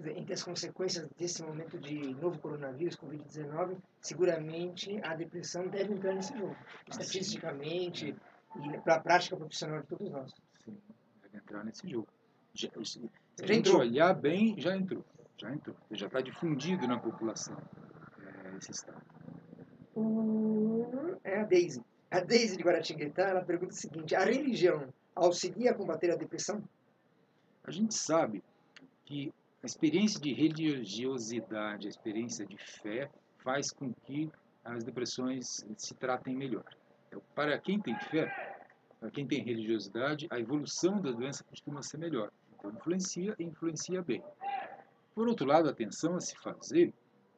entre 0.00 0.32
as 0.32 0.42
consequências 0.42 1.08
desse 1.16 1.42
momento 1.42 1.78
de 1.78 2.14
novo 2.14 2.38
coronavírus, 2.38 2.96
Covid-19, 2.96 3.76
seguramente 4.00 5.00
a 5.02 5.14
depressão 5.14 5.66
deve 5.66 5.94
entrar 5.94 6.14
nesse 6.14 6.36
jogo, 6.38 6.56
estatisticamente 6.88 8.14
e 8.56 8.78
para 8.78 8.94
a 8.94 9.00
prática 9.00 9.36
profissional 9.36 9.80
de 9.80 9.86
todos 9.88 10.10
nós. 10.10 10.32
Sim, 10.64 10.78
deve 11.22 11.38
entrar 11.38 11.64
nesse 11.64 11.88
jogo. 11.88 12.06
Já, 12.54 12.68
se 12.84 13.10
a 13.42 13.46
gente 13.46 13.70
olhar 13.70 14.14
bem, 14.14 14.58
já 14.58 14.76
entrou. 14.76 15.04
Já 15.36 15.52
entrou. 15.52 15.76
Já 15.90 16.06
está 16.06 16.20
difundido 16.20 16.86
na 16.86 16.98
população 16.98 17.56
é, 18.24 18.56
esse 18.56 18.72
estado. 18.72 19.02
é 21.24 21.40
a 21.40 21.44
Daisy. 21.44 21.82
A 22.10 22.20
Daisy 22.20 22.56
de 22.56 22.62
Guaratinguetá, 22.62 23.28
ela 23.28 23.44
pergunta 23.44 23.72
o 23.72 23.76
seguinte, 23.76 24.14
a 24.14 24.24
religião 24.24 24.88
auxilia 25.14 25.72
a 25.72 25.74
combater 25.74 26.10
a 26.10 26.16
depressão? 26.16 26.62
A 27.64 27.70
gente 27.70 27.94
sabe 27.94 28.42
que 29.04 29.32
a 29.62 29.66
experiência 29.66 30.20
de 30.20 30.32
religiosidade, 30.32 31.86
a 31.86 31.90
experiência 31.90 32.46
de 32.46 32.56
fé, 32.58 33.10
faz 33.38 33.70
com 33.70 33.92
que 33.92 34.30
as 34.64 34.84
depressões 34.84 35.64
se 35.76 35.94
tratem 35.94 36.36
melhor. 36.36 36.64
Então, 37.08 37.22
para 37.34 37.58
quem 37.58 37.80
tem 37.80 37.98
fé, 37.98 38.56
para 39.00 39.10
quem 39.10 39.26
tem 39.26 39.42
religiosidade, 39.42 40.26
a 40.30 40.38
evolução 40.38 41.00
da 41.00 41.10
doença 41.10 41.42
costuma 41.44 41.82
ser 41.82 41.98
melhor. 41.98 42.30
Então, 42.56 42.70
influencia 42.70 43.34
e 43.38 43.44
influencia 43.44 44.02
bem. 44.02 44.22
Por 45.14 45.26
outro 45.26 45.46
lado, 45.46 45.68
a 45.68 45.72
atenção 45.72 46.14
a 46.14 46.20
se 46.20 46.36
fazer 46.36 46.92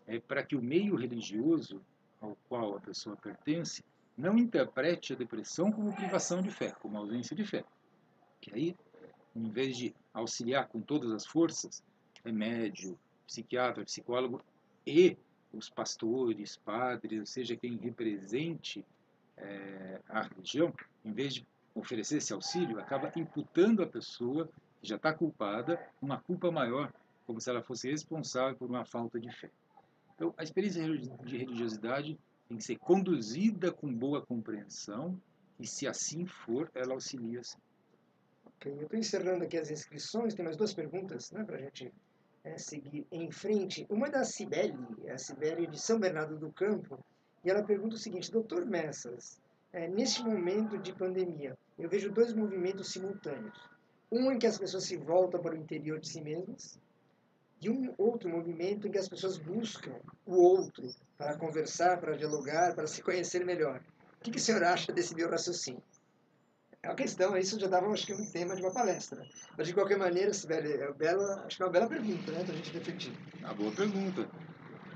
é 0.06 0.18
para 0.18 0.44
que 0.44 0.56
o 0.56 0.62
meio 0.62 0.96
religioso 0.96 1.80
ao 2.20 2.36
qual 2.48 2.76
a 2.76 2.80
pessoa 2.80 3.16
pertence 3.16 3.82
não 4.16 4.36
interprete 4.36 5.14
a 5.14 5.16
depressão 5.16 5.72
como 5.72 5.94
privação 5.94 6.42
de 6.42 6.50
fé, 6.50 6.72
como 6.72 6.98
ausência 6.98 7.34
de 7.34 7.44
fé. 7.44 7.64
Que 8.40 8.52
aí, 8.52 8.76
em 9.34 9.48
vez 9.50 9.76
de 9.76 9.94
auxiliar 10.12 10.68
com 10.68 10.80
todas 10.80 11.10
as 11.12 11.26
forças, 11.26 11.82
remédio, 12.24 12.98
psiquiatra, 13.26 13.84
psicólogo 13.84 14.42
e 14.86 15.16
os 15.52 15.68
pastores, 15.68 16.56
padres, 16.56 17.20
ou 17.20 17.26
seja, 17.26 17.56
quem 17.56 17.76
represente 17.76 18.84
é, 19.36 20.00
a 20.08 20.22
religião, 20.22 20.72
em 21.04 21.12
vez 21.12 21.34
de 21.34 21.46
oferecer 21.74 22.18
esse 22.18 22.32
auxílio, 22.32 22.78
acaba 22.78 23.12
imputando 23.16 23.82
a 23.82 23.86
pessoa 23.86 24.48
que 24.80 24.88
já 24.88 24.96
está 24.96 25.12
culpada 25.12 25.80
uma 26.00 26.20
culpa 26.20 26.50
maior, 26.50 26.92
como 27.26 27.40
se 27.40 27.50
ela 27.50 27.62
fosse 27.62 27.90
responsável 27.90 28.56
por 28.56 28.68
uma 28.68 28.84
falta 28.84 29.18
de 29.18 29.30
fé. 29.30 29.50
Então, 30.14 30.34
a 30.36 30.42
experiência 30.42 30.82
de 31.24 31.36
religiosidade 31.36 32.18
tem 32.48 32.56
que 32.56 32.64
ser 32.64 32.78
conduzida 32.78 33.72
com 33.72 33.92
boa 33.92 34.24
compreensão 34.24 35.20
e, 35.58 35.66
se 35.66 35.86
assim 35.86 36.26
for, 36.26 36.70
ela 36.74 36.94
auxilia 36.94 37.42
sim. 37.42 37.58
Ok, 38.44 38.72
eu 38.72 38.82
estou 38.82 38.98
encerrando 38.98 39.44
aqui 39.44 39.56
as 39.56 39.70
inscrições, 39.70 40.34
tem 40.34 40.44
mais 40.44 40.56
duas 40.56 40.74
perguntas 40.74 41.30
né, 41.30 41.44
para 41.44 41.56
a 41.56 41.60
gente 41.60 41.92
é, 42.45 42.57
seguir 42.59 43.07
em 43.11 43.30
frente. 43.30 43.86
Uma 43.88 44.09
é 44.09 44.11
da 44.11 44.24
Cibele, 44.24 44.76
a 45.11 45.18
Cibele 45.18 45.66
de 45.66 45.80
São 45.80 45.99
Bernardo 45.99 46.38
do 46.38 46.53
Campo, 46.53 46.99
e 47.45 47.51
ela 47.51 47.62
pergunta 47.62 47.97
o 47.97 47.99
seguinte, 47.99 48.30
doutor 48.30 48.66
Messas, 48.66 49.41
é, 49.72 49.88
neste 49.88 50.22
momento 50.22 50.78
de 50.78 50.93
pandemia, 50.93 51.57
eu 51.78 51.88
vejo 51.88 52.11
dois 52.11 52.32
movimentos 52.32 52.93
simultâneos. 52.93 53.68
Um 54.11 54.32
em 54.32 54.38
que 54.38 54.47
as 54.47 54.59
pessoas 54.59 54.84
se 54.84 54.97
voltam 54.97 55.41
para 55.41 55.55
o 55.55 55.59
interior 55.59 56.01
de 56.01 56.09
si 56.09 56.20
mesmas, 56.20 56.78
e 57.62 57.68
um 57.68 57.95
outro 57.99 58.28
movimento 58.28 58.88
em 58.88 58.91
que 58.91 58.99
as 58.99 59.09
pessoas 59.09 59.36
buscam 59.36 59.95
o 60.26 60.34
outro 60.34 60.88
para 61.16 61.36
conversar, 61.36 62.01
para 62.01 62.16
dialogar, 62.16 62.74
para 62.74 62.86
se 62.86 63.03
conhecer 63.03 63.45
melhor. 63.45 63.82
O 64.18 64.22
que, 64.22 64.30
que 64.30 64.38
o 64.38 64.41
senhor 64.41 64.64
acha 64.64 64.93
desse 64.93 65.14
meu 65.14 65.30
raciocínio? 65.30 65.82
É 66.82 66.88
uma 66.88 66.94
questão, 66.94 67.36
isso 67.36 67.60
já 67.60 67.66
dava, 67.66 67.86
acho 67.92 68.06
que, 68.06 68.14
um 68.14 68.24
tema 68.24 68.56
de 68.56 68.62
uma 68.62 68.72
palestra. 68.72 69.26
Mas, 69.56 69.68
de 69.68 69.74
qualquer 69.74 69.98
maneira, 69.98 70.32
Sibeli, 70.32 70.72
é 70.72 70.90
bela, 70.92 71.44
acho 71.44 71.56
que 71.58 71.62
é 71.62 71.66
uma 71.66 71.72
bela 71.72 71.86
pergunta, 71.86 72.32
né, 72.32 72.42
para 72.42 72.54
a 72.54 72.56
gente 72.56 72.72
refletir. 72.72 73.12
Uma 73.40 73.52
boa 73.52 73.70
pergunta. 73.72 74.26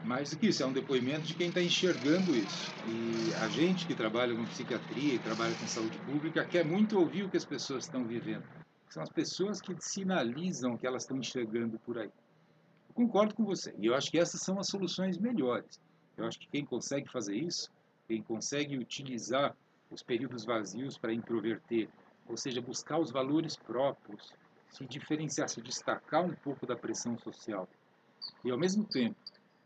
Mais 0.03 0.31
do 0.31 0.39
que 0.39 0.47
isso, 0.47 0.63
é 0.63 0.67
um 0.67 0.73
depoimento 0.73 1.23
de 1.23 1.35
quem 1.35 1.49
está 1.49 1.61
enxergando 1.61 2.35
isso. 2.35 2.73
E 2.89 3.35
a 3.35 3.49
gente 3.49 3.87
que 3.87 3.95
trabalha 3.95 4.35
com 4.35 4.45
psiquiatria 4.45 5.15
e 5.15 5.19
trabalha 5.19 5.55
com 5.55 5.67
saúde 5.67 5.99
pública 5.99 6.45
quer 6.45 6.65
muito 6.65 6.99
ouvir 6.99 7.25
o 7.25 7.29
que 7.29 7.37
as 7.37 7.45
pessoas 7.45 7.85
estão 7.85 8.05
vivendo. 8.05 8.45
São 8.89 9.03
as 9.03 9.11
pessoas 9.11 9.61
que 9.61 9.75
sinalizam 9.79 10.79
que 10.79 10.87
elas 10.87 11.03
estão 11.03 11.19
enxergando 11.19 11.79
por 11.81 11.99
aí. 11.99 12.11
Eu 12.89 12.95
concordo 12.95 13.35
com 13.35 13.45
você. 13.45 13.75
E 13.79 13.87
eu 13.87 13.95
acho 13.95 14.11
que 14.11 14.19
essas 14.19 14.41
são 14.41 14.59
as 14.59 14.69
soluções 14.69 15.19
melhores. 15.19 15.81
Eu 16.17 16.27
acho 16.27 16.39
que 16.39 16.49
quem 16.49 16.65
consegue 16.65 17.11
fazer 17.11 17.35
isso, 17.35 17.71
quem 18.07 18.23
consegue 18.23 18.79
utilizar 18.79 19.55
os 19.95 20.03
períodos 20.03 20.45
vazios 20.45 20.99
para 20.99 21.13
introverter, 21.13 21.89
ou 22.27 22.37
seja, 22.37 22.61
buscar 22.61 22.99
os 22.99 23.11
valores 23.11 23.57
próprios, 23.57 24.33
se 24.71 24.85
diferenciar, 24.87 25.49
se 25.49 25.61
destacar 25.63 26.25
um 26.25 26.35
pouco 26.35 26.67
da 26.67 26.77
pressão 26.77 27.17
social. 27.19 27.69
E 28.45 28.51
ao 28.51 28.59
mesmo 28.59 28.85
tempo, 28.85 29.17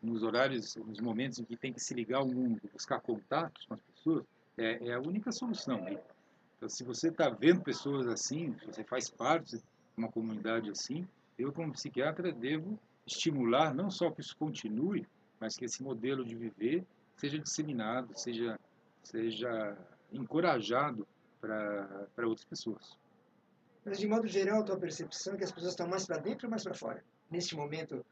nos 0.03 0.22
horários, 0.22 0.76
nos 0.76 1.01
momentos 1.01 1.39
em 1.39 1.45
que 1.45 1.57
tem 1.57 1.72
que 1.72 1.81
se 1.81 1.95
ligar 1.95 2.18
ao 2.18 2.26
mundo, 2.26 2.61
buscar 2.72 3.01
contatos 3.01 3.64
com 3.66 3.74
as 3.74 3.81
pessoas, 3.81 4.24
é, 4.57 4.89
é 4.89 4.95
a 4.95 5.01
única 5.01 5.33
solução. 5.33 5.81
Né? 5.81 5.99
Então, 6.57 6.68
se 6.68 6.85
você 6.85 7.09
está 7.09 7.31
vendo 7.31 7.62
pessoas 7.62 8.07
assim, 8.07 8.55
se 8.59 8.66
você 8.66 8.85
faz 8.85 9.09
parte 9.09 9.57
de 9.57 9.62
uma 9.97 10.11
comunidade 10.11 10.70
assim, 10.70 11.09
eu 11.39 11.53
como 11.53 11.72
psiquiatra 11.72 12.33
devo 12.33 12.79
estimular 13.07 13.74
não 13.74 13.91
só 13.91 14.11
que 14.11 14.20
isso 14.20 14.37
continue, 14.37 15.07
mas 15.41 15.57
que 15.57 15.64
esse 15.64 15.83
modelo 15.83 16.24
de 16.24 16.35
viver 16.35 16.85
seja 17.16 17.39
disseminado, 17.39 18.12
seja 18.14 18.59
seja 19.03 19.76
encorajado 20.12 21.06
para 21.40 22.26
outras 22.26 22.44
pessoas. 22.44 22.96
Mas, 23.84 23.98
de 23.98 24.06
modo 24.06 24.26
geral, 24.26 24.61
a 24.61 24.64
tua 24.64 24.78
percepção 24.78 25.34
é 25.34 25.36
que 25.36 25.44
as 25.44 25.52
pessoas 25.52 25.72
estão 25.72 25.88
mais 25.88 26.06
para 26.06 26.18
dentro 26.18 26.46
ou 26.46 26.50
mais 26.50 26.62
para 26.62 26.74
fora? 26.74 27.02
Neste 27.30 27.56
momento 27.56 28.04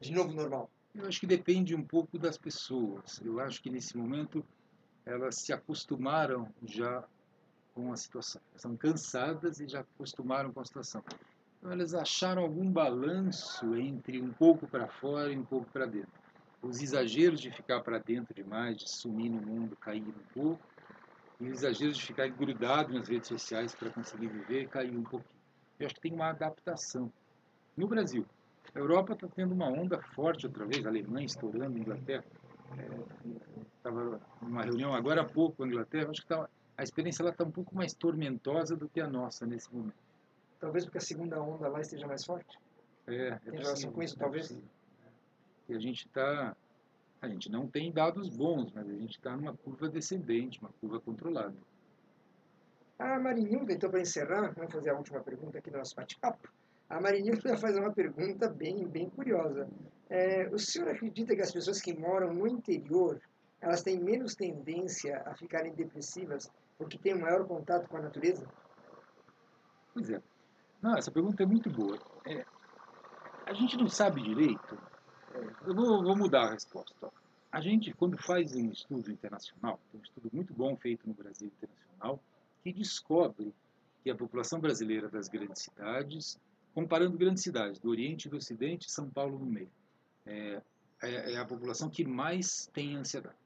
de 0.00 0.12
novo 0.12 0.32
normal? 0.32 0.70
Eu 0.94 1.06
acho 1.06 1.20
que 1.20 1.26
depende 1.26 1.74
um 1.74 1.84
pouco 1.84 2.18
das 2.18 2.36
pessoas. 2.36 3.20
Eu 3.24 3.38
acho 3.40 3.62
que 3.62 3.70
nesse 3.70 3.96
momento 3.96 4.44
elas 5.06 5.36
se 5.36 5.52
acostumaram 5.52 6.48
já 6.64 7.04
com 7.74 7.92
a 7.92 7.96
situação. 7.96 8.40
Estão 8.54 8.76
cansadas 8.76 9.60
e 9.60 9.68
já 9.68 9.80
acostumaram 9.80 10.52
com 10.52 10.60
a 10.60 10.64
situação. 10.64 11.02
Então, 11.58 11.72
elas 11.72 11.94
acharam 11.94 12.42
algum 12.42 12.70
balanço 12.70 13.76
entre 13.76 14.20
um 14.20 14.32
pouco 14.32 14.66
para 14.66 14.88
fora 14.88 15.32
e 15.32 15.38
um 15.38 15.44
pouco 15.44 15.70
para 15.70 15.86
dentro. 15.86 16.10
Os 16.60 16.80
exageros 16.80 17.40
de 17.40 17.50
ficar 17.50 17.80
para 17.80 17.98
dentro 17.98 18.34
demais, 18.34 18.76
de 18.76 18.90
sumir 18.90 19.30
no 19.30 19.40
mundo, 19.40 19.76
cair 19.76 20.02
um 20.02 20.34
pouco, 20.34 20.62
e 21.42 21.48
o 21.48 21.52
exagero 21.52 21.92
de 21.92 22.00
ficar 22.00 22.28
grudado 22.28 22.94
nas 22.94 23.08
redes 23.08 23.28
sociais 23.28 23.74
para 23.74 23.90
conseguir 23.90 24.28
viver 24.28 24.68
caiu 24.68 24.96
um 24.96 25.02
pouquinho. 25.02 25.42
Eu 25.78 25.86
acho 25.86 25.94
que 25.96 26.00
tem 26.00 26.12
uma 26.12 26.28
adaptação. 26.28 27.12
No 27.76 27.88
Brasil, 27.88 28.24
a 28.72 28.78
Europa 28.78 29.14
está 29.14 29.26
tendo 29.26 29.52
uma 29.52 29.66
onda 29.66 30.00
forte 30.14 30.46
outra 30.46 30.64
vez, 30.64 30.86
a 30.86 30.88
Alemanha 30.88 31.26
estourando, 31.26 31.76
a 31.76 31.80
Inglaterra. 31.80 32.24
Estava 33.76 34.20
é, 34.40 34.44
numa 34.44 34.62
reunião 34.62 34.94
agora 34.94 35.22
há 35.22 35.24
pouco 35.24 35.56
com 35.56 35.64
a 35.64 35.66
Inglaterra, 35.66 36.10
acho 36.10 36.22
que 36.22 36.28
tá, 36.28 36.48
a 36.76 36.82
experiência 36.84 37.28
está 37.28 37.42
um 37.42 37.50
pouco 37.50 37.74
mais 37.74 37.92
tormentosa 37.92 38.76
do 38.76 38.88
que 38.88 39.00
a 39.00 39.08
nossa 39.08 39.44
nesse 39.44 39.74
momento. 39.74 39.98
Talvez 40.60 40.84
porque 40.84 40.98
a 40.98 41.00
segunda 41.00 41.42
onda 41.42 41.66
lá 41.66 41.80
esteja 41.80 42.06
mais 42.06 42.24
forte? 42.24 42.56
É, 43.08 43.28
é 43.28 43.38
Tem 43.38 43.58
relação 43.58 43.90
com 43.90 44.00
isso, 44.00 44.16
talvez? 44.16 44.56
E 45.68 45.74
a 45.74 45.78
gente 45.80 46.06
está... 46.06 46.56
A 47.22 47.28
gente 47.28 47.48
não 47.48 47.68
tem 47.68 47.92
dados 47.92 48.28
bons, 48.28 48.72
mas 48.72 48.90
a 48.90 48.94
gente 48.94 49.16
está 49.16 49.36
numa 49.36 49.56
curva 49.56 49.88
descendente, 49.88 50.58
uma 50.58 50.70
curva 50.80 51.00
controlada. 51.00 51.54
A 52.98 53.18
Marinilda, 53.20 53.72
então, 53.72 53.88
para 53.88 54.00
encerrar, 54.00 54.52
vamos 54.52 54.72
fazer 54.72 54.90
a 54.90 54.96
última 54.96 55.20
pergunta 55.20 55.58
aqui 55.58 55.70
do 55.70 55.78
nosso 55.78 55.94
bate-papo. 55.94 56.48
A 56.90 57.00
Marinilda 57.00 57.56
faz 57.58 57.76
uma 57.76 57.92
pergunta 57.92 58.48
bem, 58.48 58.88
bem 58.88 59.08
curiosa. 59.08 59.68
É, 60.10 60.48
o 60.48 60.58
senhor 60.58 60.88
acredita 60.88 61.34
que 61.34 61.40
as 61.40 61.52
pessoas 61.52 61.80
que 61.80 61.96
moram 61.96 62.34
no 62.34 62.46
interior, 62.46 63.20
elas 63.60 63.82
têm 63.82 64.00
menos 64.00 64.34
tendência 64.34 65.22
a 65.24 65.34
ficarem 65.36 65.72
depressivas 65.74 66.50
porque 66.76 66.98
têm 66.98 67.14
um 67.14 67.20
maior 67.20 67.46
contato 67.46 67.88
com 67.88 67.98
a 67.98 68.02
natureza? 68.02 68.44
Pois 69.94 70.10
é. 70.10 70.20
Não, 70.82 70.96
essa 70.96 71.12
pergunta 71.12 71.42
é 71.44 71.46
muito 71.46 71.70
boa. 71.70 71.96
É, 72.26 72.44
a 73.46 73.54
gente 73.54 73.76
não 73.76 73.86
sabe 73.86 74.20
direito. 74.20 74.91
Eu 75.66 75.74
vou, 75.74 76.02
vou, 76.02 76.16
mudar 76.16 76.44
a 76.44 76.52
resposta. 76.52 77.10
A 77.50 77.60
gente, 77.60 77.92
quando 77.92 78.16
faz 78.18 78.54
um 78.54 78.70
estudo 78.70 79.10
internacional, 79.10 79.78
tem 79.90 80.00
um 80.00 80.04
estudo 80.04 80.30
muito 80.32 80.52
bom 80.54 80.76
feito 80.76 81.06
no 81.06 81.14
Brasil 81.14 81.48
internacional, 81.48 82.22
que 82.62 82.72
descobre 82.72 83.54
que 84.02 84.10
a 84.10 84.14
população 84.14 84.60
brasileira 84.60 85.08
das 85.08 85.28
grandes 85.28 85.62
cidades, 85.62 86.38
comparando 86.74 87.16
grandes 87.16 87.42
cidades 87.42 87.78
do 87.78 87.90
Oriente 87.90 88.26
e 88.26 88.30
do 88.30 88.36
Ocidente, 88.36 88.90
São 88.90 89.08
Paulo 89.08 89.38
no 89.38 89.46
meio, 89.46 89.70
é, 90.26 90.62
é, 91.02 91.32
é 91.34 91.36
a 91.36 91.44
população 91.44 91.88
que 91.88 92.04
mais 92.04 92.68
tem 92.72 92.96
ansiedade. 92.96 93.36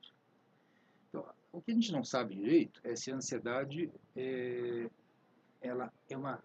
Então, 1.08 1.24
o 1.52 1.60
que 1.60 1.70
a 1.70 1.74
gente 1.74 1.92
não 1.92 2.04
sabe 2.04 2.34
direito 2.34 2.80
é 2.84 2.94
se 2.96 3.10
a 3.10 3.16
ansiedade 3.16 3.90
é, 4.14 4.88
ela 5.60 5.92
é 6.08 6.16
uma 6.16 6.42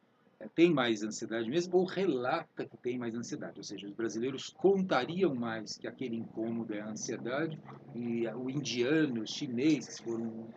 tem 0.50 0.74
mais 0.74 1.04
ansiedade 1.04 1.50
mesmo 1.50 1.78
ou 1.78 1.86
relata 1.86 2.66
que 2.66 2.78
tem 2.78 2.98
mais 2.98 3.16
ansiedade, 3.16 3.58
ou 3.58 3.64
seja, 3.64 3.88
os 3.88 3.94
brasileiros 3.94 4.50
contariam 4.50 5.34
mais 5.36 5.78
que 5.78 5.88
aquele 5.88 6.16
incômodo 6.16 6.74
é 6.74 6.82
a 6.82 6.90
ansiedade 6.90 7.60
e 7.96 8.28
o 8.28 8.50
indiano, 8.50 9.22
os 9.22 9.32
chineses 9.32 10.00
foram 10.00 10.48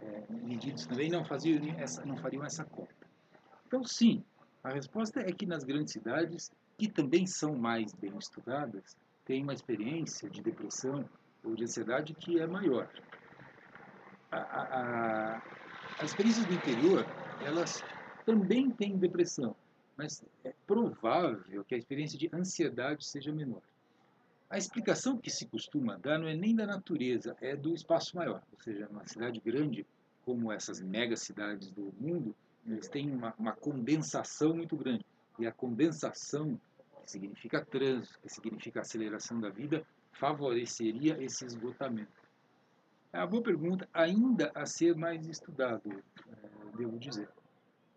é, 0.00 0.24
medidos 0.28 0.86
também 0.86 1.10
não 1.10 1.24
faziam 1.24 1.60
essa 1.78 2.04
não 2.04 2.16
fariam 2.16 2.44
essa 2.44 2.64
conta. 2.64 2.94
Então 3.66 3.84
sim, 3.84 4.22
a 4.62 4.70
resposta 4.70 5.20
é 5.20 5.32
que 5.32 5.46
nas 5.46 5.64
grandes 5.64 5.92
cidades 5.92 6.50
que 6.78 6.88
também 6.88 7.26
são 7.26 7.54
mais 7.54 7.92
bem 7.94 8.16
estudadas 8.18 8.96
tem 9.24 9.42
uma 9.42 9.54
experiência 9.54 10.28
de 10.28 10.42
depressão 10.42 11.08
ou 11.44 11.54
de 11.54 11.64
ansiedade 11.64 12.14
que 12.14 12.38
é 12.38 12.46
maior. 12.46 12.88
A, 14.30 14.38
a, 14.38 14.62
a, 15.36 15.42
as 15.98 16.10
experiências 16.10 16.46
do 16.46 16.52
interior 16.52 17.06
elas 17.40 17.82
também 18.24 18.70
tem 18.70 18.96
depressão, 18.96 19.54
mas 19.96 20.24
é 20.44 20.52
provável 20.66 21.64
que 21.64 21.74
a 21.74 21.78
experiência 21.78 22.18
de 22.18 22.30
ansiedade 22.32 23.04
seja 23.04 23.32
menor. 23.32 23.62
A 24.48 24.58
explicação 24.58 25.18
que 25.18 25.30
se 25.30 25.46
costuma 25.46 25.96
dar 25.96 26.18
não 26.18 26.28
é 26.28 26.36
nem 26.36 26.54
da 26.54 26.66
natureza, 26.66 27.36
é 27.40 27.56
do 27.56 27.74
espaço 27.74 28.16
maior. 28.16 28.42
Ou 28.52 28.60
seja, 28.60 28.86
numa 28.88 29.06
cidade 29.06 29.40
grande, 29.40 29.86
como 30.24 30.52
essas 30.52 30.80
megacidades 30.80 31.70
do 31.70 31.92
mundo, 31.98 32.34
eles 32.66 32.88
têm 32.88 33.10
uma, 33.10 33.34
uma 33.38 33.52
condensação 33.52 34.54
muito 34.54 34.76
grande. 34.76 35.04
E 35.38 35.46
a 35.46 35.52
condensação, 35.52 36.60
que 37.02 37.10
significa 37.10 37.64
trânsito, 37.64 38.18
que 38.20 38.28
significa 38.28 38.80
aceleração 38.80 39.40
da 39.40 39.50
vida, 39.50 39.84
favoreceria 40.12 41.22
esse 41.22 41.44
esgotamento. 41.44 42.12
É 43.12 43.18
uma 43.18 43.26
boa 43.26 43.42
pergunta, 43.42 43.88
ainda 43.92 44.50
a 44.54 44.66
ser 44.66 44.94
mais 44.96 45.26
estudado, 45.26 45.90
é, 45.92 46.76
devo 46.76 46.98
dizer. 46.98 47.28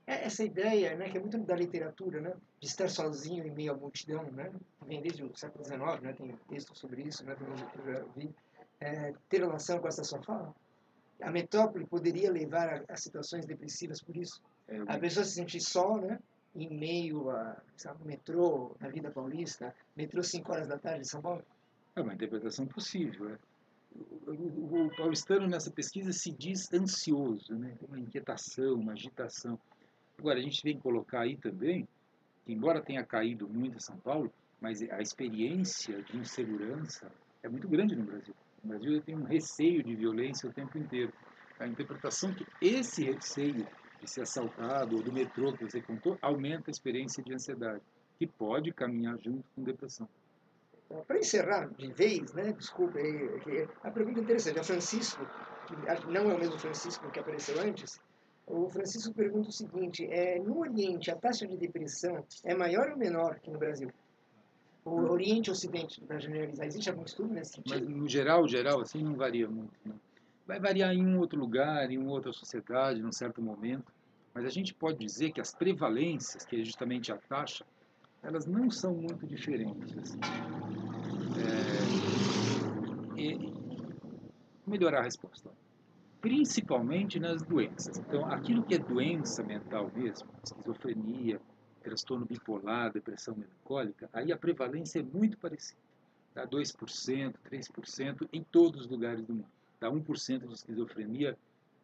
É 0.08 0.24
essa 0.24 0.42
ideia, 0.42 0.96
né, 0.96 1.10
que 1.10 1.18
é 1.18 1.20
muito 1.20 1.38
da 1.40 1.54
literatura, 1.54 2.22
né, 2.22 2.34
de 2.62 2.68
estar 2.68 2.90
sozinho 2.90 3.46
em 3.46 3.52
meio 3.52 3.74
à 3.74 3.76
multidão, 3.76 4.24
né, 4.32 4.50
vem 4.86 5.02
desde 5.02 5.22
o 5.22 5.36
século 5.36 5.66
XIX, 5.66 6.02
né, 6.02 6.14
tem 6.14 6.34
texto 6.48 6.74
sobre 6.74 7.02
isso, 7.02 7.26
né, 7.26 7.36
eu 7.42 7.94
já 7.94 8.06
vi, 8.16 8.34
é, 8.80 9.14
ter 9.28 9.42
relação 9.42 9.80
com 9.80 9.88
essa 9.88 10.06
sua 10.06 10.22
fala? 10.24 10.56
A 11.22 11.30
metrópole 11.30 11.86
poderia 11.86 12.32
levar 12.32 12.86
a, 12.88 12.94
a 12.94 12.96
situações 12.96 13.46
depressivas 13.46 14.02
por 14.02 14.16
isso? 14.16 14.42
É, 14.70 14.78
a 14.88 14.98
pessoa 14.98 15.26
se 15.26 15.34
sentir 15.34 15.60
só, 15.60 15.98
né, 15.98 16.18
em 16.56 16.70
meio 16.70 17.30
a 17.30 17.58
sabe, 17.76 18.06
metrô, 18.06 18.76
na 18.80 18.88
vida 18.88 19.12
paulista, 19.12 19.76
metrô 19.96 20.24
5 20.24 20.52
horas 20.52 20.68
da 20.68 20.78
tarde 20.78 21.02
em 21.02 21.06
São 21.06 21.22
Paulo? 21.22 21.44
É 21.96 22.02
uma 22.02 22.14
interpretação 22.14 22.66
possível, 22.66 23.30
é. 23.32 23.38
O, 24.28 24.32
o, 24.32 24.86
o, 24.86 24.96
paulistano 24.96 25.48
nessa 25.48 25.72
pesquisa 25.72 26.14
se 26.14 26.32
diz 26.32 26.72
ansioso, 26.72 27.56
né? 27.56 27.76
tem 27.80 27.88
uma 27.88 28.00
inquietação, 28.00 28.76
uma 28.76 28.94
agitação. 28.94 29.60
Agora, 30.20 30.40
a 30.40 30.42
gente 30.42 30.64
vem 30.64 30.80
colocar 30.80 31.22
aí 31.22 31.38
também, 31.38 31.88
que 32.46 32.52
embora 32.52 32.82
tenha 32.82 33.06
caído 33.06 33.48
muito 33.48 33.78
em 33.78 33.80
São 33.80 33.98
Paulo, 33.98 34.32
mas 34.60 34.82
a 34.82 35.00
experiência 35.00 36.02
de 36.02 36.18
insegurança 36.18 37.12
é 37.44 37.48
muito 37.48 37.68
grande 37.68 37.96
no 37.96 38.04
Brasil. 38.04 38.34
No 38.64 38.70
Brasil 38.70 39.02
tem 39.04 39.16
um 39.16 39.24
receio 39.24 39.84
de 39.84 39.96
violência 39.96 40.50
o 40.50 40.54
tempo 40.54 40.76
inteiro. 40.78 41.14
A 41.60 41.68
interpretação 41.68 42.34
que 42.34 42.46
esse 42.60 43.04
receio 43.04 43.68
de 44.02 44.12
ser 44.12 44.22
assaltado 44.22 44.96
ou 44.96 45.04
do 45.04 45.14
metrô 45.14 45.54
que 45.54 45.64
você 45.64 45.82
contou 45.82 46.18
aumenta 46.22 46.70
a 46.70 46.72
experiência 46.72 47.24
de 47.24 47.34
ansiedade, 47.34 47.82
que 48.18 48.26
pode 48.26 48.74
caminhar 48.74 49.18
junto 49.20 49.44
com 49.56 49.64
depressão. 49.64 50.08
Para 51.06 51.20
encerrar 51.20 51.68
de 51.78 51.92
vez, 51.94 52.34
né, 52.34 52.52
desculpa, 52.54 52.98
a 53.84 53.92
pergunta 53.92 54.20
é 54.20 54.24
interessante. 54.24 54.60
A 54.60 54.64
Francisco, 54.64 55.28
que 55.68 55.76
não 56.08 56.32
é 56.32 56.34
o 56.34 56.40
mesmo 56.40 56.58
Francisco 56.58 57.12
que 57.12 57.20
apareceu 57.20 57.60
antes, 57.60 58.00
o 58.48 58.70
Francisco 58.70 59.14
pergunta 59.14 59.50
o 59.50 59.52
seguinte: 59.52 60.08
é, 60.10 60.40
no 60.40 60.60
Oriente, 60.60 61.12
a 61.12 61.16
taxa 61.16 61.46
de 61.46 61.58
depressão 61.58 62.26
é 62.44 62.56
maior 62.56 62.92
ou 62.92 62.98
menor 62.98 63.40
que 63.40 63.52
no 63.52 63.60
Brasil? 63.60 63.92
O 64.86 65.12
Oriente 65.12 65.50
e 65.50 65.52
Ocidente, 65.52 66.00
para 66.00 66.18
generalizar, 66.18 66.66
existe 66.66 66.90
algum 66.90 67.04
estudo 67.04 67.34
nesse 67.34 67.56
sentido? 67.56 67.86
Mas, 67.86 67.90
no 67.90 68.08
geral, 68.08 68.48
geral, 68.48 68.80
assim, 68.80 69.04
não 69.04 69.16
varia 69.16 69.50
muito. 69.50 69.74
Não. 69.86 70.00
Vai 70.46 70.62
variar 70.62 70.94
em 70.94 71.06
um 71.06 71.20
outro 71.20 71.38
lugar, 71.38 71.92
em 71.92 71.98
uma 71.98 72.12
outra 72.12 72.32
sociedade, 72.32 73.02
num 73.02 73.12
certo 73.12 73.42
momento. 73.42 73.92
Mas 74.34 74.46
a 74.46 74.50
gente 74.50 74.74
pode 74.74 74.98
dizer 74.98 75.34
que 75.34 75.42
as 75.42 75.54
prevalências, 75.54 76.46
que 76.46 76.62
é 76.62 76.64
justamente 76.64 77.12
a 77.12 77.18
taxa, 77.18 77.66
elas 78.24 78.46
não 78.46 78.72
são 78.72 78.94
muito 78.94 79.28
diferentes. 79.28 80.18
É, 81.38 83.20
e, 83.20 83.54
melhorar 84.66 85.00
a 85.00 85.04
resposta 85.04 85.50
principalmente 86.28 87.22
nas 87.22 87.42
doenças. 87.42 87.98
Então, 87.98 88.26
aquilo 88.26 88.62
que 88.62 88.76
é 88.76 88.78
doença 88.78 89.42
mental 89.42 89.90
mesmo, 89.96 90.28
esquizofrenia, 90.44 91.40
transtorno 91.82 92.26
bipolar, 92.26 92.92
depressão 92.92 93.34
melancólica, 93.34 94.10
aí 94.12 94.34
a 94.34 94.38
prevalência 94.38 95.00
é 95.00 95.04
muito 95.04 95.38
parecida. 95.38 95.80
Dá 96.36 96.46
2%, 96.46 97.34
3% 97.50 98.28
em 98.34 98.44
todos 98.44 98.82
os 98.82 98.88
lugares 98.90 99.24
do 99.24 99.36
mundo. 99.36 99.48
Dá 99.80 99.90
1% 99.90 100.48
de 100.48 100.54
esquizofrenia 100.54 101.38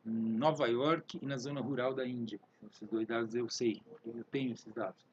em 0.05 0.11
Nova 0.11 0.67
York 0.67 1.19
e 1.21 1.25
na 1.25 1.37
zona 1.37 1.61
rural 1.61 1.93
da 1.93 2.05
Índia. 2.05 2.37
Esses 2.69 2.89
dois 2.89 3.07
dados 3.07 3.33
eu 3.33 3.47
sei, 3.47 3.81
eu 4.05 4.25
tenho 4.25 4.51
esses 4.51 4.73
dados. 4.73 5.05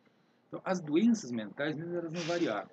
Então, 0.48 0.60
as 0.64 0.80
doenças 0.80 1.30
mentais, 1.30 1.78
elas 1.78 2.10
não 2.10 2.22
variaram. 2.22 2.68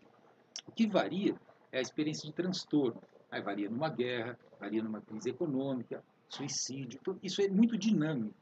O 0.65 0.71
que 0.71 0.87
varia 0.87 1.35
é 1.71 1.77
a 1.77 1.81
experiência 1.81 2.25
de 2.27 2.33
transtorno. 2.33 2.99
Aí 3.29 3.43
varia 3.43 3.69
numa 3.69 3.89
guerra, 3.89 4.39
varia 4.59 4.81
numa 4.81 5.01
crise 5.01 5.29
econômica, 5.29 6.03
suicídio. 6.29 6.99
Então, 7.01 7.17
isso 7.23 7.41
é 7.41 7.47
muito 7.47 7.77
dinâmico. 7.77 8.35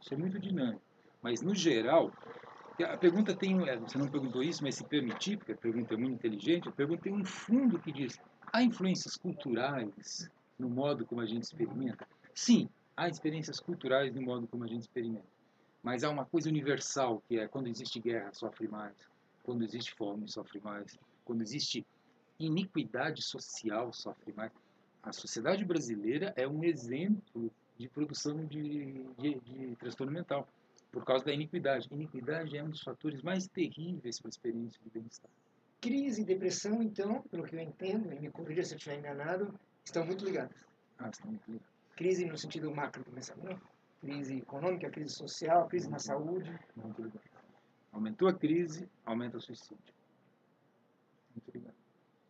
Isso 0.00 0.14
é 0.14 0.16
muito 0.16 0.38
dinâmico. 0.38 0.82
Mas, 1.22 1.42
no 1.42 1.54
geral, 1.54 2.12
a 2.84 2.96
pergunta 2.96 3.34
tem. 3.34 3.68
É, 3.68 3.76
você 3.76 3.98
não 3.98 4.08
perguntou 4.08 4.42
isso, 4.42 4.62
mas 4.62 4.76
se 4.76 4.84
permitir, 4.84 5.38
porque 5.38 5.52
a 5.52 5.56
pergunta 5.56 5.94
é 5.94 5.96
muito 5.96 6.14
inteligente, 6.14 6.68
a 6.68 6.72
pergunta 6.72 7.02
tem 7.02 7.12
um 7.12 7.24
fundo 7.24 7.80
que 7.80 7.92
diz: 7.92 8.18
há 8.52 8.62
influências 8.62 9.16
culturais 9.16 10.30
no 10.58 10.68
modo 10.68 11.06
como 11.06 11.20
a 11.20 11.26
gente 11.26 11.44
experimenta? 11.44 12.06
Sim, 12.34 12.68
há 12.96 13.08
experiências 13.08 13.58
culturais 13.60 14.14
no 14.14 14.22
modo 14.22 14.46
como 14.46 14.64
a 14.64 14.66
gente 14.66 14.82
experimenta. 14.82 15.26
Mas 15.82 16.02
há 16.02 16.10
uma 16.10 16.26
coisa 16.26 16.48
universal, 16.48 17.22
que 17.28 17.38
é 17.38 17.48
quando 17.48 17.68
existe 17.68 18.00
guerra, 18.00 18.32
sofre 18.32 18.68
mais. 18.68 18.96
Quando 19.42 19.62
existe 19.62 19.94
fome, 19.94 20.28
sofre 20.28 20.60
mais. 20.60 20.98
Quando 21.24 21.42
existe 21.42 21.86
iniquidade 22.38 23.22
social, 23.22 23.92
sofre 23.92 24.32
mais 24.32 24.52
a 25.06 25.12
sociedade 25.12 25.64
brasileira 25.64 26.34
é 26.36 26.48
um 26.48 26.64
exemplo 26.64 27.50
de 27.78 27.88
produção 27.88 28.44
de, 28.44 29.04
de, 29.18 29.40
de 29.40 29.76
transtorno 29.76 30.12
mental, 30.12 30.48
por 30.90 31.04
causa 31.04 31.24
da 31.24 31.32
iniquidade. 31.32 31.88
Iniquidade 31.92 32.56
é 32.56 32.62
um 32.62 32.70
dos 32.70 32.82
fatores 32.82 33.22
mais 33.22 33.46
terríveis 33.46 34.18
para 34.18 34.28
a 34.28 34.30
experiência 34.30 34.80
de 34.82 34.90
bem-estar. 34.90 35.30
Crise 35.80 36.22
e 36.22 36.24
depressão, 36.24 36.82
então, 36.82 37.22
pelo 37.30 37.44
que 37.44 37.54
eu 37.54 37.60
entendo, 37.60 38.12
e 38.12 38.18
me 38.18 38.30
corrija 38.30 38.64
se 38.64 38.74
eu 38.74 38.78
estiver 38.78 38.98
enganado, 38.98 39.54
estão 39.84 40.04
muito 40.04 40.24
ligadas. 40.24 40.56
Ah, 40.98 41.08
estão 41.08 41.30
muito 41.30 41.46
ligadas. 41.46 41.68
Crise 41.94 42.24
no 42.24 42.36
sentido 42.36 42.74
macro 42.74 43.04
do 43.04 43.12
pensamento, 43.12 43.62
crise 44.00 44.38
econômica, 44.38 44.90
crise 44.90 45.14
social, 45.14 45.68
crise 45.68 45.88
na 45.88 46.00
saúde. 46.00 46.52
Muito 46.74 47.00
ligadas. 47.00 47.30
Aumentou 47.92 48.26
a 48.26 48.34
crise, 48.34 48.88
aumenta 49.04 49.36
o 49.36 49.40
suicídio. 49.40 49.94
Muito 51.32 51.48
obrigado. 51.48 51.65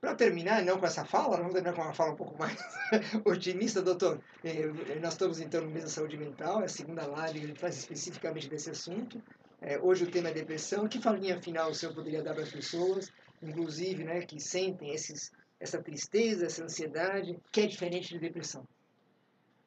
Para 0.07 0.15
terminar, 0.15 0.63
não 0.63 0.79
com 0.79 0.87
essa 0.87 1.05
fala, 1.05 1.37
vamos 1.37 1.53
terminar 1.53 1.75
com 1.75 1.83
uma 1.83 1.93
fala 1.93 2.13
um 2.13 2.17
pouco 2.17 2.39
mais 2.39 2.57
otimista, 3.27 3.83
doutor. 3.83 4.23
Eh, 4.45 4.69
nós 5.01 5.15
estamos 5.15 5.41
então 5.41 5.63
no 5.63 5.69
mês 5.69 5.83
da 5.83 5.91
saúde 5.91 6.17
mental, 6.17 6.63
é 6.63 6.67
a 6.67 6.69
segunda 6.69 7.05
live 7.09 7.53
que 7.53 7.59
faz 7.59 7.77
especificamente 7.77 8.49
desse 8.49 8.71
assunto. 8.71 9.21
É, 9.61 9.81
hoje 9.81 10.05
o 10.05 10.07
tema 10.09 10.29
é 10.29 10.33
depressão. 10.33 10.87
Que 10.87 11.01
falinha 11.01 11.43
final 11.43 11.71
o 11.71 11.75
senhor 11.75 11.93
poderia 11.93 12.23
dar 12.23 12.35
para 12.35 12.45
as 12.45 12.53
pessoas, 12.53 13.13
inclusive, 13.43 14.05
né, 14.05 14.21
que 14.21 14.39
sentem 14.39 14.95
esses, 14.95 15.33
essa 15.59 15.83
tristeza, 15.83 16.47
essa 16.47 16.63
ansiedade, 16.63 17.37
que 17.51 17.63
é 17.63 17.67
diferente 17.67 18.11
de 18.11 18.21
depressão? 18.21 18.65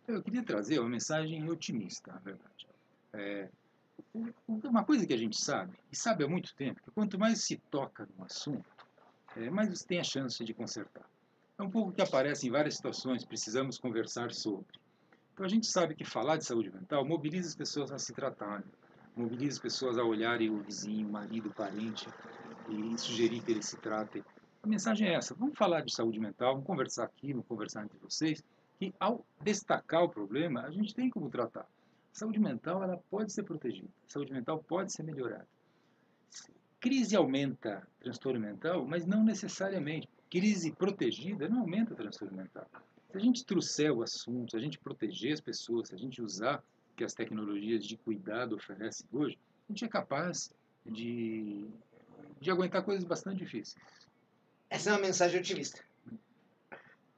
Eu 0.07 0.23
queria 0.23 0.41
trazer 0.41 0.79
uma 0.79 0.87
mensagem 0.87 1.49
otimista, 1.49 2.13
na 2.13 2.19
verdade. 2.19 2.65
É, 3.11 3.49
uma 4.47 4.85
coisa 4.85 5.05
que 5.05 5.13
a 5.13 5.17
gente 5.17 5.35
sabe, 5.35 5.77
e 5.91 5.97
sabe 5.97 6.23
há 6.23 6.29
muito 6.29 6.55
tempo, 6.55 6.79
que 6.81 6.91
quanto 6.91 7.19
mais 7.19 7.43
se 7.43 7.57
toca 7.69 8.07
no 8.17 8.23
assunto, 8.23 8.78
é, 9.45 9.49
você 9.49 9.87
tem 9.87 9.99
a 9.99 10.03
chance 10.03 10.43
de 10.43 10.53
consertar. 10.53 11.05
É 11.57 11.63
um 11.63 11.69
pouco 11.69 11.91
que 11.91 12.01
aparece 12.01 12.47
em 12.47 12.51
várias 12.51 12.75
situações, 12.75 13.25
precisamos 13.25 13.77
conversar 13.77 14.31
sobre. 14.31 14.65
Então 15.33 15.45
a 15.45 15.49
gente 15.49 15.67
sabe 15.67 15.95
que 15.95 16.03
falar 16.03 16.37
de 16.37 16.45
saúde 16.45 16.71
mental 16.71 17.05
mobiliza 17.05 17.47
as 17.47 17.55
pessoas 17.55 17.91
a 17.91 17.97
se 17.97 18.13
tratarem, 18.13 18.65
mobiliza 19.15 19.57
as 19.57 19.59
pessoas 19.59 19.97
a 19.97 20.03
olharem 20.03 20.49
o 20.49 20.61
vizinho, 20.61 21.07
o 21.07 21.11
marido, 21.11 21.49
o 21.49 21.53
parente 21.53 22.07
e 22.69 22.97
sugerir 22.97 23.41
que 23.41 23.51
eles 23.51 23.65
se 23.65 23.77
tratem. 23.77 24.23
A 24.61 24.67
mensagem 24.67 25.07
é 25.07 25.15
essa: 25.15 25.33
vamos 25.35 25.57
falar 25.57 25.81
de 25.81 25.93
saúde 25.93 26.19
mental, 26.19 26.53
vamos 26.53 26.67
conversar 26.67 27.05
aqui, 27.05 27.31
vamos 27.31 27.47
conversar 27.47 27.83
entre 27.83 27.97
vocês, 27.99 28.43
que 28.77 28.93
ao 28.99 29.25
destacar 29.41 30.03
o 30.03 30.09
problema, 30.09 30.61
a 30.61 30.71
gente 30.71 30.93
tem 30.93 31.09
como 31.09 31.29
tratar. 31.29 31.65
Saúde 32.11 32.39
mental 32.39 32.83
ela 32.83 32.97
pode 33.09 33.31
ser 33.31 33.43
protegida, 33.43 33.89
saúde 34.07 34.33
mental 34.33 34.63
pode 34.67 34.91
ser 34.91 35.03
melhorada. 35.03 35.47
Crise 36.79 37.15
aumenta 37.15 37.85
transtorno 37.99 38.39
mental, 38.39 38.85
mas 38.85 39.05
não 39.05 39.23
necessariamente. 39.23 40.07
Crise 40.29 40.71
protegida 40.71 41.49
não 41.49 41.61
aumenta 41.61 41.95
transtorno 41.95 42.37
mental. 42.37 42.67
Se 43.11 43.17
a 43.17 43.19
gente 43.19 43.43
trouxer 43.43 43.91
o 43.91 44.03
assunto, 44.03 44.51
se 44.51 44.57
a 44.57 44.59
gente 44.59 44.79
proteger 44.79 45.33
as 45.33 45.41
pessoas, 45.41 45.89
se 45.89 45.95
a 45.95 45.97
gente 45.97 46.21
usar 46.21 46.63
o 46.91 46.95
que 46.95 47.03
as 47.03 47.13
tecnologias 47.13 47.85
de 47.85 47.97
cuidado 47.97 48.55
oferecem 48.55 49.05
hoje, 49.11 49.37
a 49.67 49.71
gente 49.71 49.83
é 49.83 49.87
capaz 49.87 50.53
de, 50.85 51.67
de 52.39 52.51
aguentar 52.51 52.83
coisas 52.83 53.03
bastante 53.03 53.39
difíceis. 53.39 53.75
Essa 54.69 54.91
é 54.91 54.93
uma 54.93 55.01
mensagem 55.01 55.39
otimista. 55.39 55.83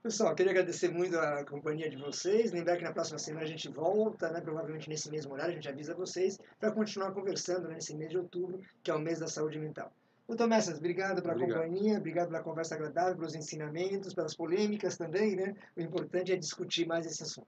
Pessoal, 0.03 0.33
queria 0.33 0.51
agradecer 0.51 0.89
muito 0.89 1.15
a 1.15 1.45
companhia 1.45 1.87
de 1.87 1.95
vocês. 1.95 2.51
Lembrar 2.51 2.75
que 2.75 2.83
na 2.83 2.91
próxima 2.91 3.19
semana 3.19 3.45
a 3.45 3.47
gente 3.47 3.69
volta, 3.69 4.31
né, 4.31 4.41
provavelmente 4.41 4.89
nesse 4.89 5.11
mesmo 5.11 5.31
horário, 5.31 5.51
a 5.51 5.55
gente 5.55 5.69
avisa 5.69 5.93
vocês, 5.93 6.39
para 6.59 6.71
continuar 6.71 7.11
conversando 7.11 7.67
né, 7.67 7.75
nesse 7.75 7.95
mês 7.95 8.09
de 8.09 8.17
outubro, 8.17 8.59
que 8.81 8.89
é 8.89 8.95
o 8.95 8.99
mês 8.99 9.19
da 9.19 9.27
saúde 9.27 9.59
mental. 9.59 9.93
Doutor 10.27 10.47
Messas, 10.47 10.79
obrigado 10.79 11.21
pela 11.21 11.35
obrigado. 11.35 11.61
companhia, 11.61 11.99
obrigado 11.99 12.29
pela 12.29 12.41
conversa 12.41 12.73
agradável, 12.73 13.15
pelos 13.15 13.35
ensinamentos, 13.35 14.15
pelas 14.15 14.33
polêmicas 14.33 14.97
também. 14.97 15.35
Né? 15.35 15.55
O 15.77 15.81
importante 15.81 16.31
é 16.31 16.35
discutir 16.35 16.87
mais 16.87 17.05
esse 17.05 17.21
assunto. 17.21 17.47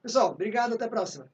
Pessoal, 0.00 0.30
obrigado, 0.30 0.74
até 0.74 0.84
a 0.84 0.88
próxima. 0.88 1.28